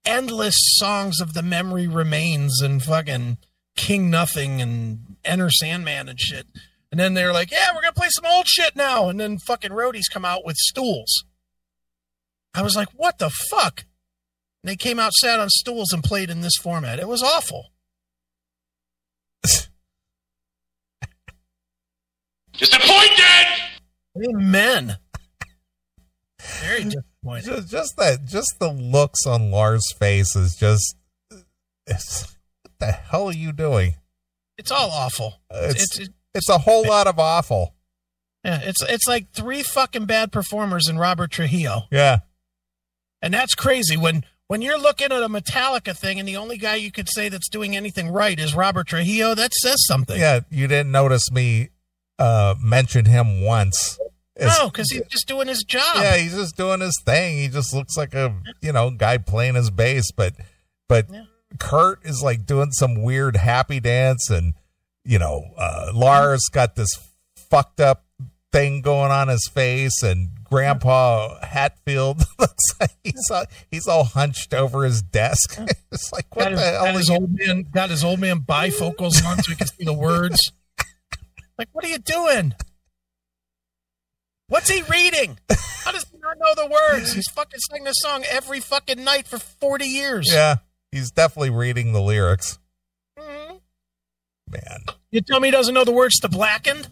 endless 0.05 0.55
songs 0.57 1.19
of 1.19 1.33
The 1.33 1.43
Memory 1.43 1.87
Remains 1.87 2.61
and 2.61 2.81
fucking 2.81 3.37
King 3.75 4.09
Nothing 4.09 4.61
and 4.61 5.17
Enter 5.25 5.49
Sandman 5.51 6.07
and 6.09 6.19
shit. 6.19 6.47
And 6.89 6.99
then 6.99 7.13
they're 7.13 7.33
like, 7.33 7.51
yeah, 7.51 7.69
we're 7.73 7.81
going 7.81 7.93
to 7.93 7.99
play 7.99 8.09
some 8.11 8.25
old 8.25 8.47
shit 8.47 8.75
now. 8.75 9.09
And 9.09 9.19
then 9.19 9.37
fucking 9.37 9.71
roadies 9.71 10.11
come 10.11 10.25
out 10.25 10.45
with 10.45 10.57
stools. 10.57 11.25
I 12.53 12.61
was 12.61 12.75
like, 12.75 12.89
what 12.95 13.17
the 13.17 13.29
fuck? 13.29 13.85
And 14.63 14.69
they 14.71 14.75
came 14.75 14.99
out, 14.99 15.13
sat 15.13 15.39
on 15.39 15.49
stools, 15.49 15.91
and 15.91 16.03
played 16.03 16.29
in 16.29 16.41
this 16.41 16.55
format. 16.61 16.99
It 16.99 17.07
was 17.07 17.23
awful. 17.23 17.71
Disappointed! 22.53 23.47
Amen. 24.29 24.97
Very 26.59 26.83
disappointed. 26.83 27.45
Just, 27.45 27.69
just 27.71 27.97
that 27.97 28.25
just 28.25 28.55
the 28.59 28.69
looks 28.71 29.25
on 29.25 29.51
Lars' 29.51 29.93
face 29.97 30.35
is 30.35 30.55
just 30.55 30.95
it's, 31.87 32.23
what 32.63 32.71
the 32.79 32.91
hell 32.91 33.27
are 33.27 33.33
you 33.33 33.51
doing? 33.53 33.95
It's 34.57 34.71
all 34.71 34.89
awful. 34.91 35.35
It's 35.49 35.83
It's, 35.83 35.99
it's 35.99 36.09
it's 36.33 36.49
a 36.49 36.57
whole 36.59 36.85
lot 36.87 37.07
of 37.07 37.19
awful. 37.19 37.75
yeah, 38.43 38.59
it's 38.63 38.81
it's 38.83 39.07
like 39.07 39.31
three 39.31 39.63
fucking 39.63 40.05
bad 40.05 40.31
performers 40.31 40.87
in 40.89 40.97
Robert 40.97 41.31
Trujillo, 41.31 41.83
Yeah. 41.91 42.19
and 43.21 43.33
that's 43.33 43.55
crazy. 43.55 43.95
When 43.97 44.23
when 44.51 44.61
you're 44.61 44.77
looking 44.77 45.13
at 45.13 45.23
a 45.23 45.29
Metallica 45.29 45.97
thing, 45.97 46.19
and 46.19 46.27
the 46.27 46.35
only 46.35 46.57
guy 46.57 46.75
you 46.75 46.91
could 46.91 47.07
say 47.07 47.29
that's 47.29 47.47
doing 47.47 47.73
anything 47.73 48.09
right 48.09 48.37
is 48.37 48.53
Robert 48.53 48.85
Trujillo, 48.87 49.33
that 49.33 49.53
says 49.53 49.77
something. 49.87 50.19
Yeah, 50.19 50.41
you 50.49 50.67
didn't 50.67 50.91
notice 50.91 51.31
me 51.31 51.69
uh 52.19 52.55
mention 52.61 53.05
him 53.05 53.45
once 53.45 53.97
It's- 54.35 54.59
No, 54.59 54.69
because 54.69 54.91
he's 54.91 55.07
just 55.07 55.25
doing 55.25 55.47
his 55.47 55.63
job. 55.63 55.95
yeah, 55.95 56.17
he's 56.17 56.35
just 56.35 56.57
doing 56.57 56.81
his 56.81 57.01
thing. 57.05 57.37
He 57.37 57.47
just 57.47 57.73
looks 57.73 57.95
like 57.95 58.13
a 58.13 58.35
you 58.61 58.73
know 58.73 58.89
guy 58.89 59.17
playing 59.19 59.55
his 59.55 59.69
bass, 59.71 60.11
but 60.11 60.33
but 60.89 61.07
Kurt 61.57 62.05
is 62.05 62.21
like 62.21 62.45
doing 62.45 62.71
some 62.71 63.03
weird 63.03 63.37
happy 63.37 63.79
dance, 63.79 64.29
and 64.29 64.55
you 65.05 65.17
know 65.17 65.45
uh, 65.57 65.91
Lars 65.93 66.49
got 66.51 66.75
this 66.75 66.89
fucked 67.37 67.79
up 67.79 68.03
thing 68.51 68.81
going 68.81 69.11
on 69.11 69.29
his 69.29 69.47
face, 69.47 70.03
and 70.03 70.31
Grandpa 70.51 71.39
Hetfield 71.41 72.25
looks 72.39 72.63
like 72.79 72.91
he's 73.03 73.29
all, 73.31 73.45
he's 73.71 73.87
all 73.87 74.03
hunched 74.03 74.53
over 74.53 74.83
his 74.83 75.01
desk. 75.01 75.57
it's 75.91 76.11
like 76.11 76.35
what 76.35 76.43
got, 76.43 76.51
his, 76.51 76.61
hell 76.61 76.83
got 76.83 76.93
is 76.95 76.99
his 76.99 77.09
old 77.09 77.31
man 77.39 77.65
got 77.71 77.89
his 77.89 78.03
old 78.03 78.19
man 78.19 78.39
bifocals 78.41 79.25
on 79.25 79.41
so 79.41 79.51
he 79.51 79.55
can 79.55 79.67
see 79.67 79.85
the 79.85 79.93
words. 79.93 80.51
Like, 81.57 81.67
what 81.73 81.85
are 81.85 81.89
you 81.89 81.99
doing? 81.99 82.55
What's 84.47 84.67
he 84.67 84.81
reading? 84.81 85.37
How 85.83 85.91
does 85.91 86.05
he 86.11 86.17
not 86.17 86.39
know 86.39 86.55
the 86.55 86.65
words? 86.65 87.13
He's 87.13 87.29
fucking 87.29 87.59
sang 87.69 87.83
this 87.83 87.97
song 87.99 88.23
every 88.31 88.59
fucking 88.59 89.03
night 89.03 89.27
for 89.27 89.37
forty 89.37 89.85
years. 89.85 90.27
Yeah, 90.31 90.55
he's 90.91 91.11
definitely 91.11 91.51
reading 91.51 91.93
the 91.93 92.01
lyrics. 92.01 92.57
Mhm. 93.19 93.59
Man, 94.49 94.85
You 95.11 95.21
tell 95.21 95.39
me 95.39 95.49
he 95.49 95.51
doesn't 95.51 95.75
know 95.75 95.83
the 95.83 95.91
words 95.91 96.17
to 96.21 96.29
Blackened? 96.29 96.87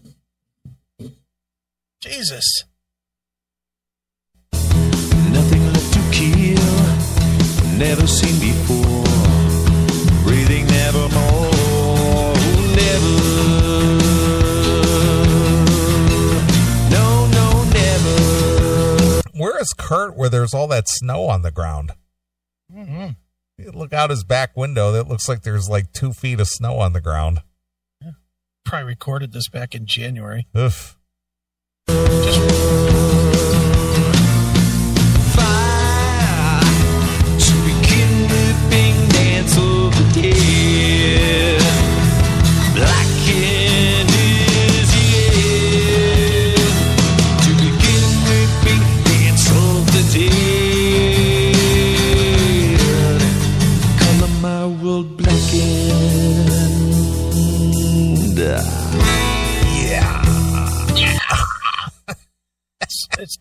Jesus. 1.99 2.45
Never 7.80 8.05
seen 8.05 8.38
before. 8.39 9.03
Breathing 10.23 10.67
nevermore, 10.67 12.34
never. 12.75 13.15
No, 16.89 17.27
no, 17.27 17.63
never. 17.71 19.21
where 19.34 19.57
is 19.59 19.73
Kurt? 19.77 20.17
Where 20.17 20.30
there's 20.30 20.53
all 20.53 20.67
that 20.67 20.89
snow 20.89 21.27
on 21.27 21.41
the 21.41 21.51
ground? 21.51 21.93
Mhm. 22.71 23.15
You 23.57 23.71
look 23.71 23.93
out 23.93 24.09
his 24.09 24.23
back 24.25 24.55
window. 24.57 24.91
That 24.91 25.07
looks 25.07 25.27
like 25.30 25.43
there's 25.43 25.69
like 25.69 25.91
two 25.93 26.11
feet 26.13 26.39
of 26.39 26.47
snow 26.47 26.80
on 26.80 26.93
the 26.93 27.01
ground. 27.01 27.41
Probably 28.65 28.86
recorded 28.88 29.32
this 29.32 29.49
back 29.49 29.73
in 29.73 29.86
January. 29.88 30.47
Oof. 30.55 30.97
Fire 31.88 31.95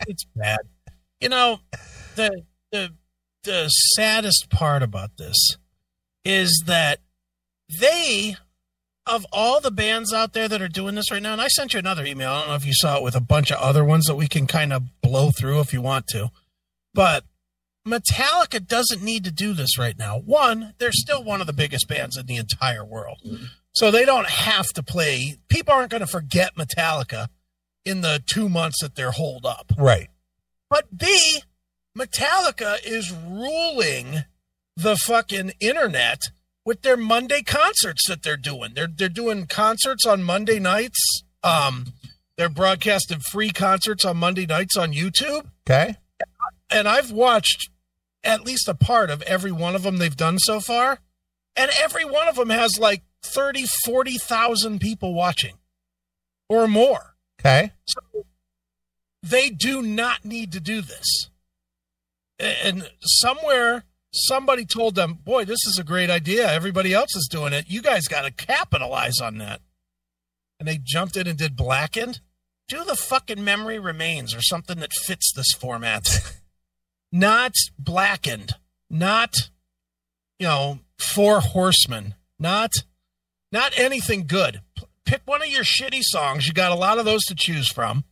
it's 0.06 0.24
bad. 0.36 0.60
You 1.20 1.28
know, 1.28 1.60
the 2.16 2.44
the 2.70 2.92
the 3.44 3.68
saddest 3.68 4.50
part 4.50 4.82
about 4.82 5.16
this 5.16 5.56
is 6.24 6.64
that 6.66 7.00
they 7.80 8.36
of 9.06 9.26
all 9.32 9.60
the 9.60 9.70
bands 9.70 10.12
out 10.12 10.34
there 10.34 10.48
that 10.48 10.60
are 10.60 10.68
doing 10.68 10.94
this 10.94 11.10
right 11.10 11.22
now, 11.22 11.32
and 11.32 11.40
I 11.40 11.48
sent 11.48 11.72
you 11.72 11.78
another 11.78 12.04
email. 12.04 12.30
I 12.30 12.40
don't 12.40 12.48
know 12.48 12.54
if 12.56 12.66
you 12.66 12.74
saw 12.74 12.98
it 12.98 13.02
with 13.02 13.16
a 13.16 13.20
bunch 13.20 13.50
of 13.50 13.58
other 13.58 13.84
ones 13.84 14.04
that 14.04 14.16
we 14.16 14.28
can 14.28 14.46
kind 14.46 14.72
of 14.72 15.00
blow 15.00 15.30
through 15.30 15.60
if 15.60 15.72
you 15.72 15.80
want 15.80 16.06
to. 16.08 16.30
But 16.92 17.24
Metallica 17.86 18.64
doesn't 18.64 19.02
need 19.02 19.24
to 19.24 19.30
do 19.30 19.54
this 19.54 19.78
right 19.78 19.98
now. 19.98 20.18
One, 20.18 20.74
they're 20.78 20.92
still 20.92 21.24
one 21.24 21.40
of 21.40 21.46
the 21.46 21.52
biggest 21.52 21.88
bands 21.88 22.16
in 22.16 22.26
the 22.26 22.36
entire 22.36 22.84
world. 22.84 23.20
Mm-hmm. 23.26 23.44
So 23.74 23.90
they 23.90 24.04
don't 24.04 24.28
have 24.28 24.66
to 24.74 24.82
play. 24.82 25.36
People 25.48 25.72
aren't 25.72 25.90
going 25.90 26.00
to 26.00 26.06
forget 26.06 26.54
Metallica 26.56 27.28
in 27.84 28.00
the 28.00 28.22
two 28.26 28.48
months 28.48 28.80
that 28.82 28.94
they're 28.94 29.12
holed 29.12 29.46
up. 29.46 29.72
Right. 29.78 30.08
But 30.68 30.96
B, 30.96 31.42
Metallica 31.96 32.76
is 32.84 33.12
ruling 33.12 34.24
the 34.76 34.96
fucking 34.96 35.52
internet 35.60 36.20
with 36.64 36.82
their 36.82 36.96
Monday 36.96 37.42
concerts 37.42 38.06
that 38.08 38.22
they're 38.22 38.36
doing. 38.36 38.72
They're 38.74 38.86
they're 38.86 39.08
doing 39.08 39.46
concerts 39.46 40.06
on 40.06 40.22
Monday 40.22 40.58
nights. 40.58 41.22
Um, 41.42 41.94
they're 42.36 42.48
broadcasting 42.48 43.20
free 43.20 43.50
concerts 43.50 44.04
on 44.04 44.18
Monday 44.18 44.46
nights 44.46 44.76
on 44.76 44.92
YouTube. 44.92 45.46
Okay. 45.68 45.96
And 46.70 46.86
I've 46.86 47.10
watched 47.10 47.70
at 48.22 48.44
least 48.44 48.68
a 48.68 48.74
part 48.74 49.10
of 49.10 49.22
every 49.22 49.50
one 49.50 49.74
of 49.74 49.82
them 49.82 49.96
they've 49.96 50.16
done 50.16 50.38
so 50.38 50.60
far. 50.60 51.00
And 51.56 51.70
every 51.80 52.04
one 52.04 52.28
of 52.28 52.36
them 52.36 52.50
has 52.50 52.78
like 52.78 53.02
30, 53.22 53.64
40,000 53.84 54.80
people 54.80 55.14
watching 55.14 55.54
or 56.48 56.68
more. 56.68 57.14
Okay. 57.40 57.72
So 57.86 58.24
they 59.22 59.50
do 59.50 59.82
not 59.82 60.24
need 60.24 60.52
to 60.52 60.60
do 60.60 60.80
this. 60.80 61.30
And 62.38 62.88
somewhere 63.00 63.84
somebody 64.12 64.64
told 64.64 64.94
them, 64.94 65.14
boy, 65.24 65.44
this 65.44 65.66
is 65.66 65.78
a 65.78 65.84
great 65.84 66.10
idea. 66.10 66.50
Everybody 66.50 66.94
else 66.94 67.14
is 67.14 67.28
doing 67.30 67.52
it. 67.52 67.66
You 67.68 67.82
guys 67.82 68.08
got 68.08 68.22
to 68.22 68.30
capitalize 68.30 69.20
on 69.20 69.38
that. 69.38 69.60
And 70.58 70.68
they 70.68 70.78
jumped 70.82 71.16
in 71.16 71.26
and 71.26 71.38
did 71.38 71.56
Blackened. 71.56 72.20
Do 72.68 72.84
the 72.84 72.96
fucking 72.96 73.42
memory 73.42 73.78
remains 73.78 74.34
or 74.34 74.42
something 74.42 74.78
that 74.80 74.92
fits 74.92 75.32
this 75.34 75.52
format. 75.58 76.34
not 77.12 77.52
Blackened. 77.78 78.52
Not, 78.90 79.34
you 80.38 80.46
know, 80.46 80.80
Four 80.98 81.40
Horsemen. 81.40 82.14
Not, 82.38 82.72
not 83.52 83.72
anything 83.78 84.26
good. 84.26 84.60
P- 85.08 85.12
Pick 85.12 85.22
one 85.26 85.42
of 85.42 85.48
your 85.48 85.64
shitty 85.64 86.00
songs. 86.02 86.46
You 86.46 86.52
got 86.52 86.72
a 86.72 86.76
lot 86.76 86.98
of 86.98 87.04
those 87.04 87.24
to 87.24 87.34
choose 87.34 87.70
from 87.70 88.04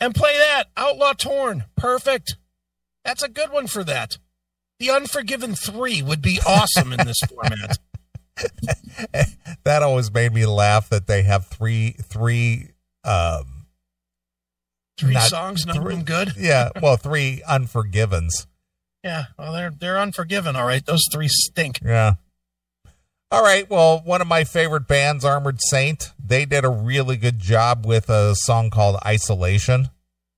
and 0.00 0.14
play 0.14 0.36
that. 0.38 0.64
Outlaw 0.76 1.12
Torn. 1.12 1.64
Perfect. 1.76 2.36
That's 3.04 3.22
a 3.22 3.28
good 3.28 3.50
one 3.52 3.66
for 3.66 3.84
that. 3.84 4.18
The 4.78 4.90
Unforgiven 4.90 5.54
3 5.54 6.02
would 6.02 6.22
be 6.22 6.40
awesome 6.46 6.92
in 6.92 7.06
this 7.06 7.20
format. 7.28 7.78
that 9.64 9.82
always 9.82 10.12
made 10.12 10.32
me 10.32 10.46
laugh 10.46 10.88
that 10.88 11.06
they 11.06 11.22
have 11.22 11.46
three 11.46 11.90
three 12.02 12.68
um 13.04 13.66
Three 14.98 15.14
Not 15.14 15.24
songs, 15.24 15.66
none 15.66 15.76
three- 15.76 15.94
of 15.94 15.98
them 15.98 16.04
good. 16.04 16.32
yeah 16.38 16.70
well 16.80 16.96
three 16.96 17.42
unforgivens 17.48 18.46
Yeah, 19.04 19.24
well, 19.38 19.52
they're 19.52 19.70
they're 19.70 19.98
Unforgiven, 19.98 20.56
all 20.56 20.64
right. 20.66 20.84
Those 20.84 21.02
three 21.12 21.28
stink. 21.28 21.80
yeah 21.84 22.14
all 23.32 23.42
right 23.42 23.68
well 23.70 24.00
one 24.04 24.20
of 24.20 24.26
my 24.28 24.44
favorite 24.44 24.86
bands 24.86 25.24
armored 25.24 25.58
saint 25.62 26.12
they 26.24 26.44
did 26.44 26.64
a 26.64 26.68
really 26.70 27.16
good 27.16 27.38
job 27.38 27.84
with 27.86 28.08
a 28.10 28.34
song 28.36 28.70
called 28.70 28.96
isolation 29.04 29.88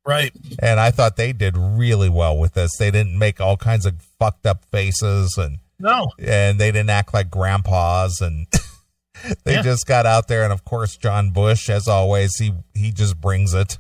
Right. 0.06 0.32
and 0.60 0.78
i 0.78 0.90
thought 0.90 1.16
they 1.16 1.32
did 1.32 1.56
really 1.56 2.08
well 2.08 2.38
with 2.38 2.54
this 2.54 2.76
they 2.78 2.90
didn't 2.90 3.18
make 3.18 3.40
all 3.40 3.56
kinds 3.56 3.84
of 3.86 4.00
fucked 4.18 4.46
up 4.46 4.64
faces 4.66 5.34
and 5.38 5.58
No. 5.78 6.08
and 6.18 6.58
they 6.58 6.70
didn't 6.70 6.90
act 6.90 7.12
like 7.14 7.30
grandpas 7.30 8.20
and 8.20 8.46
they 9.44 9.54
Yeah. 9.54 9.62
just 9.62 9.86
got 9.86 10.06
out 10.06 10.28
there 10.28 10.44
and 10.44 10.52
of 10.52 10.64
course 10.64 10.96
john 10.96 11.30
bush 11.30 11.68
as 11.70 11.88
always 11.88 12.36
he 12.36 12.52
he 12.74 12.92
just 12.92 13.20
brings 13.20 13.54
it 13.54 13.78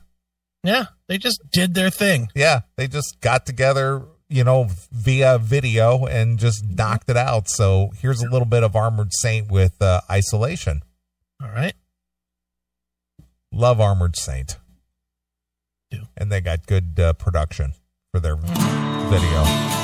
Yeah, 0.62 0.86
they 1.08 1.18
just 1.18 1.40
did 1.52 1.74
their 1.74 1.90
thing. 1.90 2.28
yeah 2.34 2.60
they 2.76 2.88
just 2.88 3.18
got 3.20 3.44
together 3.46 4.02
you 4.34 4.42
know 4.42 4.66
via 4.90 5.38
video 5.38 6.06
and 6.06 6.40
just 6.40 6.64
knocked 6.66 7.08
it 7.08 7.16
out 7.16 7.48
so 7.48 7.90
here's 8.00 8.20
a 8.20 8.28
little 8.28 8.46
bit 8.46 8.64
of 8.64 8.74
armored 8.74 9.12
saint 9.12 9.48
with 9.48 9.80
uh, 9.80 10.00
isolation 10.10 10.82
All 11.40 11.50
right. 11.50 11.74
love 13.52 13.80
armored 13.80 14.16
saint 14.16 14.58
Do. 15.92 16.02
and 16.16 16.32
they 16.32 16.40
got 16.40 16.66
good 16.66 16.98
uh, 16.98 17.12
production 17.12 17.74
for 18.12 18.18
their 18.18 18.34
video 18.34 19.83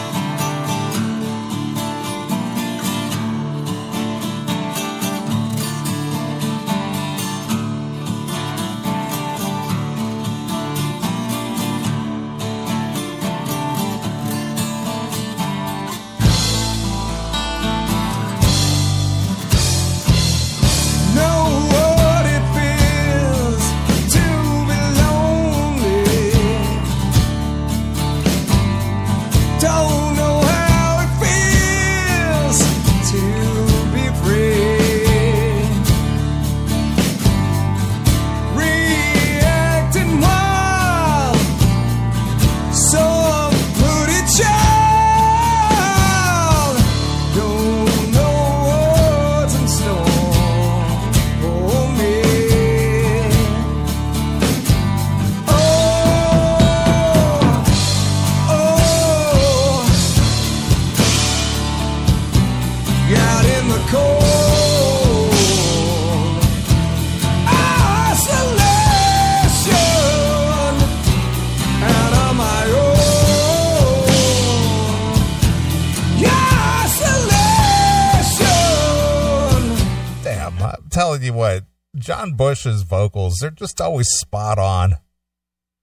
telling 81.01 81.23
you 81.23 81.33
what, 81.33 81.65
John 81.97 82.35
Bush's 82.35 82.83
vocals, 82.83 83.39
they're 83.41 83.51
just 83.51 83.81
always 83.81 84.07
spot 84.11 84.59
on. 84.59 84.95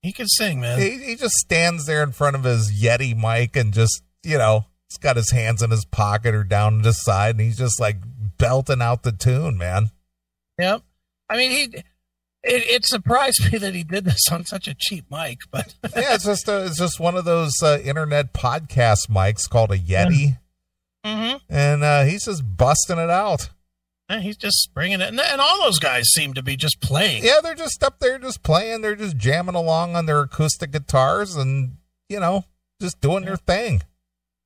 He 0.04 0.14
can 0.14 0.28
sing, 0.28 0.62
man. 0.62 0.80
He, 0.80 0.92
he 1.00 1.16
just 1.16 1.34
stands 1.36 1.86
there 1.88 2.04
in 2.04 2.12
front 2.12 2.36
of 2.36 2.44
his 2.44 2.72
Yeti 2.72 3.16
mic 3.18 3.56
and 3.56 3.74
just, 3.74 4.04
you 4.24 4.38
know, 4.38 4.66
he's 4.90 4.98
got 4.98 5.16
his 5.16 5.32
hands 5.32 5.62
in 5.64 5.72
his 5.72 5.86
pocket 5.86 6.36
or 6.36 6.44
down 6.44 6.80
to 6.80 6.88
his 6.90 7.04
side 7.04 7.32
and 7.36 7.42
he's 7.42 7.58
just 7.58 7.80
like 7.80 7.98
belting 8.38 8.82
out 8.82 9.02
the 9.04 9.12
tune, 9.12 9.58
man. 9.58 9.90
Yep. 10.60 10.84
I 11.30 11.38
mean, 11.38 11.52
he. 11.52 11.84
It, 12.44 12.64
it 12.70 12.86
surprised 12.86 13.52
me 13.52 13.58
that 13.58 13.74
he 13.74 13.84
did 13.84 14.06
this 14.06 14.22
on 14.32 14.46
such 14.46 14.68
a 14.70 14.76
cheap 14.78 15.06
mic, 15.12 15.40
but 15.52 15.74
Yeah, 15.96 16.14
it's 16.14 16.24
just 16.24 16.48
a, 16.48 16.66
it's 16.66 16.78
just 16.78 17.00
one 17.00 17.16
of 17.18 17.26
those 17.26 17.52
uh, 17.62 17.80
internet 17.84 18.34
podcast 18.34 19.10
mics 19.10 19.50
called 19.50 19.72
a 19.72 19.78
Yeti, 19.78 20.38
Mhm. 21.06 21.42
and 21.50 21.84
uh, 21.84 22.04
he's 22.04 22.24
just 22.26 22.44
busting 22.56 23.00
it 23.00 23.10
out. 23.10 23.50
Eh, 24.10 24.20
he's 24.20 24.38
just 24.38 24.70
bringing 24.74 25.02
it. 25.02 25.10
And, 25.10 25.20
and 25.20 25.42
all 25.42 25.62
those 25.62 25.80
guys 25.80 26.06
seem 26.14 26.34
to 26.34 26.44
be 26.44 26.56
just 26.56 26.80
playing. 26.82 27.24
Yeah, 27.24 27.40
they're 27.42 27.56
just 27.56 27.84
up 27.84 28.00
there, 28.00 28.18
just 28.20 28.44
playing. 28.44 28.82
They're 28.82 28.96
just 28.96 29.18
jamming 29.18 29.56
along 29.56 29.96
on 29.96 30.06
their 30.06 30.22
acoustic 30.22 30.72
guitars, 30.72 31.36
and 31.36 31.78
you 32.10 32.20
know, 32.20 32.46
just 32.82 33.02
doing 33.02 33.26
their 33.26 33.38
thing. 33.38 33.84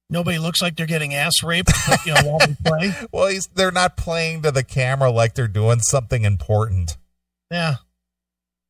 Nobody 0.09 0.37
looks 0.39 0.61
like 0.61 0.75
they're 0.75 0.85
getting 0.85 1.13
ass 1.13 1.41
raped, 1.41 1.71
you 2.05 2.13
know, 2.13 2.21
while 2.23 2.39
they 2.39 2.55
play. 2.65 2.93
Well, 3.13 3.27
he's, 3.27 3.47
they're 3.55 3.71
not 3.71 3.95
playing 3.95 4.41
to 4.41 4.51
the 4.51 4.63
camera 4.63 5.09
like 5.09 5.35
they're 5.35 5.47
doing 5.47 5.79
something 5.79 6.25
important. 6.25 6.97
Yeah. 7.49 7.75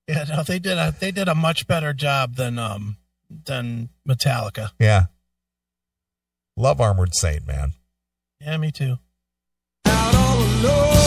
Yeah, 0.07 0.25
no, 0.29 0.43
they 0.43 0.59
did 0.59 0.77
a 0.77 0.93
they 0.99 1.11
did 1.11 1.27
a 1.27 1.35
much 1.35 1.67
better 1.67 1.93
job 1.93 2.35
than 2.35 2.59
um 2.59 2.97
than 3.29 3.89
Metallica. 4.07 4.71
Yeah. 4.77 5.05
Love 6.57 6.81
Armored 6.81 7.15
Saint, 7.15 7.47
man. 7.47 7.73
Yeah, 8.39 8.57
me 8.57 8.71
too. 8.71 8.97
Still 10.61 11.00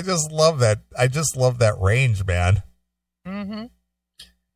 I 0.00 0.02
just 0.02 0.32
love 0.32 0.60
that. 0.60 0.78
I 0.98 1.08
just 1.08 1.36
love 1.36 1.58
that 1.58 1.78
range, 1.78 2.24
man. 2.24 2.62
Mm-hmm. 3.26 3.64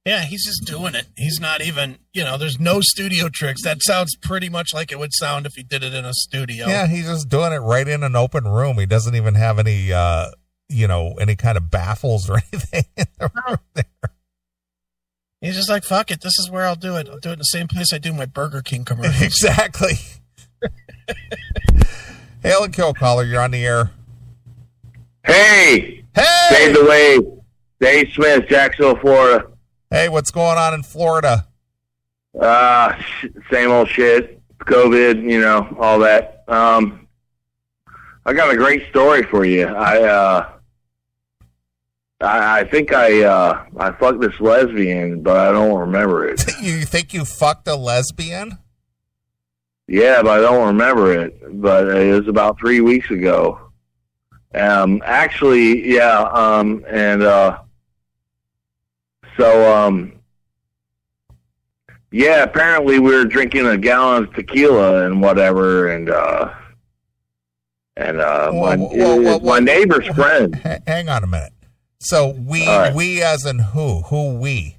Yeah, 0.06 0.22
he's 0.22 0.44
just 0.44 0.64
doing 0.64 0.94
it. 0.94 1.06
He's 1.18 1.38
not 1.38 1.60
even, 1.60 1.98
you 2.14 2.24
know, 2.24 2.38
there's 2.38 2.58
no 2.58 2.80
studio 2.80 3.28
tricks. 3.32 3.62
That 3.62 3.82
sounds 3.82 4.16
pretty 4.16 4.48
much 4.48 4.72
like 4.72 4.90
it 4.90 4.98
would 4.98 5.12
sound 5.12 5.44
if 5.44 5.52
he 5.54 5.62
did 5.62 5.82
it 5.82 5.92
in 5.92 6.06
a 6.06 6.14
studio. 6.14 6.66
Yeah, 6.66 6.86
he's 6.86 7.06
just 7.06 7.28
doing 7.28 7.52
it 7.52 7.58
right 7.58 7.86
in 7.86 8.02
an 8.02 8.16
open 8.16 8.44
room. 8.48 8.78
He 8.78 8.86
doesn't 8.86 9.14
even 9.14 9.34
have 9.34 9.58
any, 9.58 9.92
uh, 9.92 10.30
you 10.70 10.88
know, 10.88 11.12
any 11.20 11.36
kind 11.36 11.58
of 11.58 11.70
baffles 11.70 12.30
or 12.30 12.38
anything 12.52 12.84
in 12.96 13.06
the 13.18 13.30
room 13.46 13.58
there. 13.74 13.84
He's 15.42 15.56
just 15.56 15.68
like, 15.68 15.84
fuck 15.84 16.10
it. 16.10 16.22
This 16.22 16.38
is 16.38 16.50
where 16.50 16.64
I'll 16.64 16.74
do 16.74 16.96
it. 16.96 17.06
I'll 17.06 17.18
do 17.18 17.28
it 17.28 17.34
in 17.34 17.38
the 17.40 17.44
same 17.44 17.68
place 17.68 17.92
I 17.92 17.98
do 17.98 18.14
my 18.14 18.24
Burger 18.24 18.62
King 18.62 18.84
commercials. 18.86 19.20
exactly. 19.20 19.92
Hail 22.42 22.64
and 22.64 22.72
kill 22.72 22.94
caller, 22.94 23.24
you're 23.24 23.42
on 23.42 23.50
the 23.50 23.64
air. 23.66 23.90
Hey, 25.24 26.04
Hey, 26.14 26.48
save 26.50 26.74
the 26.74 26.84
way. 26.84 27.18
Dave 27.80 28.12
Smith, 28.14 28.46
Jacksonville, 28.48 28.96
Florida. 28.96 29.46
hey, 29.90 30.08
what's 30.08 30.30
going 30.30 30.58
on 30.58 30.74
in 30.74 30.82
Florida? 30.82 31.48
Uh, 32.38 32.94
same 33.50 33.70
old 33.70 33.88
shit. 33.88 34.40
COVID, 34.60 35.22
you 35.28 35.40
know, 35.40 35.76
all 35.80 35.98
that. 36.00 36.44
Um, 36.48 37.08
I 38.24 38.32
got 38.32 38.52
a 38.52 38.56
great 38.56 38.88
story 38.88 39.22
for 39.24 39.44
you. 39.44 39.66
I, 39.66 40.02
uh, 40.02 40.50
I, 42.20 42.60
I 42.60 42.64
think 42.64 42.92
I, 42.94 43.22
uh, 43.24 43.64
I 43.78 43.92
fucked 43.92 44.20
this 44.20 44.38
lesbian, 44.40 45.22
but 45.22 45.36
I 45.36 45.52
don't 45.52 45.78
remember 45.78 46.26
it. 46.28 46.42
You 46.62 46.84
think 46.86 47.12
you 47.12 47.24
fucked 47.26 47.68
a 47.68 47.74
lesbian? 47.76 48.58
Yeah, 49.86 50.22
but 50.22 50.38
I 50.38 50.40
don't 50.40 50.66
remember 50.68 51.12
it. 51.20 51.60
But 51.60 51.88
it 51.88 52.18
was 52.18 52.26
about 52.28 52.58
three 52.58 52.80
weeks 52.80 53.10
ago. 53.10 53.60
Um, 54.54 55.02
actually, 55.04 55.94
yeah. 55.94 56.20
Um, 56.32 56.84
and 56.88 57.22
uh, 57.22 57.58
so, 59.36 59.74
um, 59.74 60.12
yeah. 62.10 62.44
Apparently, 62.44 62.98
we 62.98 63.12
were 63.12 63.24
drinking 63.24 63.66
a 63.66 63.76
gallon 63.76 64.24
of 64.24 64.34
tequila 64.34 65.06
and 65.06 65.20
whatever, 65.20 65.88
and 65.88 66.10
uh, 66.10 66.52
and 67.96 68.20
uh, 68.20 68.50
Whoa, 68.50 68.60
my, 68.60 68.76
whoa, 68.76 69.16
whoa, 69.16 69.38
whoa, 69.38 69.38
my 69.40 69.58
neighbor's 69.58 70.06
friend. 70.08 70.54
Hang 70.86 71.08
on 71.08 71.24
a 71.24 71.26
minute. 71.26 71.52
So 71.98 72.30
we, 72.38 72.66
right. 72.66 72.94
we 72.94 73.22
as 73.22 73.46
in 73.46 73.58
who? 73.58 74.02
Who 74.02 74.34
we? 74.34 74.76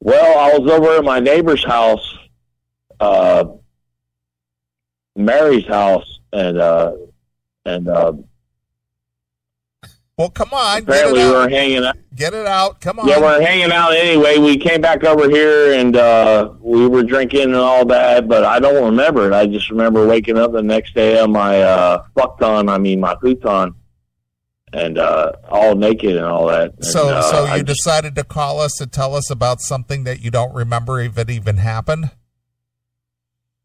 Well, 0.00 0.38
I 0.38 0.56
was 0.56 0.70
over 0.70 0.96
at 0.96 1.04
my 1.04 1.20
neighbor's 1.20 1.64
house, 1.64 2.16
uh, 3.00 3.44
Mary's 5.16 5.66
house, 5.66 6.20
and 6.32 6.58
uh, 6.58 6.92
and 7.66 7.88
uh, 7.88 8.12
Well, 10.16 10.30
come 10.30 10.48
on, 10.52 10.84
get 10.84 10.88
apparently 10.88 11.20
it 11.20 11.24
we 11.26 11.30
were 11.30 11.42
out. 11.42 11.50
hanging 11.52 11.84
out. 11.84 11.96
Get 12.14 12.32
it 12.32 12.46
out. 12.46 12.80
Come 12.80 12.98
on. 13.00 13.06
Yeah, 13.08 13.20
we're 13.20 13.40
hanging 13.42 13.70
out 13.72 13.92
anyway. 13.94 14.38
We 14.38 14.56
came 14.56 14.80
back 14.80 15.04
over 15.04 15.28
here 15.28 15.74
and 15.78 15.94
uh, 15.96 16.52
we 16.60 16.86
were 16.88 17.02
drinking 17.02 17.42
and 17.42 17.54
all 17.56 17.84
that, 17.86 18.26
but 18.26 18.44
I 18.44 18.58
don't 18.58 18.82
remember 18.82 19.26
it. 19.26 19.34
I 19.34 19.46
just 19.46 19.68
remember 19.70 20.06
waking 20.06 20.38
up 20.38 20.52
the 20.52 20.62
next 20.62 20.94
day 20.94 21.18
on 21.20 21.32
my 21.32 21.60
uh, 21.60 22.04
futon, 22.16 22.70
I 22.70 22.78
mean 22.78 23.00
my 23.00 23.14
futon, 23.20 23.74
and 24.72 24.96
uh, 24.96 25.32
all 25.50 25.74
naked 25.74 26.16
and 26.16 26.24
all 26.24 26.46
that. 26.46 26.72
And, 26.76 26.84
So, 26.86 27.08
uh, 27.10 27.20
so 27.22 27.44
I 27.44 27.56
you 27.56 27.62
just- 27.64 27.84
decided 27.84 28.14
to 28.14 28.24
call 28.24 28.60
us 28.60 28.72
to 28.78 28.86
tell 28.86 29.14
us 29.14 29.28
about 29.30 29.60
something 29.60 30.04
that 30.04 30.20
you 30.22 30.30
don't 30.30 30.54
remember 30.54 30.98
if 31.00 31.18
it 31.18 31.28
even 31.28 31.58
happened. 31.58 32.10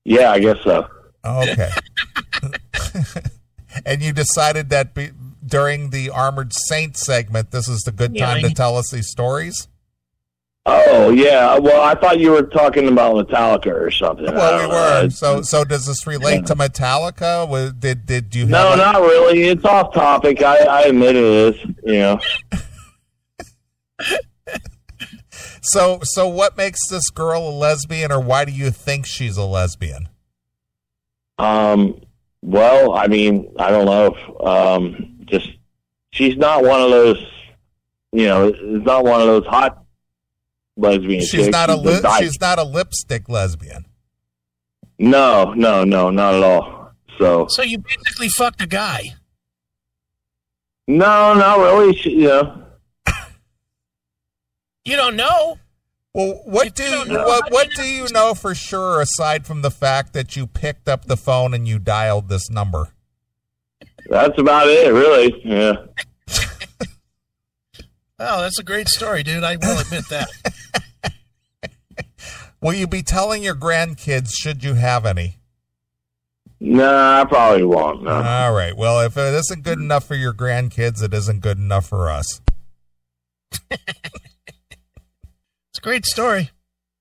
yeah, 0.04 0.32
I 0.32 0.39
guess 0.39 0.58
so. 0.66 0.86
Okay. 1.24 1.70
and 3.86 4.01
you 4.01 4.13
decided 4.13 4.69
that 4.69 4.93
be, 4.93 5.11
during 5.45 5.89
the 5.89 6.09
Armored 6.09 6.53
Saint 6.53 6.97
segment, 6.97 7.51
this 7.51 7.67
is 7.67 7.82
the 7.82 7.91
good 7.91 8.15
Yeah, 8.15 8.34
time 8.34 8.41
to 8.43 8.53
tell 8.53 8.77
us 8.77 8.89
these 8.91 9.09
stories. 9.09 9.67
Oh 10.65 11.09
yeah, 11.09 11.57
well 11.57 11.82
I 11.82 11.95
thought 11.95 12.19
you 12.19 12.29
were 12.32 12.43
talking 12.43 12.88
about 12.88 13.15
Metallica 13.15 13.73
or 13.73 13.89
something. 13.89 14.25
Well, 14.25 14.57
we 14.57 14.61
don't 14.61 14.69
know. 14.69 15.03
were. 15.05 15.09
So, 15.09 15.41
so 15.41 15.63
does 15.63 15.88
this 15.88 16.05
relate 16.05 16.45
to 16.45 16.55
Metallica? 16.55 17.49
Was, 17.49 17.73
did 17.73 18.05
did 18.05 18.36
you? 18.36 18.45
No, 18.45 18.73
a- 18.73 18.77
not 18.77 19.01
really. 19.01 19.41
It's 19.43 19.65
off 19.65 19.91
topic. 19.91 20.43
I, 20.43 20.57
I 20.57 20.82
admit 20.84 21.15
it 21.15 21.23
is. 21.23 21.55
You 21.84 21.93
know. 21.93 22.19
So, 25.63 25.99
so 26.01 26.27
what 26.27 26.57
makes 26.57 26.79
this 26.89 27.09
girl 27.11 27.47
a 27.47 27.51
lesbian, 27.51 28.11
or 28.11 28.19
why 28.19 28.45
do 28.45 28.51
you 28.51 28.71
think 28.71 29.05
she's 29.05 29.38
a 29.38 29.43
lesbian? 29.43 30.09
Um. 31.38 32.01
Well, 32.41 32.93
I 32.93 33.07
mean, 33.07 33.53
I 33.59 33.69
don't 33.69 33.85
know. 33.85 34.15
If, 34.15 34.45
um. 34.47 35.07
Just 35.25 35.49
she's 36.11 36.35
not 36.37 36.63
one 36.63 36.81
of 36.81 36.89
those. 36.89 37.25
You 38.11 38.25
know, 38.25 38.47
it's 38.47 38.85
not 38.85 39.05
one 39.05 39.21
of 39.21 39.27
those 39.27 39.45
hot 39.45 39.83
lesbian. 40.75 41.21
She's 41.21 41.31
chicks. 41.31 41.47
not 41.49 41.69
a 41.69 41.75
li- 41.75 42.01
she's 42.19 42.39
not 42.41 42.59
a 42.59 42.63
lipstick 42.63 43.29
lesbian. 43.29 43.85
No, 44.99 45.53
no, 45.53 45.83
no, 45.85 46.09
not 46.09 46.33
at 46.35 46.43
all. 46.43 46.91
So 47.17 47.47
So 47.47 47.61
you 47.61 47.77
basically 47.77 48.27
fucked 48.29 48.61
a 48.61 48.67
guy. 48.67 49.15
no, 50.87 51.33
not 51.33 51.59
really. 51.59 51.95
She, 51.95 52.09
you 52.11 52.27
know. 52.27 52.63
You 54.83 54.95
don't 54.97 55.15
know. 55.15 55.57
Well, 56.14 56.41
what 56.45 56.76
do 56.76 56.84
don't 56.89 57.09
what 57.09 57.51
what 57.51 57.70
do 57.76 57.84
you 57.84 58.07
know 58.12 58.34
for 58.34 58.53
sure 58.53 58.99
aside 58.99 59.45
from 59.45 59.62
the 59.62 59.72
fact 59.72 60.14
that 60.14 60.36
you 60.36 60.45
picked 60.45 60.89
up 60.89 61.05
the 61.05 61.16
phone 61.16 61.53
and 61.53 61.68
you 61.68 61.80
dialed 61.80 62.28
this 62.28 62.49
number? 62.49 62.89
That's 64.09 64.38
about 64.38 64.68
it, 64.68 64.91
really. 64.91 65.41
Yeah. 65.45 65.74
Oh, 68.24 68.41
that's 68.41 68.59
a 68.59 68.64
great 68.64 68.88
story, 68.88 69.24
dude. 69.24 69.43
I 69.43 69.55
will 69.55 69.80
admit 69.80 70.07
that. 70.09 70.30
Will 72.62 72.76
you 72.76 72.86
be 72.86 73.01
telling 73.01 73.41
your 73.41 73.55
grandkids 73.55 74.34
should 74.39 74.64
you 74.64 74.76
have 74.76 75.07
any? 75.07 75.38
Nah, 76.59 77.22
I 77.22 77.26
probably 77.26 77.64
won't. 77.64 78.03
No. 78.03 78.12
All 78.12 78.53
right. 78.53 78.78
Well, 78.78 79.01
if 79.01 79.18
it 79.18 79.34
isn't 79.34 79.64
good 79.64 79.80
enough 79.80 80.05
for 80.05 80.14
your 80.14 80.34
grandkids, 80.34 81.01
it 81.01 81.16
isn't 81.16 81.39
good 81.39 81.57
enough 81.57 81.88
for 81.88 82.12
us. 82.12 82.41
A 85.82 85.84
great 85.84 86.05
story. 86.05 86.51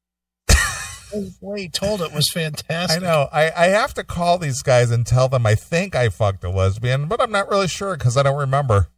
the 0.49 1.35
way 1.43 1.63
he 1.63 1.69
told 1.69 2.01
it 2.01 2.13
was 2.15 2.31
fantastic. 2.33 3.03
I 3.03 3.05
know. 3.05 3.29
I, 3.31 3.51
I 3.55 3.67
have 3.67 3.93
to 3.95 4.05
call 4.05 4.39
these 4.39 4.63
guys 4.63 4.91
and 4.91 5.05
tell 5.07 5.29
them 5.29 5.45
I 5.45 5.55
think 5.55 5.95
I 5.95 6.09
fucked 6.09 6.45
a 6.45 6.51
lesbian, 6.51 7.07
but 7.07 7.21
I'm 7.21 7.31
not 7.31 7.51
really 7.51 7.69
sure 7.69 7.97
because 7.97 8.17
I 8.17 8.23
don't 8.23 8.39
remember. 8.39 8.89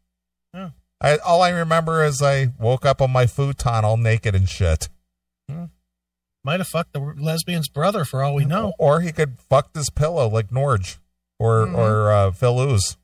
Yeah. 0.55 0.71
I 1.01 1.17
all 1.17 1.43
I 1.43 1.49
remember 1.51 2.05
is 2.05 2.23
I 2.23 2.49
woke 2.61 2.87
up 2.87 3.03
on 3.03 3.11
my 3.11 3.27
futon 3.27 3.85
all 3.85 3.97
naked 3.97 4.37
and 4.37 4.49
shit. 4.49 4.89
Might 6.45 6.61
have 6.61 6.69
fucked 6.69 6.93
the 6.93 7.01
lesbian's 7.19 7.69
brother 7.69 8.05
for 8.05 8.23
all 8.23 8.35
we 8.35 8.45
know. 8.45 8.73
Or 8.79 9.01
he 9.01 9.11
could 9.13 9.39
fuck 9.49 9.73
this 9.73 9.91
pillow 9.91 10.29
like 10.29 10.51
Norge 10.53 10.99
or 11.41 11.67
Mhm. 11.67 11.77
or 11.77 12.13
uh, 12.13 12.31
Phil 12.33 12.61
Ooze. 12.61 12.97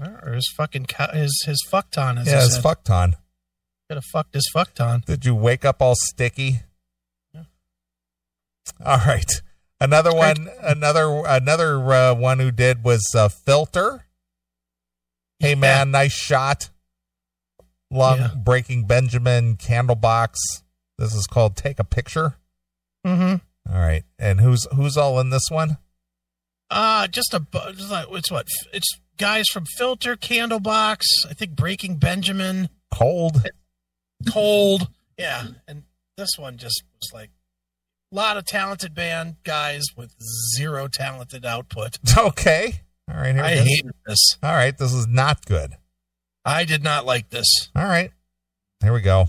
Or 0.00 0.32
his 0.32 0.48
fucking 0.56 0.86
co- 0.86 1.12
his 1.12 1.42
his 1.46 1.64
fuckton. 1.70 2.20
As 2.20 2.26
Yeah, 2.26 2.40
his 2.40 2.58
fuckton. 2.58 3.14
Could 3.92 3.96
have 3.96 4.04
fucked 4.06 4.32
his 4.32 4.50
fuckton. 4.56 5.04
Did 5.04 5.26
you 5.26 5.34
wake 5.34 5.66
up 5.66 5.82
all 5.82 5.92
sticky? 5.94 6.60
Yeah. 7.34 7.42
All 8.82 8.96
right. 9.06 9.30
Another 9.82 10.14
one. 10.14 10.48
Another 10.62 11.22
another 11.26 11.92
uh, 11.92 12.14
one 12.14 12.38
who 12.38 12.50
did 12.50 12.84
was 12.84 13.04
uh, 13.14 13.28
filter. 13.28 14.06
Hey 15.40 15.54
man, 15.54 15.90
nice 15.90 16.14
shot. 16.14 16.70
Long 17.90 18.16
Yeah. 18.16 18.30
breaking 18.34 18.86
Benjamin 18.86 19.56
Candlebox. 19.58 20.36
This 20.96 21.14
is 21.14 21.26
called 21.26 21.54
take 21.54 21.78
a 21.78 21.84
picture. 21.84 22.36
Mm-hmm. 23.06 23.74
All 23.74 23.78
right, 23.78 24.04
and 24.18 24.40
who's 24.40 24.66
who's 24.74 24.96
all 24.96 25.20
in 25.20 25.28
this 25.28 25.50
one? 25.50 25.76
Uh 26.70 27.08
just 27.08 27.34
a 27.34 27.44
just 27.76 27.90
like 27.90 28.06
it's 28.12 28.30
what 28.30 28.46
it's 28.72 28.88
guys 29.18 29.44
from 29.52 29.66
Filter, 29.66 30.16
Candlebox, 30.16 31.02
I 31.28 31.34
think 31.34 31.56
Breaking 31.56 31.96
Benjamin, 31.96 32.70
Cold. 32.90 33.42
Cold, 34.30 34.88
yeah, 35.18 35.46
and 35.66 35.84
this 36.16 36.30
one 36.38 36.56
just 36.58 36.82
was 37.00 37.10
like 37.12 37.30
a 38.12 38.14
lot 38.14 38.36
of 38.36 38.44
talented 38.44 38.94
band 38.94 39.36
guys 39.44 39.82
with 39.96 40.14
zero 40.56 40.88
talented 40.88 41.44
output. 41.44 41.98
Okay. 42.16 42.82
All 43.10 43.16
right. 43.16 43.34
Here 43.34 43.44
I 43.44 43.52
is. 43.52 43.64
hated 43.68 43.92
this. 44.06 44.38
All 44.42 44.52
right. 44.52 44.76
This 44.76 44.92
is 44.92 45.06
not 45.06 45.44
good. 45.44 45.72
I 46.44 46.64
did 46.64 46.82
not 46.82 47.04
like 47.04 47.30
this. 47.30 47.46
All 47.74 47.84
right. 47.86 48.10
Here 48.82 48.92
we 48.92 49.00
go. 49.00 49.28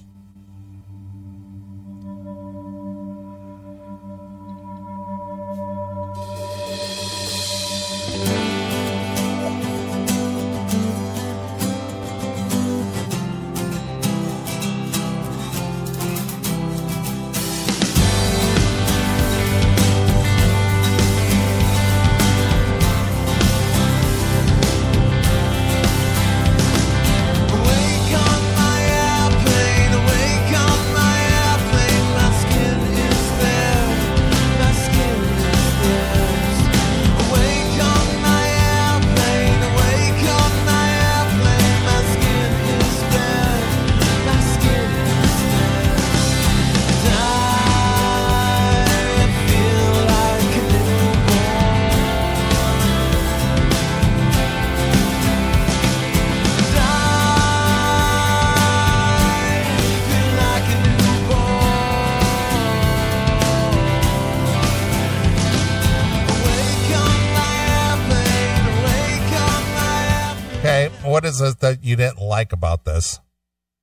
Is 71.41 71.53
it 71.53 71.59
that 71.59 71.83
you 71.83 71.95
didn't 71.95 72.19
like 72.19 72.53
about 72.53 72.85
this? 72.85 73.19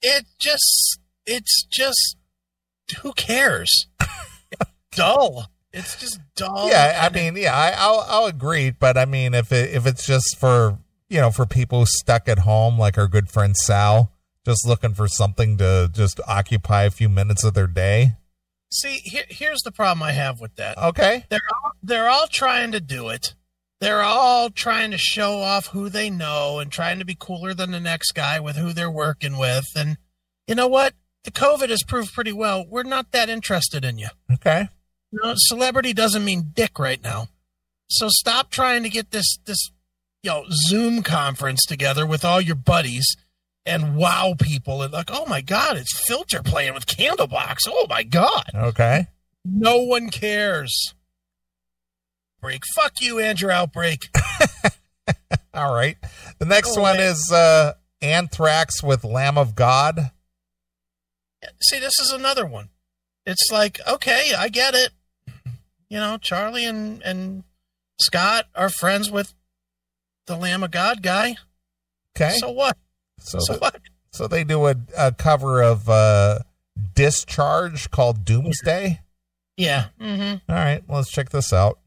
It 0.03 0.26
just 0.38 0.98
it's 1.26 1.64
just 1.70 2.16
who 3.03 3.12
cares? 3.12 3.86
dull. 4.92 5.46
It's 5.72 6.01
just 6.01 6.18
dull. 6.34 6.68
yeah, 6.68 6.98
I 7.01 7.14
mean, 7.14 7.36
yeah, 7.36 7.57
I, 7.57 7.74
I'll 7.76 8.05
I'll 8.09 8.26
agree, 8.26 8.70
but 8.70 8.98
I 8.98 9.05
mean, 9.05 9.34
if 9.34 9.53
it 9.53 9.74
if 9.74 9.86
it's 9.86 10.05
just 10.05 10.36
for 10.38 10.78
you 11.09 11.20
know 11.20 11.30
for 11.30 11.46
people 11.46 11.84
stuck 11.86 12.28
at 12.28 12.40
home, 12.40 12.78
like 12.78 12.98
our 12.98 13.07
good 13.07 13.28
friend 13.28 13.57
Sal, 13.57 14.12
just 14.44 14.66
looking 14.66 14.94
for 14.94 15.07
something 15.07 15.59
to 15.59 15.88
just 15.92 16.20
occupy 16.26 16.84
a 16.84 16.90
few 16.90 17.09
minutes 17.09 17.44
of 17.44 17.55
their 17.55 17.68
day. 17.68 18.16
See, 18.72 19.01
here, 19.03 19.24
here's 19.28 19.62
the 19.62 19.72
problem 19.72 20.03
I 20.03 20.12
have 20.12 20.40
with 20.40 20.55
that. 20.57 20.78
Okay. 20.78 21.24
They're 21.28 21.40
all, 21.53 21.72
they're 21.82 22.09
all 22.09 22.28
trying 22.28 22.72
to 22.72 22.80
do 22.80 23.09
it. 23.09 23.34
They're 23.81 24.03
all 24.03 24.51
trying 24.51 24.91
to 24.91 24.99
show 24.99 25.41
off 25.41 25.68
who 25.68 25.89
they 25.89 26.11
know 26.11 26.59
and 26.59 26.70
trying 26.70 26.99
to 26.99 27.05
be 27.05 27.16
cooler 27.18 27.55
than 27.55 27.70
the 27.70 27.81
next 27.81 28.12
guy 28.12 28.39
with 28.39 28.57
who 28.57 28.72
they're 28.72 28.91
working 28.91 29.39
with. 29.39 29.66
And 29.74 29.97
you 30.47 30.55
know 30.55 30.68
what? 30.68 30.95
The 31.24 31.31
COVID 31.31 31.70
has 31.70 31.83
proved 31.87 32.12
pretty 32.12 32.33
well. 32.33 32.64
We're 32.68 32.83
not 32.83 33.12
that 33.12 33.31
interested 33.31 33.85
in 33.85 33.99
you. 33.99 34.09
Okay. 34.33 34.68
You 35.12 35.20
know, 35.22 35.33
celebrity 35.37 35.93
doesn't 35.93 36.24
mean 36.24 36.53
dick 36.55 36.78
right 36.78 37.03
now. 37.03 37.28
So 37.89 38.09
stop 38.11 38.51
trying 38.51 38.83
to 38.85 38.89
get 38.89 39.11
this 39.11 39.39
this 39.47 39.70
you 40.22 40.31
know 40.31 40.45
Zoom 40.68 41.03
conference 41.03 41.64
together 41.66 42.07
with 42.07 42.24
all 42.24 42.41
your 42.41 42.57
buddies 42.57 43.07
and 43.66 43.97
wow 43.97 44.35
people 44.39 44.83
and 44.83 44.93
like, 44.93 45.11
oh 45.11 45.26
my 45.26 45.41
god, 45.41 45.76
it's 45.76 46.07
filter 46.07 46.43
playing 46.43 46.74
with 46.74 46.87
Candlebox. 46.87 47.59
Oh 47.66 47.87
my 47.89 48.03
god. 48.03 48.51
Okay. 48.55 49.07
No 49.45 49.78
one 49.78 50.11
cares. 50.11 50.95
Break. 52.41 52.62
Fuck 52.74 52.95
you, 53.01 53.18
Andrew 53.18 53.51
Outbreak. 53.51 54.09
All 55.55 55.74
right. 55.74 55.97
The 56.38 56.47
next 56.47 56.76
Oh, 56.76 56.82
one 56.82 56.97
man. 56.97 57.07
is 57.11 57.30
uh 57.32 57.74
Anthrax 58.03 58.82
with 58.82 59.05
Lamb 59.05 59.36
of 59.36 59.55
God. 59.55 60.11
See, 61.62 61.78
this 61.78 61.99
is 62.01 62.12
another 62.12 62.47
one. 62.47 62.68
It's 63.26 63.51
like, 63.51 63.80
okay, 63.86 64.32
I 64.36 64.49
get 64.49 64.74
it. 64.74 64.91
You 65.88 65.99
know, 65.99 66.18
Charlie 66.18 66.64
and 66.64 67.03
and 67.03 67.45
Scott 68.01 68.47
are 68.55 68.70
friends 68.70 69.11
with 69.11 69.34
the 70.26 70.36
Lamb 70.36 70.62
of 70.62 70.70
God 70.70 71.03
guy. 71.03 71.36
Okay. 72.16 72.36
So 72.38 72.51
what? 72.51 72.76
So 73.18 73.38
So 73.41 73.55
th- 73.55 73.61
what? 73.61 73.76
so 74.12 74.26
they 74.28 74.45
do 74.45 74.66
a, 74.66 74.76
a 74.97 75.12
cover 75.12 75.62
of 75.62 75.88
uh 75.91 76.38
Discharge 76.95 77.91
called 77.91 78.24
Doomsday. 78.24 79.01
Yeah. 79.57 79.86
Mm-hmm. 80.01 80.51
All 80.51 80.57
right, 80.57 80.82
let's 80.88 81.11
check 81.11 81.28
this 81.30 81.53
out. 81.53 81.78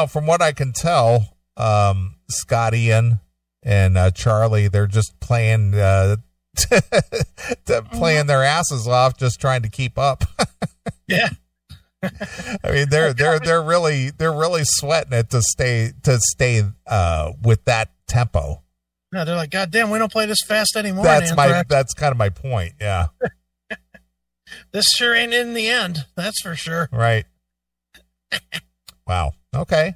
Well, 0.00 0.06
from 0.06 0.24
what 0.24 0.40
I 0.40 0.52
can 0.52 0.72
tell, 0.72 1.36
um, 1.58 2.16
Scott 2.30 2.72
Ian 2.72 3.20
and 3.62 3.98
uh, 3.98 4.10
Charlie, 4.10 4.66
they're 4.66 4.86
just 4.86 5.20
playing 5.20 5.74
uh, 5.74 6.16
to 7.66 7.82
playing 7.92 8.24
their 8.24 8.42
asses 8.42 8.88
off, 8.88 9.18
just 9.18 9.38
trying 9.42 9.60
to 9.60 9.68
keep 9.68 9.98
up. 9.98 10.24
Yeah. 11.06 11.28
I 12.02 12.70
mean, 12.72 12.88
they're 12.88 13.12
they're 13.12 13.40
they're 13.40 13.62
really 13.62 14.08
they're 14.08 14.32
really 14.32 14.62
sweating 14.64 15.12
it 15.12 15.28
to 15.30 15.42
stay 15.42 15.92
to 16.04 16.18
stay 16.18 16.62
uh, 16.86 17.32
with 17.42 17.66
that 17.66 17.92
tempo. 18.06 18.62
No, 19.12 19.26
they're 19.26 19.36
like, 19.36 19.50
God 19.50 19.70
damn, 19.70 19.90
we 19.90 19.98
don't 19.98 20.10
play 20.10 20.24
this 20.24 20.42
fast 20.46 20.76
anymore. 20.76 21.04
That's 21.04 21.36
my 21.36 21.62
that's 21.68 21.92
kind 21.92 22.12
of 22.12 22.16
my 22.16 22.30
point. 22.30 22.72
Yeah, 22.80 23.08
This 24.72 24.86
sure 24.96 25.14
ain't 25.14 25.34
in 25.34 25.52
the 25.52 25.68
end. 25.68 26.06
That's 26.16 26.40
for 26.40 26.56
sure. 26.56 26.88
right. 26.90 27.26
Wow. 29.10 29.32
Okay. 29.52 29.94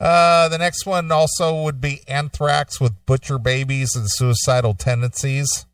Uh, 0.00 0.48
the 0.48 0.56
next 0.56 0.86
one 0.86 1.12
also 1.12 1.62
would 1.62 1.78
be 1.78 2.00
Anthrax 2.08 2.80
with 2.80 2.94
Butcher 3.04 3.38
Babies 3.38 3.94
and 3.94 4.06
Suicidal 4.08 4.72
Tendencies. 4.72 5.66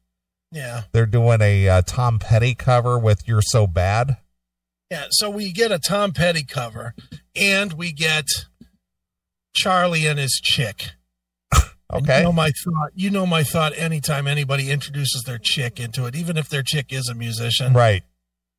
Yeah. 0.51 0.83
They're 0.91 1.07
doing 1.07 1.41
a 1.41 1.68
uh, 1.68 1.83
Tom 1.83 2.18
Petty 2.18 2.57
cover 2.57 2.99
with 2.99 3.22
"You're 3.26 3.41
So 3.41 3.68
Bad." 3.68 4.16
Yeah. 4.91 5.07
So 5.11 5.30
we 5.30 5.53
get 5.53 5.70
a 5.70 5.78
Tom 5.78 6.11
Petty 6.11 6.45
cover 6.45 6.95
and 7.37 7.72
we 7.74 7.93
get 7.93 8.26
Charlie 9.55 10.07
and 10.07 10.18
his 10.18 10.41
chick. 10.43 10.91
Okay. 11.95 12.18
You 12.20 12.24
know 12.24 12.33
my 12.33 12.51
thought. 12.64 12.91
You 12.95 13.11
know 13.11 13.26
my 13.26 13.43
thought. 13.43 13.76
Anytime 13.76 14.26
anybody 14.26 14.70
introduces 14.70 15.24
their 15.26 15.37
chick 15.37 15.78
into 15.78 16.07
it, 16.07 16.16
even 16.16 16.39
if 16.39 16.49
their 16.49 16.62
chick 16.62 16.87
is 16.91 17.07
a 17.07 17.14
musician, 17.14 17.74
Right. 17.74 18.03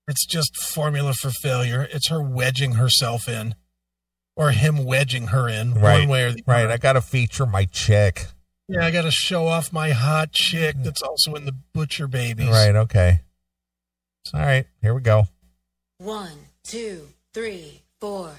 it's 0.07 0.24
just 0.28 0.55
formula 0.55 1.13
for 1.13 1.32
failure. 1.32 1.88
It's 1.91 2.09
her 2.09 2.21
wedging 2.21 2.74
herself 2.74 3.28
in, 3.28 3.55
or 4.36 4.51
him 4.51 4.84
wedging 4.86 5.27
her 5.27 5.47
in, 5.47 5.73
Right. 5.75 5.99
one 5.99 6.07
way 6.09 6.23
or 6.23 6.31
the 6.31 6.39
other. 6.39 6.43
Right. 6.47 6.63
other. 6.65 6.73
I 6.73 6.77
got 6.77 6.93
to 6.93 7.01
feature 7.01 7.45
my 7.45 7.65
chick. 7.65 8.25
yeah, 8.67 8.86
I 8.86 8.91
got 8.91 9.03
to 9.03 9.11
show 9.11 9.47
off 9.47 9.71
my 9.73 9.91
hot 9.91 10.31
chick 10.31 10.75
that's 10.79 11.01
also 11.01 11.36
in 11.36 11.45
the 11.45 11.51
Butcher 11.73 12.07
Babies. 12.07 12.49
Right. 12.49 12.75
Okay. 12.75 13.19
All 14.34 14.39
right. 14.39 14.65
Here 14.81 14.93
we 14.93 15.01
go. 15.01 15.27
One, 15.99 16.31
two, 16.63 17.09
three, 17.34 17.81
four. 17.99 18.31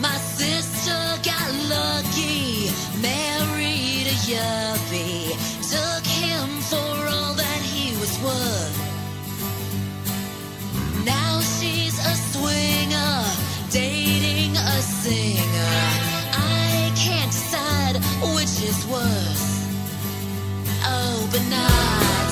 My 0.00 0.16
sister 0.16 0.94
got 1.28 1.50
lucky, 1.68 2.70
married 3.02 4.06
a 4.06 4.16
yuppie, 4.30 4.87
she's 11.60 11.98
a 11.98 12.14
swinger, 12.30 13.24
dating 13.70 14.56
a 14.56 14.78
singer. 14.80 15.78
I 16.32 16.92
can't 16.94 17.32
decide 17.32 17.96
which 18.34 18.62
is 18.62 18.86
worse. 18.86 19.48
Oh, 20.84 21.28
but 21.32 21.42
not 21.50 22.27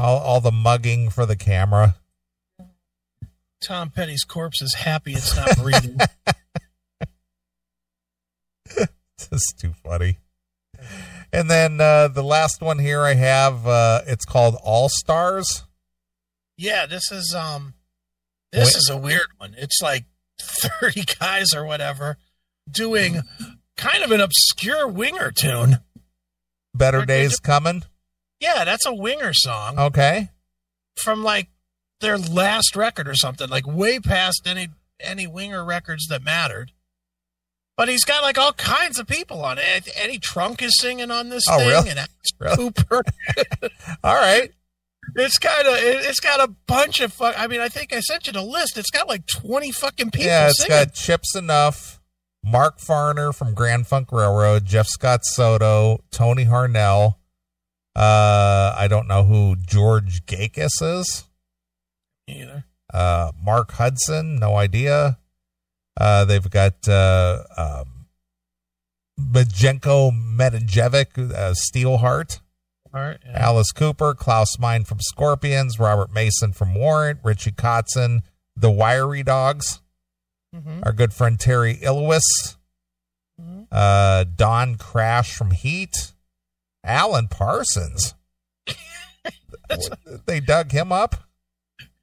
All 0.00 0.18
all 0.18 0.40
the 0.40 0.50
mugging 0.50 1.10
for 1.10 1.26
the 1.26 1.36
camera. 1.36 1.96
Tom 3.62 3.90
Petty's 3.90 4.24
corpse 4.24 4.62
is 4.62 4.74
happy 4.74 5.12
it's 5.12 5.36
not 5.36 5.56
breathing. 5.58 5.98
This 9.18 9.28
is 9.32 9.54
too 9.60 9.74
funny. 9.84 10.16
And 11.32 11.50
then 11.50 11.80
uh, 11.80 12.08
the 12.08 12.22
last 12.22 12.60
one 12.62 12.78
here 12.78 13.02
I 13.02 13.14
have, 13.14 13.66
uh, 13.66 14.00
it's 14.06 14.24
called 14.24 14.56
All 14.62 14.88
Stars. 14.88 15.64
yeah, 16.56 16.86
this 16.86 17.12
is 17.12 17.34
um, 17.38 17.74
this 18.50 18.68
Wait. 18.68 18.76
is 18.76 18.88
a 18.90 18.96
weird 18.96 19.28
one. 19.36 19.54
It's 19.58 19.80
like 19.82 20.06
thirty 20.40 21.04
guys 21.20 21.52
or 21.54 21.64
whatever 21.66 22.16
doing 22.70 23.20
kind 23.76 24.02
of 24.02 24.10
an 24.10 24.20
obscure 24.20 24.88
winger 24.88 25.30
tune. 25.30 25.78
Better 26.74 27.04
Days 27.04 27.38
Coming. 27.38 27.82
Yeah, 28.40 28.64
that's 28.64 28.86
a 28.86 28.94
winger 28.94 29.32
song 29.34 29.78
Okay. 29.78 30.30
from 30.96 31.22
like 31.22 31.48
their 32.00 32.16
last 32.18 32.74
record 32.74 33.06
or 33.08 33.14
something, 33.14 33.48
like 33.48 33.66
way 33.66 33.98
past 34.00 34.42
any 34.46 34.68
any 34.98 35.26
winger 35.26 35.64
records 35.64 36.06
that 36.08 36.22
mattered. 36.22 36.72
But 37.76 37.88
he's 37.88 38.04
got 38.04 38.22
like 38.22 38.36
all 38.38 38.52
kinds 38.52 38.98
of 38.98 39.06
people 39.06 39.42
on 39.44 39.58
it. 39.58 39.88
Eddie 39.94 40.18
Trunk 40.18 40.62
is 40.62 40.72
singing 40.78 41.10
on 41.10 41.28
this 41.30 41.42
Oh, 41.48 41.58
thing, 41.58 41.68
really? 41.68 41.90
and 41.90 41.98
Alice 41.98 42.10
Really? 42.38 42.56
Cooper. 42.56 43.02
All 44.04 44.14
right. 44.16 44.52
It's 45.16 45.38
kind 45.38 45.66
of 45.66 45.74
it, 45.76 46.04
it's 46.06 46.20
got 46.20 46.40
a 46.46 46.54
bunch 46.66 47.00
of 47.00 47.12
fuck. 47.12 47.34
I 47.38 47.46
mean, 47.46 47.60
I 47.60 47.68
think 47.68 47.92
I 47.92 48.00
sent 48.00 48.26
you 48.26 48.32
the 48.34 48.42
list. 48.42 48.76
It's 48.78 48.90
got 48.90 49.08
like 49.08 49.22
twenty 49.26 49.72
fucking 49.72 50.10
people. 50.10 50.26
yeah, 50.26 50.48
it's 50.48 50.62
singing. 50.62 50.70
got 50.84 50.94
Chip 50.94 51.22
Z'Nuff, 51.34 52.00
Mark 52.44 52.78
Farner 52.78 53.34
from 53.34 53.54
Grand 53.54 53.86
Funk 53.86 54.12
Railroad, 54.12 54.66
Jeff 54.66 54.86
Scott 54.86 55.24
Soto, 55.24 56.04
Tony 56.10 56.44
Harnell. 56.44 57.14
Uh, 57.96 58.74
I 58.76 58.86
don't 58.88 59.08
know 59.08 59.24
who 59.24 59.56
George 59.56 60.24
Gakis 60.26 60.80
is. 60.80 61.24
either. 62.28 62.64
Uh, 62.92 63.32
Mark 63.42 63.72
Hudson, 63.72 64.36
no 64.36 64.56
idea. 64.56 65.18
Uh, 65.98 66.24
they've 66.24 66.48
got 66.50 66.88
uh, 66.88 67.42
um, 67.56 68.06
Miljenko 69.20 70.10
Matijevic, 70.12 71.32
uh, 71.32 71.52
Steelheart, 71.54 72.40
right. 72.92 73.18
yeah. 73.24 73.32
Alice 73.38 73.70
Cooper, 73.72 74.14
Klaus 74.14 74.58
Meine 74.58 74.84
from 74.84 74.98
Scorpions, 75.00 75.78
Robert 75.78 76.12
Mason 76.12 76.52
from 76.52 76.74
Warrant, 76.74 77.20
Richie 77.22 77.52
Kotzen, 77.52 78.20
the 78.56 78.70
Winery 78.70 79.24
Dogs, 79.24 79.80
Mhm. 80.54 80.84
our 80.86 80.92
good 80.92 81.12
friend 81.12 81.38
Terry 81.38 81.76
Ilous, 81.82 82.56
Mhm. 83.40 83.66
uh, 83.70 84.24
Don 84.24 84.76
Crash 84.76 85.32
from 85.34 85.50
Heat, 85.50 86.12
Alan 86.84 87.28
Parsons. 87.28 88.14
they 90.26 90.40
dug 90.40 90.72
him 90.72 90.92
up. 90.92 91.16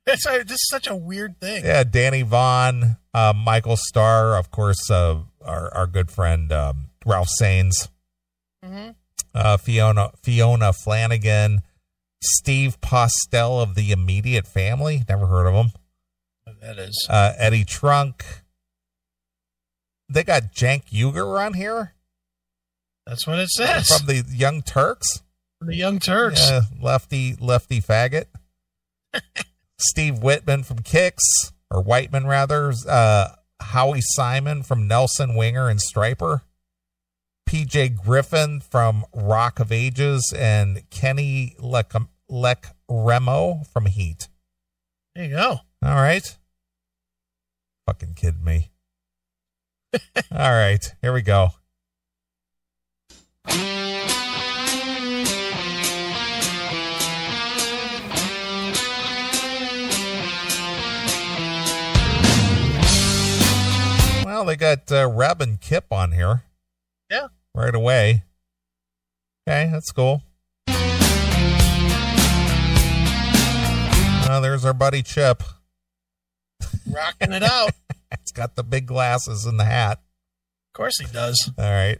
It's 0.06 0.26
a, 0.26 0.44
this 0.44 0.54
is 0.54 0.70
such 0.70 0.88
a 0.88 0.96
weird 0.96 1.40
thing. 1.42 1.66
Yeah, 1.66 1.84
Danny 1.84 2.22
Vaughn, 2.22 2.98
uh, 3.14 3.34
Michael 3.36 3.76
Starr, 3.78 4.38
of 4.38 4.52
course, 4.52 4.90
uh, 4.90 5.20
our 5.44 5.74
our 5.74 5.88
good 5.88 6.10
friend 6.10 6.50
um, 6.54 6.90
Ralph 7.06 7.28
Saenz, 7.42 7.90
Mhm. 8.64 8.96
uh, 9.36 9.58
Fiona 9.58 10.12
Fiona 10.24 10.72
Flanagan, 10.72 11.62
Steve 12.24 12.80
Postell 12.80 13.62
of 13.62 13.76
the 13.76 13.92
Immediate 13.92 14.48
Family. 14.48 15.04
Never 15.10 15.28
heard 15.28 15.46
of 15.48 15.54
him. 15.56 15.72
That 16.62 16.80
is. 16.80 17.06
Uh, 17.10 17.34
Eddie 17.38 17.66
Trunk. 17.66 18.24
They 20.10 20.24
got 20.24 20.54
Cenk 20.54 20.86
Uygur 20.90 21.38
on 21.46 21.54
here 21.54 21.94
That's 23.08 23.26
what 23.26 23.40
it 23.40 23.50
says. 23.50 23.88
from 23.88 24.06
the 24.08 24.26
Young 24.30 24.62
Turks. 24.62 25.24
the 25.62 25.76
Young 25.76 26.00
Turks. 26.00 26.50
Yeah, 26.50 26.62
lefty 26.82 27.36
lefty 27.40 27.82
faggot. 27.82 28.26
Steve 29.80 30.20
Whitman 30.20 30.64
from 30.64 30.80
Kix 30.80 31.18
or 31.72 31.82
Whiteman 31.82 32.28
rather. 32.28 32.74
Uh, 32.88 33.30
Howie 33.62 34.02
Simon 34.02 34.62
from 34.62 34.88
Nelson 34.88 35.36
Winger 35.36 35.70
and 35.70 35.80
Stryper. 35.80 36.42
PJ 37.50 37.96
Griffin 37.96 38.60
from 38.60 39.06
Rock 39.14 39.60
of 39.62 39.72
Ages 39.72 40.34
and 40.38 40.88
Kenny 40.90 41.56
Lec, 41.60 42.06
Lec 42.30 42.74
Remo 42.90 43.62
from 43.72 43.86
Heat. 43.86 44.28
There 45.16 45.24
you 45.26 45.30
go. 45.32 45.60
All 45.82 45.96
right. 45.96 46.38
Fucking 47.88 48.16
kidding 48.16 48.44
me. 48.44 48.72
All 50.32 50.52
right, 50.52 50.94
here 51.02 51.14
we 51.14 51.22
go. 51.22 51.52
Well, 64.26 64.44
they 64.46 64.56
got 64.58 64.92
uh, 64.92 65.10
Reb 65.10 65.42
and 65.42 65.60
Kip 65.60 65.86
on 65.92 66.12
here 66.12 66.44
Yeah. 67.10 67.28
right 67.56 67.74
away. 67.74 68.24
Okay, 69.48 69.70
that's 69.72 69.92
cool. 69.92 70.22
Oh, 74.30 74.40
there's 74.42 74.66
our 74.66 74.74
buddy 74.74 75.02
Chip. 75.02 75.42
Rocking 76.90 77.32
it 77.34 77.44
out. 77.44 77.72
It's 78.10 78.32
got 78.32 78.56
the 78.56 78.64
big 78.64 78.86
glasses 78.86 79.46
and 79.46 79.60
the 79.60 79.66
hat. 79.66 79.98
Of 80.00 80.74
course 80.78 80.98
he 80.98 81.06
does. 81.12 81.52
All 81.58 81.66
right. 81.66 82.00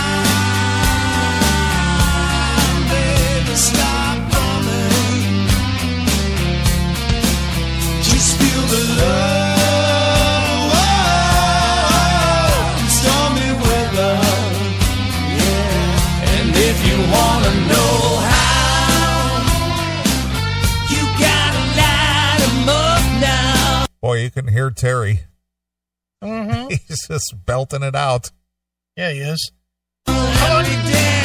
can 24.41 24.53
hear 24.53 24.71
Terry. 24.71 25.21
Mm-hmm. 26.23 26.69
He's 26.69 27.07
just 27.07 27.33
belting 27.45 27.83
it 27.83 27.95
out. 27.95 28.31
Yeah, 28.95 29.11
he 29.11 29.19
is. 29.19 29.51
Hold 30.07 30.65
it 30.65 30.93
down, 30.93 31.21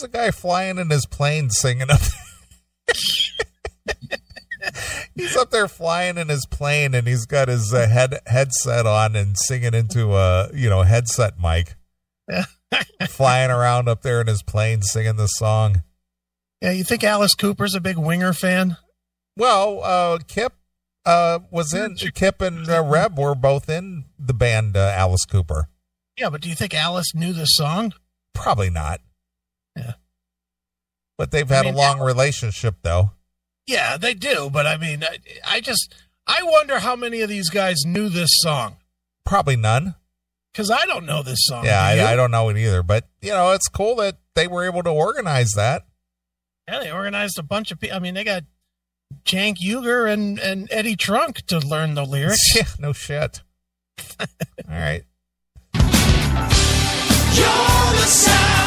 Who's 0.00 0.08
guy 0.08 0.30
flying 0.30 0.78
in 0.78 0.88
his 0.90 1.06
plane 1.06 1.50
singing 1.50 1.90
up 1.90 2.00
He's 5.14 5.36
up 5.36 5.50
there 5.50 5.68
flying 5.68 6.16
in 6.16 6.28
his 6.28 6.46
plane 6.46 6.94
and 6.94 7.06
he's 7.06 7.26
got 7.26 7.48
his 7.48 7.74
uh, 7.74 7.86
head 7.88 8.20
headset 8.26 8.86
on 8.86 9.16
and 9.16 9.36
singing 9.36 9.74
into 9.74 10.14
a, 10.14 10.48
you 10.54 10.70
know, 10.70 10.82
headset 10.82 11.34
mic. 11.38 11.74
flying 13.08 13.50
around 13.50 13.88
up 13.88 14.02
there 14.02 14.20
in 14.20 14.26
his 14.26 14.42
plane 14.42 14.82
singing 14.82 15.16
this 15.16 15.32
song. 15.34 15.82
Yeah, 16.62 16.70
you 16.70 16.84
think 16.84 17.02
Alice 17.04 17.34
Cooper's 17.34 17.74
a 17.74 17.80
big 17.80 17.98
Winger 17.98 18.32
fan? 18.32 18.76
Well, 19.36 19.82
uh, 19.82 20.18
Kip 20.26 20.54
uh, 21.04 21.40
was 21.50 21.74
in 21.74 21.96
Kip 21.96 22.40
and 22.40 22.68
uh, 22.68 22.82
Reb 22.82 23.18
were 23.18 23.34
both 23.34 23.68
in 23.68 24.04
the 24.18 24.34
band 24.34 24.76
uh, 24.76 24.94
Alice 24.94 25.24
Cooper. 25.24 25.68
Yeah, 26.16 26.30
but 26.30 26.40
do 26.40 26.48
you 26.48 26.54
think 26.54 26.74
Alice 26.74 27.14
knew 27.14 27.32
this 27.32 27.56
song? 27.56 27.92
Probably 28.34 28.70
not. 28.70 29.00
Yeah. 29.76 29.92
But 31.18 31.30
they've 31.30 31.48
had 31.48 31.66
I 31.66 31.70
mean, 31.70 31.74
a 31.74 31.78
long 31.78 32.00
relationship 32.00 32.76
though. 32.82 33.12
Yeah, 33.66 33.96
they 33.96 34.14
do. 34.14 34.50
But 34.50 34.66
I 34.66 34.76
mean, 34.76 35.04
I, 35.04 35.18
I 35.46 35.60
just, 35.60 35.94
I 36.26 36.42
wonder 36.42 36.78
how 36.80 36.96
many 36.96 37.20
of 37.20 37.28
these 37.28 37.50
guys 37.50 37.84
knew 37.84 38.08
this 38.08 38.30
song. 38.32 38.76
Probably 39.24 39.56
none. 39.56 39.94
Because 40.52 40.70
I 40.70 40.84
don't 40.86 41.06
know 41.06 41.22
this 41.22 41.38
song. 41.42 41.64
Yeah, 41.64 41.94
Do? 41.94 42.00
I, 42.02 42.12
I 42.12 42.16
don't 42.16 42.30
know 42.30 42.48
it 42.48 42.56
either. 42.56 42.82
But 42.82 43.08
you 43.22 43.30
know, 43.30 43.52
it's 43.52 43.68
cool 43.68 43.96
that 43.96 44.16
they 44.34 44.48
were 44.48 44.64
able 44.64 44.82
to 44.82 44.90
organize 44.90 45.52
that. 45.52 45.84
Yeah, 46.66 46.80
they 46.80 46.90
organized 46.92 47.38
a 47.38 47.42
bunch 47.42 47.70
of 47.70 47.78
people. 47.80 47.96
I 47.96 48.00
mean, 48.00 48.14
they 48.14 48.24
got 48.24 48.44
Cenk 49.24 49.58
Uygur 49.58 50.10
and, 50.12 50.38
and 50.38 50.68
Eddie 50.72 50.96
Trunk 50.96 51.42
to 51.46 51.58
learn 51.58 51.94
the 51.94 52.04
lyrics. 52.04 52.38
Yeah, 52.56 52.64
no 52.78 52.92
shit. 52.92 53.42
All 54.20 54.26
right. 54.68 55.02
You're 55.74 55.82
the 57.42 58.06
sound, 58.06 58.59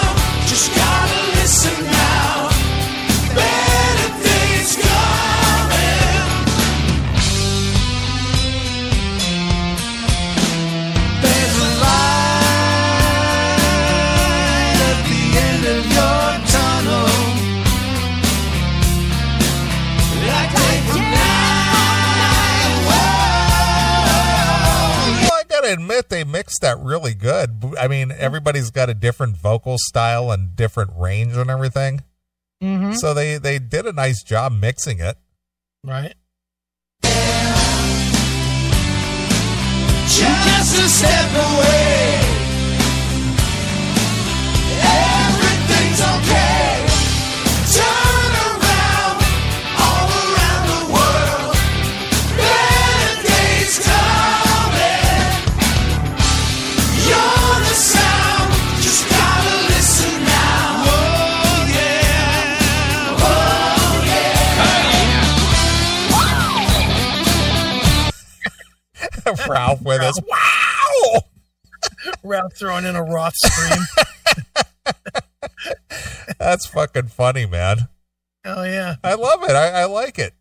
just 0.45 0.73
gotta 0.75 1.31
listen 1.39 1.85
now. 1.85 2.52
I 26.03 26.09
they 26.09 26.23
mixed 26.23 26.61
that 26.61 26.79
really 26.79 27.13
good. 27.13 27.75
I 27.79 27.87
mean, 27.87 28.11
everybody's 28.11 28.71
got 28.71 28.89
a 28.89 28.93
different 28.93 29.37
vocal 29.37 29.77
style 29.77 30.31
and 30.31 30.55
different 30.55 30.91
range 30.95 31.37
and 31.37 31.49
everything. 31.49 32.01
Mm-hmm. 32.61 32.93
So 32.93 33.13
they 33.13 33.37
they 33.37 33.59
did 33.59 33.85
a 33.85 33.93
nice 33.93 34.23
job 34.23 34.53
mixing 34.53 34.99
it. 34.99 35.17
Right. 35.83 36.13
Just 40.05 40.77
a 40.77 40.89
step 40.89 41.31
away. 41.31 42.22
Ralph 69.47 69.81
with 69.81 70.01
us. 70.01 70.19
Wow. 70.27 71.21
Ralph 72.23 72.53
throwing 72.57 72.85
in 72.85 72.95
a 72.95 73.03
Roth 73.03 73.33
scream. 73.35 73.85
That's 76.39 76.65
fucking 76.67 77.07
funny, 77.07 77.45
man. 77.45 77.87
oh 78.45 78.63
yeah, 78.63 78.95
I 79.03 79.13
love 79.15 79.43
it. 79.43 79.51
I, 79.51 79.81
I 79.81 79.85
like 79.85 80.17
it. 80.19 80.33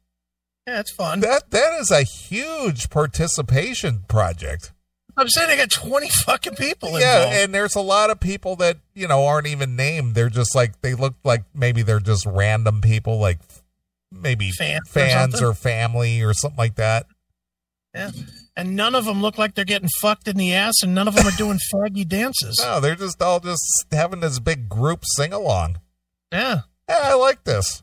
yeah, 0.67 0.81
it's 0.81 0.91
fun. 0.93 1.21
That 1.21 1.51
that 1.51 1.79
is 1.81 1.91
a 1.91 2.03
huge 2.03 2.91
participation 2.91 4.05
project. 4.09 4.73
I'm 5.17 5.29
saying 5.29 5.49
they 5.49 5.57
got 5.59 5.71
20 5.71 6.09
fucking 6.25 6.55
people 6.55 6.89
involved. 6.97 7.03
Yeah, 7.03 7.43
and 7.43 7.55
there's 7.55 7.75
a 7.75 7.83
lot 7.83 8.09
of 8.11 8.19
people 8.19 8.57
that 8.57 8.79
you 8.95 9.07
know 9.07 9.27
aren't 9.27 9.47
even 9.47 9.77
named. 9.77 10.15
They're 10.15 10.31
just 10.31 10.55
like 10.55 10.81
they 10.81 10.95
look 10.95 11.15
like 11.25 11.45
maybe 11.55 11.83
they're 11.83 12.01
just 12.01 12.25
random 12.27 12.81
people, 12.81 13.19
like 13.19 13.39
maybe 14.11 14.51
Fans 14.51 14.81
or 14.89 14.91
fans 14.91 15.33
something. 15.35 15.49
or 15.49 15.55
family 15.55 16.23
or 16.23 16.33
something 16.35 16.59
like 16.59 16.77
that. 16.77 17.07
yeah. 17.95 18.11
And 18.57 18.77
none 18.77 18.95
of 18.95 19.07
them 19.07 19.23
look 19.23 19.39
like 19.39 19.55
they're 19.55 19.65
getting 19.65 19.89
fucked 20.01 20.29
in 20.29 20.37
the 20.37 20.53
ass, 20.55 20.75
and 20.83 20.95
none 20.95 21.09
of 21.09 21.15
them 21.15 21.27
are 21.27 21.37
doing 21.39 21.59
faggy 21.75 22.07
dances. 22.07 22.61
No, 22.63 22.81
they're 22.81 22.95
just 22.97 23.23
all 23.23 23.41
just 23.41 23.63
having 23.91 24.21
this 24.21 24.39
big 24.39 24.69
group 24.69 25.05
sing 25.17 25.33
along. 25.33 25.79
Yeah. 26.31 26.61
Yeah, 26.89 27.01
I 27.03 27.15
like 27.15 27.45
this. 27.45 27.83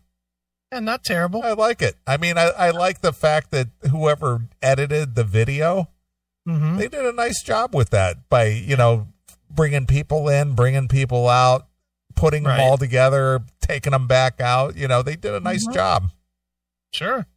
Yeah, 0.72 0.80
not 0.82 1.04
terrible. 1.04 1.42
I 1.44 1.54
like 1.54 1.82
it. 1.82 1.96
I 2.06 2.18
mean, 2.18 2.38
I, 2.38 2.50
I 2.50 2.70
like 2.70 3.02
the 3.02 3.12
fact 3.14 3.50
that 3.52 3.70
whoever 3.90 4.42
edited 4.62 5.16
the 5.16 5.24
video, 5.24 5.90
Mm-hmm. 6.48 6.78
they 6.78 6.88
did 6.88 7.06
a 7.06 7.12
nice 7.12 7.44
job 7.44 7.76
with 7.76 7.90
that 7.92 8.28
by 8.30 8.46
you 8.46 8.76
know 8.78 9.08
bringing 9.52 9.86
people 9.86 10.30
in, 10.30 10.54
bringing 10.56 10.88
people 10.88 11.28
out, 11.30 11.68
putting 12.16 12.44
Right. 12.44 12.58
them 12.58 12.66
all 12.66 12.78
together, 12.78 13.42
taking 13.62 13.92
them 13.92 14.08
back 14.08 14.40
out. 14.42 14.76
You 14.76 14.88
know, 14.88 15.02
they 15.04 15.16
did 15.16 15.34
a 15.34 15.40
nice 15.40 15.68
Mhm. 15.68 15.74
job. 15.74 16.12
Sure. 16.92 17.28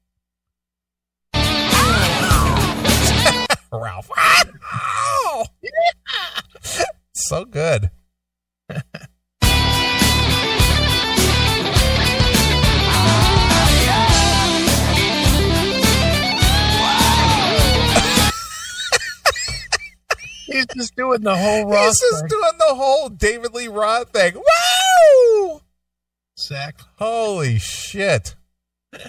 Ralph. 3.78 4.10
Ah, 4.16 4.44
Ow! 4.74 5.44
so 7.14 7.44
good. 7.44 7.90
He's 20.46 20.66
just 20.76 20.94
doing 20.96 21.22
the 21.22 21.36
whole 21.36 21.64
Roth 21.66 21.86
He's 21.86 22.00
just 22.00 22.20
thing. 22.20 22.28
doing 22.28 22.52
the 22.58 22.74
whole 22.74 23.08
David 23.08 23.54
Lee 23.54 23.68
Roth 23.68 24.10
thing. 24.10 24.34
Woo! 24.34 25.60
Exactly. 26.36 26.86
Holy 26.98 27.58
shit. 27.58 28.34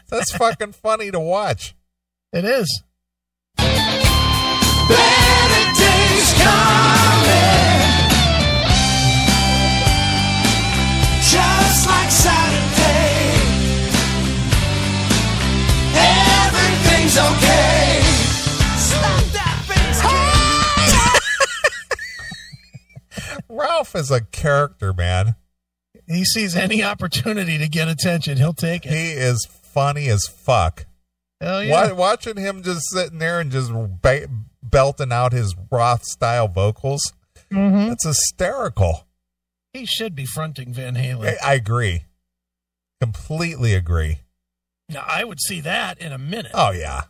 That's 0.10 0.32
fucking 0.36 0.72
funny 0.74 1.12
to 1.12 1.20
watch. 1.20 1.76
It 2.32 2.46
is. 2.46 2.84
Ralph 23.50 23.96
is 23.96 24.12
a 24.12 24.22
character, 24.22 24.94
man. 24.94 25.36
He 26.08 26.26
sees 26.26 26.56
any 26.56 26.84
opportunity 26.84 27.58
to 27.58 27.68
get 27.68 27.88
attention, 27.88 28.38
he'll 28.38 28.54
take 28.54 28.86
it. 28.86 28.92
He 28.92 29.12
is 29.12 29.48
funny 29.50 30.08
as 30.08 30.28
fuck. 30.28 30.86
Hell 31.40 31.64
yeah. 31.64 31.90
Wa- 31.90 31.96
watching 31.96 32.38
him 32.38 32.64
just 32.64 32.90
sitting 32.90 33.20
there 33.20 33.40
and 33.40 33.52
just 33.52 33.72
ba- 34.02 34.28
belting 34.74 35.12
out 35.14 35.32
his 35.32 35.56
Roth 35.72 36.04
style 36.04 36.50
vocals, 36.50 37.14
Mhm. 37.52 37.90
that's 37.90 38.06
hysterical. 38.06 39.08
He 39.72 39.86
should 39.86 40.16
be 40.16 40.26
fronting 40.26 40.74
Van 40.74 40.96
Halen. 40.96 41.38
I, 41.42 41.52
I 41.52 41.54
agree. 41.54 42.06
Completely 43.00 43.74
agree. 43.74 44.20
Now, 44.90 45.04
I 45.08 45.24
would 45.24 45.40
see 45.40 45.62
that 45.62 45.98
in 46.00 46.12
a 46.12 46.18
minute. 46.18 46.52
Oh, 46.54 46.72
yeah. 46.72 47.04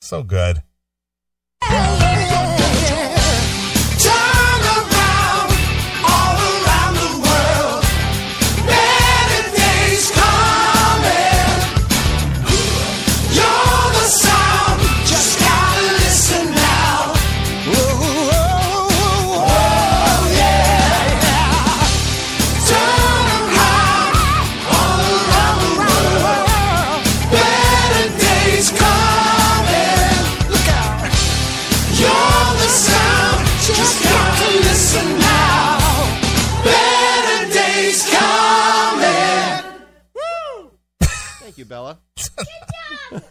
So 0.00 0.22
good. 0.22 0.62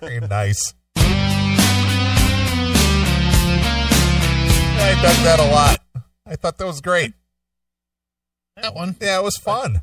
Very 0.01 0.19
nice. 0.19 0.73
I 4.83 4.99
dug 5.01 5.15
that 5.23 5.39
a 5.39 5.45
lot. 5.51 5.79
I 6.25 6.35
thought 6.35 6.57
that 6.57 6.65
was 6.65 6.81
great. 6.81 7.13
That 8.55 8.73
one. 8.75 8.95
Yeah, 8.99 9.19
it 9.19 9.23
was 9.23 9.37
fun. 9.37 9.81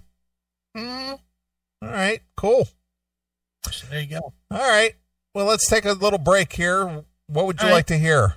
Mm, 0.77 1.19
All 1.83 1.89
right, 1.89 2.21
cool. 2.37 2.69
so 3.71 3.87
there 3.91 4.01
you 4.01 4.09
go. 4.09 4.33
All 4.51 4.59
right. 4.59 4.95
Well, 5.35 5.47
let's 5.47 5.69
take 5.69 5.85
a 5.85 5.93
little 5.93 6.19
break 6.19 6.53
here. 6.53 7.05
What 7.27 7.47
would 7.47 7.61
you 7.61 7.67
All 7.67 7.71
right. 7.71 7.77
like 7.79 7.87
to 7.87 7.99
hear? 7.99 8.35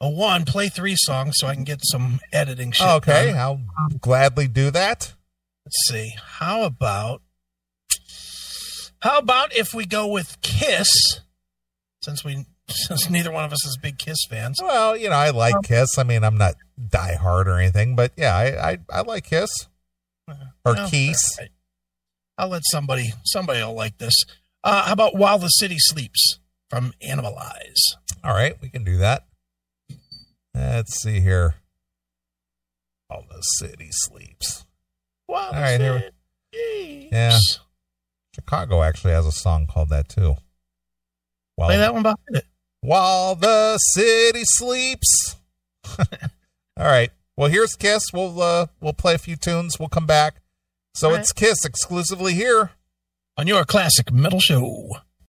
A 0.00 0.10
one, 0.10 0.44
play 0.44 0.68
three 0.68 0.96
songs 0.96 1.34
so 1.38 1.46
I 1.46 1.54
can 1.54 1.64
get 1.64 1.80
some 1.82 2.20
editing 2.32 2.72
shit. 2.72 2.86
Okay, 2.86 3.32
done. 3.32 3.66
I'll 3.78 3.88
gladly 3.98 4.46
do 4.48 4.70
that. 4.70 5.14
Let's 5.64 5.76
see. 5.88 6.14
How 6.22 6.62
about 6.64 7.22
how 9.06 9.18
about 9.18 9.54
if 9.54 9.72
we 9.72 9.86
go 9.86 10.06
with 10.06 10.40
Kiss? 10.42 10.88
Since 12.02 12.24
we 12.24 12.44
since 12.68 13.08
neither 13.08 13.30
one 13.30 13.44
of 13.44 13.52
us 13.52 13.64
is 13.64 13.78
big 13.80 13.98
Kiss 13.98 14.18
fans. 14.28 14.60
Well, 14.60 14.96
you 14.96 15.08
know, 15.08 15.16
I 15.16 15.30
like 15.30 15.54
Kiss. 15.64 15.98
I 15.98 16.02
mean, 16.02 16.24
I'm 16.24 16.36
not 16.36 16.54
die 16.88 17.14
hard 17.14 17.48
or 17.48 17.58
anything, 17.58 17.94
but 17.96 18.12
yeah, 18.16 18.34
I 18.36 18.70
I, 18.72 18.78
I 18.90 19.00
like 19.02 19.24
Kiss 19.24 19.50
or 20.28 20.34
all 20.66 20.74
right. 20.74 21.14
I'll 22.38 22.48
let 22.48 22.62
somebody 22.70 23.12
somebody 23.24 23.60
will 23.62 23.74
like 23.74 23.98
this. 23.98 24.14
Uh, 24.64 24.84
how 24.86 24.92
about 24.92 25.14
While 25.16 25.38
the 25.38 25.48
City 25.48 25.76
Sleeps 25.78 26.40
from 26.68 26.92
Animalize? 27.02 27.80
All 28.24 28.34
right, 28.34 28.60
we 28.60 28.68
can 28.68 28.82
do 28.84 28.96
that. 28.98 29.24
Let's 30.54 31.00
see 31.00 31.20
here. 31.20 31.54
All 33.08 33.24
the 33.30 33.40
city 33.58 33.88
sleeps. 33.90 34.66
While 35.26 35.52
All 35.52 35.60
right, 35.60 35.80
here 35.80 36.12
we- 36.52 37.08
Yeah. 37.12 37.38
Chicago 38.36 38.82
actually 38.82 39.14
has 39.14 39.24
a 39.24 39.32
song 39.32 39.66
called 39.66 39.88
that 39.88 40.10
too. 40.10 40.34
While, 41.54 41.68
Play 41.68 41.78
that 41.78 41.94
one 41.94 42.02
behind 42.02 42.18
it. 42.28 42.44
While 42.82 43.34
the 43.34 43.78
city 43.78 44.42
sleeps. 44.44 45.36
All 45.98 46.04
right. 46.76 47.10
Well, 47.34 47.48
here's 47.48 47.74
Kiss. 47.74 48.12
We'll 48.12 48.40
uh 48.42 48.66
we'll 48.80 48.92
play 48.92 49.14
a 49.14 49.18
few 49.18 49.36
tunes. 49.36 49.78
We'll 49.80 49.88
come 49.88 50.06
back. 50.06 50.42
So 50.94 51.08
All 51.08 51.14
right. 51.14 51.20
it's 51.20 51.32
Kiss 51.32 51.64
exclusively 51.64 52.34
here. 52.34 52.72
On 53.38 53.46
your 53.46 53.64
classic 53.64 54.12
metal 54.12 54.40
show. 54.40 54.90